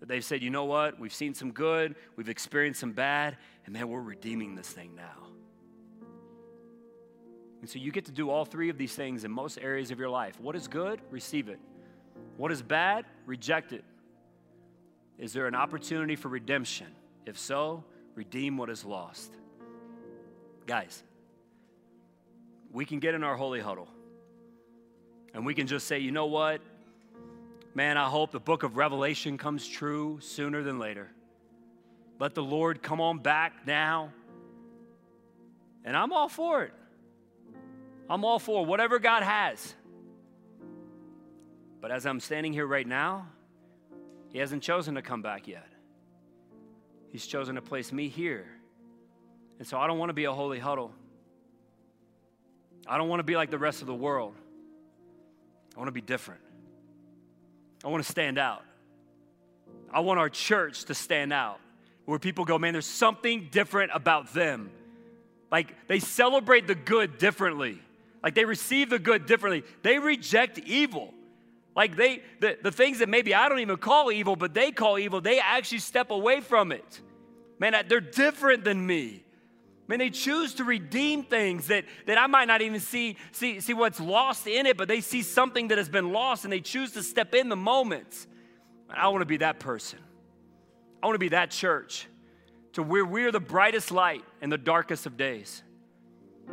That 0.00 0.08
they've 0.08 0.24
said, 0.24 0.42
you 0.42 0.50
know 0.50 0.64
what, 0.64 0.98
we've 0.98 1.12
seen 1.12 1.34
some 1.34 1.52
good, 1.52 1.96
we've 2.16 2.28
experienced 2.28 2.80
some 2.80 2.92
bad, 2.92 3.36
and 3.64 3.72
man, 3.72 3.88
we're 3.88 4.00
redeeming 4.00 4.54
this 4.54 4.68
thing 4.68 4.94
now. 4.94 5.28
And 7.60 7.68
so 7.68 7.78
you 7.78 7.92
get 7.92 8.06
to 8.06 8.12
do 8.12 8.30
all 8.30 8.44
three 8.44 8.70
of 8.70 8.78
these 8.78 8.94
things 8.94 9.24
in 9.24 9.30
most 9.30 9.58
areas 9.60 9.90
of 9.90 9.98
your 9.98 10.08
life. 10.08 10.40
What 10.40 10.56
is 10.56 10.68
good? 10.68 11.00
Receive 11.10 11.48
it. 11.48 11.58
What 12.36 12.50
is 12.52 12.62
bad? 12.62 13.04
Reject 13.26 13.72
it. 13.72 13.84
Is 15.18 15.34
there 15.34 15.46
an 15.46 15.54
opportunity 15.54 16.16
for 16.16 16.28
redemption? 16.28 16.86
If 17.26 17.38
so, 17.38 17.84
redeem 18.14 18.56
what 18.56 18.70
is 18.70 18.84
lost. 18.84 19.34
Guys, 20.66 21.02
we 22.72 22.84
can 22.84 22.98
get 22.98 23.14
in 23.14 23.24
our 23.24 23.36
holy 23.36 23.60
huddle 23.60 23.88
and 25.34 25.46
we 25.46 25.54
can 25.54 25.66
just 25.66 25.86
say, 25.86 25.98
you 25.98 26.10
know 26.10 26.26
what? 26.26 26.60
Man, 27.74 27.96
I 27.96 28.08
hope 28.08 28.32
the 28.32 28.40
book 28.40 28.62
of 28.62 28.76
Revelation 28.76 29.38
comes 29.38 29.66
true 29.66 30.18
sooner 30.20 30.62
than 30.62 30.78
later. 30.78 31.08
Let 32.18 32.34
the 32.34 32.42
Lord 32.42 32.82
come 32.82 33.00
on 33.00 33.18
back 33.18 33.66
now. 33.66 34.12
And 35.84 35.96
I'm 35.96 36.12
all 36.12 36.28
for 36.28 36.64
it. 36.64 36.72
I'm 38.08 38.24
all 38.24 38.38
for 38.38 38.66
whatever 38.66 38.98
God 38.98 39.22
has. 39.22 39.74
But 41.80 41.92
as 41.92 42.04
I'm 42.06 42.20
standing 42.20 42.52
here 42.52 42.66
right 42.66 42.86
now, 42.86 43.26
He 44.30 44.38
hasn't 44.38 44.62
chosen 44.62 44.96
to 44.96 45.02
come 45.02 45.22
back 45.22 45.46
yet. 45.46 45.66
He's 47.12 47.26
chosen 47.26 47.54
to 47.54 47.62
place 47.62 47.92
me 47.92 48.08
here. 48.08 48.46
And 49.58 49.66
so 49.66 49.78
I 49.78 49.86
don't 49.86 49.98
want 49.98 50.10
to 50.10 50.14
be 50.14 50.24
a 50.24 50.32
holy 50.32 50.58
huddle. 50.58 50.92
I 52.86 52.98
don't 52.98 53.08
want 53.08 53.20
to 53.20 53.24
be 53.24 53.36
like 53.36 53.50
the 53.50 53.58
rest 53.58 53.80
of 53.80 53.86
the 53.86 53.94
world. 53.94 54.34
I 55.74 55.78
want 55.78 55.88
to 55.88 55.92
be 55.92 56.00
different. 56.00 56.40
I 57.84 57.88
want 57.88 58.04
to 58.04 58.10
stand 58.10 58.38
out. 58.38 58.62
I 59.92 60.00
want 60.00 60.18
our 60.18 60.28
church 60.28 60.84
to 60.84 60.94
stand 60.94 61.32
out 61.32 61.58
where 62.04 62.18
people 62.18 62.44
go, 62.44 62.58
man, 62.58 62.72
there's 62.72 62.86
something 62.86 63.48
different 63.50 63.92
about 63.94 64.34
them. 64.34 64.70
Like 65.50 65.74
they 65.88 66.00
celebrate 66.00 66.66
the 66.66 66.74
good 66.74 67.18
differently. 67.18 67.80
Like 68.22 68.34
they 68.34 68.44
receive 68.44 68.90
the 68.90 68.98
good 68.98 69.26
differently. 69.26 69.64
They 69.82 69.98
reject 69.98 70.58
evil. 70.58 71.14
Like 71.74 71.96
they, 71.96 72.22
the, 72.40 72.58
the 72.62 72.72
things 72.72 72.98
that 72.98 73.08
maybe 73.08 73.34
I 73.34 73.48
don't 73.48 73.60
even 73.60 73.76
call 73.76 74.10
evil, 74.10 74.36
but 74.36 74.54
they 74.54 74.72
call 74.72 74.98
evil, 74.98 75.20
they 75.20 75.38
actually 75.38 75.78
step 75.78 76.10
away 76.10 76.40
from 76.40 76.72
it. 76.72 77.00
Man, 77.58 77.74
they're 77.88 78.00
different 78.00 78.64
than 78.64 78.84
me. 78.84 79.22
Man, 79.90 79.98
they 79.98 80.10
choose 80.10 80.54
to 80.54 80.62
redeem 80.62 81.24
things 81.24 81.66
that, 81.66 81.84
that 82.06 82.16
I 82.16 82.28
might 82.28 82.44
not 82.44 82.62
even 82.62 82.78
see, 82.78 83.16
see, 83.32 83.58
see 83.58 83.74
what's 83.74 83.98
lost 83.98 84.46
in 84.46 84.66
it, 84.66 84.76
but 84.76 84.86
they 84.86 85.00
see 85.00 85.20
something 85.20 85.66
that 85.66 85.78
has 85.78 85.88
been 85.88 86.12
lost 86.12 86.44
and 86.44 86.52
they 86.52 86.60
choose 86.60 86.92
to 86.92 87.02
step 87.02 87.34
in 87.34 87.48
the 87.48 87.56
moment. 87.56 88.28
I 88.88 89.08
want 89.08 89.22
to 89.22 89.26
be 89.26 89.38
that 89.38 89.58
person. 89.58 89.98
I 91.02 91.06
want 91.06 91.16
to 91.16 91.18
be 91.18 91.30
that 91.30 91.50
church 91.50 92.06
to 92.74 92.84
where 92.84 93.04
we're 93.04 93.32
the 93.32 93.40
brightest 93.40 93.90
light 93.90 94.22
in 94.40 94.48
the 94.48 94.58
darkest 94.58 95.06
of 95.06 95.16
days. 95.16 95.60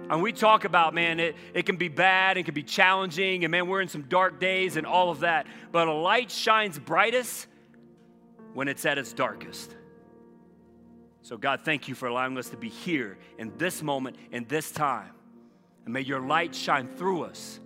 And 0.10 0.24
we 0.24 0.32
talk 0.32 0.66
about, 0.66 0.96
man, 0.96 1.20
it, 1.20 1.36
it 1.54 1.68
can 1.68 1.78
be 1.78 1.90
bad, 1.90 2.38
it 2.38 2.44
can 2.46 2.56
be 2.56 2.64
challenging, 2.64 3.46
and 3.46 3.52
man, 3.52 3.68
we're 3.68 3.82
in 3.82 3.88
some 3.88 4.06
dark 4.10 4.40
days 4.40 4.78
and 4.78 4.88
all 4.88 5.12
of 5.12 5.20
that. 5.20 5.46
But 5.72 5.88
a 5.88 5.94
light 5.94 6.32
shines 6.32 6.80
brightest 6.80 7.46
when 8.56 8.68
it's 8.68 8.84
at 8.84 8.98
its 8.98 9.14
darkest. 9.14 9.77
So, 11.28 11.36
God, 11.36 11.60
thank 11.66 11.90
you 11.90 11.94
for 11.94 12.08
allowing 12.08 12.38
us 12.38 12.48
to 12.52 12.56
be 12.56 12.70
here 12.70 13.18
in 13.38 13.52
this 13.58 13.84
moment, 13.84 14.16
in 14.32 14.46
this 14.46 14.72
time. 14.72 15.12
And 15.84 15.94
may 15.94 16.00
your 16.00 16.22
light 16.22 16.56
shine 16.56 16.88
through 16.88 17.24
us 17.24 17.60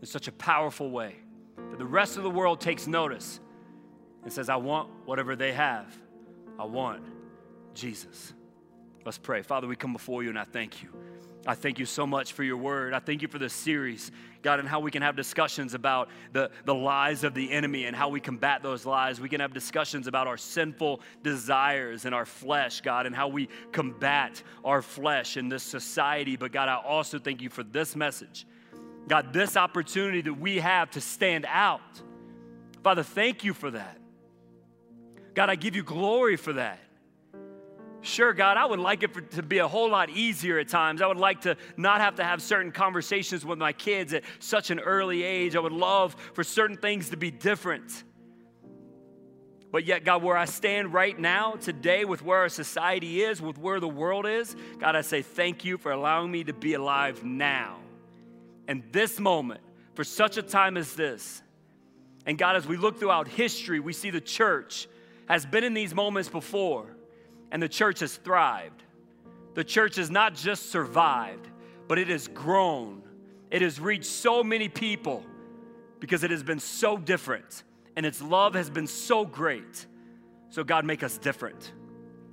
in 0.00 0.06
such 0.06 0.28
a 0.28 0.32
powerful 0.32 0.90
way 0.90 1.16
that 1.70 1.78
the 1.78 1.84
rest 1.84 2.16
of 2.16 2.22
the 2.22 2.30
world 2.30 2.62
takes 2.62 2.86
notice 2.86 3.38
and 4.22 4.32
says, 4.32 4.48
I 4.48 4.56
want 4.56 4.88
whatever 5.04 5.36
they 5.36 5.52
have. 5.52 5.94
I 6.58 6.64
want 6.64 7.02
Jesus. 7.74 8.32
Let's 9.04 9.18
pray. 9.18 9.42
Father, 9.42 9.66
we 9.66 9.76
come 9.76 9.92
before 9.92 10.22
you 10.22 10.30
and 10.30 10.38
I 10.38 10.44
thank 10.44 10.82
you. 10.82 10.88
I 11.46 11.54
thank 11.54 11.78
you 11.78 11.84
so 11.84 12.06
much 12.06 12.32
for 12.32 12.42
your 12.42 12.56
word. 12.56 12.94
I 12.94 13.00
thank 13.00 13.20
you 13.20 13.28
for 13.28 13.38
this 13.38 13.52
series, 13.52 14.10
God, 14.42 14.60
and 14.60 14.68
how 14.68 14.80
we 14.80 14.90
can 14.90 15.02
have 15.02 15.14
discussions 15.14 15.74
about 15.74 16.08
the, 16.32 16.50
the 16.64 16.74
lies 16.74 17.22
of 17.22 17.34
the 17.34 17.52
enemy 17.52 17.84
and 17.84 17.94
how 17.94 18.08
we 18.08 18.18
combat 18.18 18.62
those 18.62 18.86
lies. 18.86 19.20
We 19.20 19.28
can 19.28 19.40
have 19.40 19.52
discussions 19.52 20.06
about 20.06 20.26
our 20.26 20.38
sinful 20.38 21.00
desires 21.22 22.06
and 22.06 22.14
our 22.14 22.24
flesh, 22.24 22.80
God, 22.80 23.04
and 23.04 23.14
how 23.14 23.28
we 23.28 23.48
combat 23.72 24.42
our 24.64 24.80
flesh 24.80 25.36
in 25.36 25.50
this 25.50 25.62
society. 25.62 26.36
But 26.36 26.50
God, 26.50 26.68
I 26.68 26.76
also 26.76 27.18
thank 27.18 27.42
you 27.42 27.50
for 27.50 27.62
this 27.62 27.94
message. 27.94 28.46
God, 29.06 29.34
this 29.34 29.56
opportunity 29.56 30.22
that 30.22 30.34
we 30.34 30.60
have 30.60 30.90
to 30.92 31.00
stand 31.00 31.44
out. 31.46 31.80
Father, 32.82 33.02
thank 33.02 33.44
you 33.44 33.52
for 33.52 33.70
that. 33.70 33.98
God, 35.34 35.50
I 35.50 35.56
give 35.56 35.76
you 35.76 35.82
glory 35.82 36.36
for 36.36 36.54
that. 36.54 36.78
Sure, 38.04 38.34
God, 38.34 38.58
I 38.58 38.66
would 38.66 38.80
like 38.80 39.02
it 39.02 39.14
for, 39.14 39.22
to 39.22 39.42
be 39.42 39.58
a 39.58 39.66
whole 39.66 39.88
lot 39.88 40.10
easier 40.10 40.58
at 40.58 40.68
times. 40.68 41.00
I 41.00 41.06
would 41.06 41.16
like 41.16 41.40
to 41.42 41.56
not 41.78 42.02
have 42.02 42.16
to 42.16 42.24
have 42.24 42.42
certain 42.42 42.70
conversations 42.70 43.46
with 43.46 43.58
my 43.58 43.72
kids 43.72 44.12
at 44.12 44.24
such 44.40 44.70
an 44.70 44.78
early 44.78 45.22
age. 45.22 45.56
I 45.56 45.60
would 45.60 45.72
love 45.72 46.14
for 46.34 46.44
certain 46.44 46.76
things 46.76 47.10
to 47.10 47.16
be 47.16 47.30
different. 47.30 48.04
But 49.72 49.86
yet, 49.86 50.04
God, 50.04 50.22
where 50.22 50.36
I 50.36 50.44
stand 50.44 50.92
right 50.92 51.18
now, 51.18 51.52
today, 51.52 52.04
with 52.04 52.22
where 52.22 52.40
our 52.40 52.50
society 52.50 53.22
is, 53.22 53.40
with 53.40 53.56
where 53.56 53.80
the 53.80 53.88
world 53.88 54.26
is, 54.26 54.54
God, 54.78 54.96
I 54.96 55.00
say 55.00 55.22
thank 55.22 55.64
you 55.64 55.78
for 55.78 55.90
allowing 55.90 56.30
me 56.30 56.44
to 56.44 56.52
be 56.52 56.74
alive 56.74 57.24
now. 57.24 57.78
And 58.68 58.82
this 58.92 59.18
moment, 59.18 59.62
for 59.94 60.04
such 60.04 60.36
a 60.36 60.42
time 60.42 60.76
as 60.76 60.94
this. 60.94 61.42
And 62.26 62.36
God, 62.36 62.56
as 62.56 62.66
we 62.66 62.76
look 62.76 62.98
throughout 63.00 63.28
history, 63.28 63.80
we 63.80 63.94
see 63.94 64.10
the 64.10 64.20
church 64.20 64.88
has 65.26 65.46
been 65.46 65.64
in 65.64 65.72
these 65.72 65.94
moments 65.94 66.28
before 66.28 66.93
and 67.54 67.62
the 67.62 67.68
church 67.68 68.00
has 68.00 68.16
thrived. 68.16 68.82
The 69.54 69.62
church 69.62 69.94
has 69.94 70.10
not 70.10 70.34
just 70.34 70.72
survived, 70.72 71.48
but 71.86 72.00
it 72.00 72.08
has 72.08 72.26
grown. 72.26 73.04
It 73.48 73.62
has 73.62 73.78
reached 73.78 74.06
so 74.06 74.42
many 74.42 74.68
people 74.68 75.24
because 76.00 76.24
it 76.24 76.32
has 76.32 76.42
been 76.42 76.58
so 76.58 76.98
different 76.98 77.62
and 77.96 78.04
its 78.04 78.20
love 78.20 78.54
has 78.54 78.68
been 78.68 78.88
so 78.88 79.24
great. 79.24 79.86
So, 80.50 80.64
God, 80.64 80.84
make 80.84 81.04
us 81.04 81.16
different. 81.16 81.72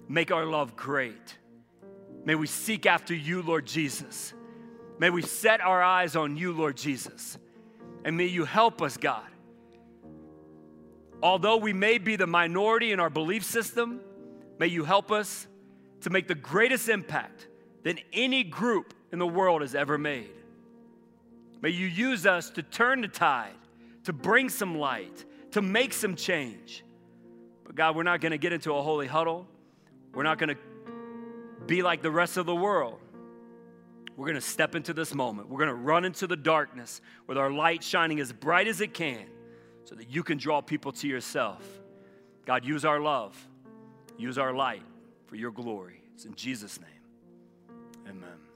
Make 0.10 0.32
our 0.32 0.44
love 0.44 0.76
great. 0.76 1.38
May 2.26 2.34
we 2.34 2.48
seek 2.48 2.88
after 2.88 3.14
you, 3.14 3.44
Lord 3.44 3.68
Jesus. 3.68 4.34
May 4.98 5.12
we 5.12 5.22
set 5.22 5.62
our 5.62 5.84
eyes 5.84 6.16
on 6.16 6.36
you, 6.36 6.52
Lord 6.52 6.78
Jesus. 6.78 7.38
And 8.04 8.18
may 8.18 8.26
you 8.26 8.44
help 8.44 8.82
us, 8.82 8.98
God. 8.98 9.30
Although 11.22 11.58
we 11.58 11.74
may 11.74 12.00
be 12.00 12.16
the 12.16 12.26
minority 12.26 12.92
in 12.92 13.00
our 13.00 13.12
belief 13.12 13.44
system, 13.44 14.02
May 14.62 14.67
you 14.67 14.84
help 14.84 15.12
us 15.12 15.47
to 16.02 16.12
make 16.12 16.28
the 16.28 16.36
greatest 16.36 16.88
impact 16.88 17.47
than 17.82 17.97
any 18.13 18.43
group 18.43 18.93
in 19.12 19.17
the 19.17 19.26
world 19.26 19.62
has 19.62 19.74
ever 19.74 19.97
made. 19.97 20.30
May 21.63 21.69
you 21.69 21.88
use 21.88 22.27
us 22.27 22.52
to 22.52 22.62
turn 22.62 23.02
the 23.02 23.08
tide, 23.08 23.56
to 24.04 24.13
bring 24.13 24.50
some 24.50 24.77
light, 24.77 25.25
to 25.54 25.63
make 25.63 25.94
some 25.94 26.15
change. 26.15 26.83
But 27.63 27.73
God, 27.73 27.96
we're 27.96 28.04
not 28.04 28.21
going 28.21 28.33
to 28.33 28.38
get 28.38 28.54
into 28.54 28.71
a 28.75 28.83
holy 28.83 29.08
huddle. 29.08 29.48
We're 30.13 30.21
not 30.21 30.38
going 30.38 30.50
to 30.56 30.58
be 31.65 31.81
like 31.81 32.04
the 32.04 32.12
rest 32.12 32.38
of 32.38 32.46
the 32.46 32.54
world. 32.54 33.00
We're 34.15 34.27
going 34.27 34.36
to 34.36 34.42
step 34.42 34.75
into 34.75 34.94
this 34.94 35.15
moment. 35.15 35.50
We're 35.50 35.58
going 35.58 35.69
to 35.69 35.73
run 35.73 36.06
into 36.06 36.27
the 36.27 36.38
darkness 36.38 37.02
with 37.25 37.40
our 37.40 37.50
light 37.50 37.83
shining 37.83 38.19
as 38.19 38.31
bright 38.31 38.67
as 38.67 38.79
it 38.79 38.94
can 38.94 39.25
so 39.86 39.96
that 39.96 40.12
you 40.12 40.21
can 40.21 40.38
draw 40.38 40.62
people 40.62 40.92
to 40.92 41.08
yourself. 41.08 41.67
God, 42.46 42.63
use 42.63 42.86
our 42.86 43.00
love 43.00 43.36
Use 44.18 44.38
our 44.38 44.54
light 44.54 44.84
for 45.28 45.36
your 45.36 45.52
glory. 45.52 46.04
It's 46.14 46.26
in 46.26 46.36
Jesus' 46.36 46.80
name. 46.80 46.90
Amen. 48.08 48.50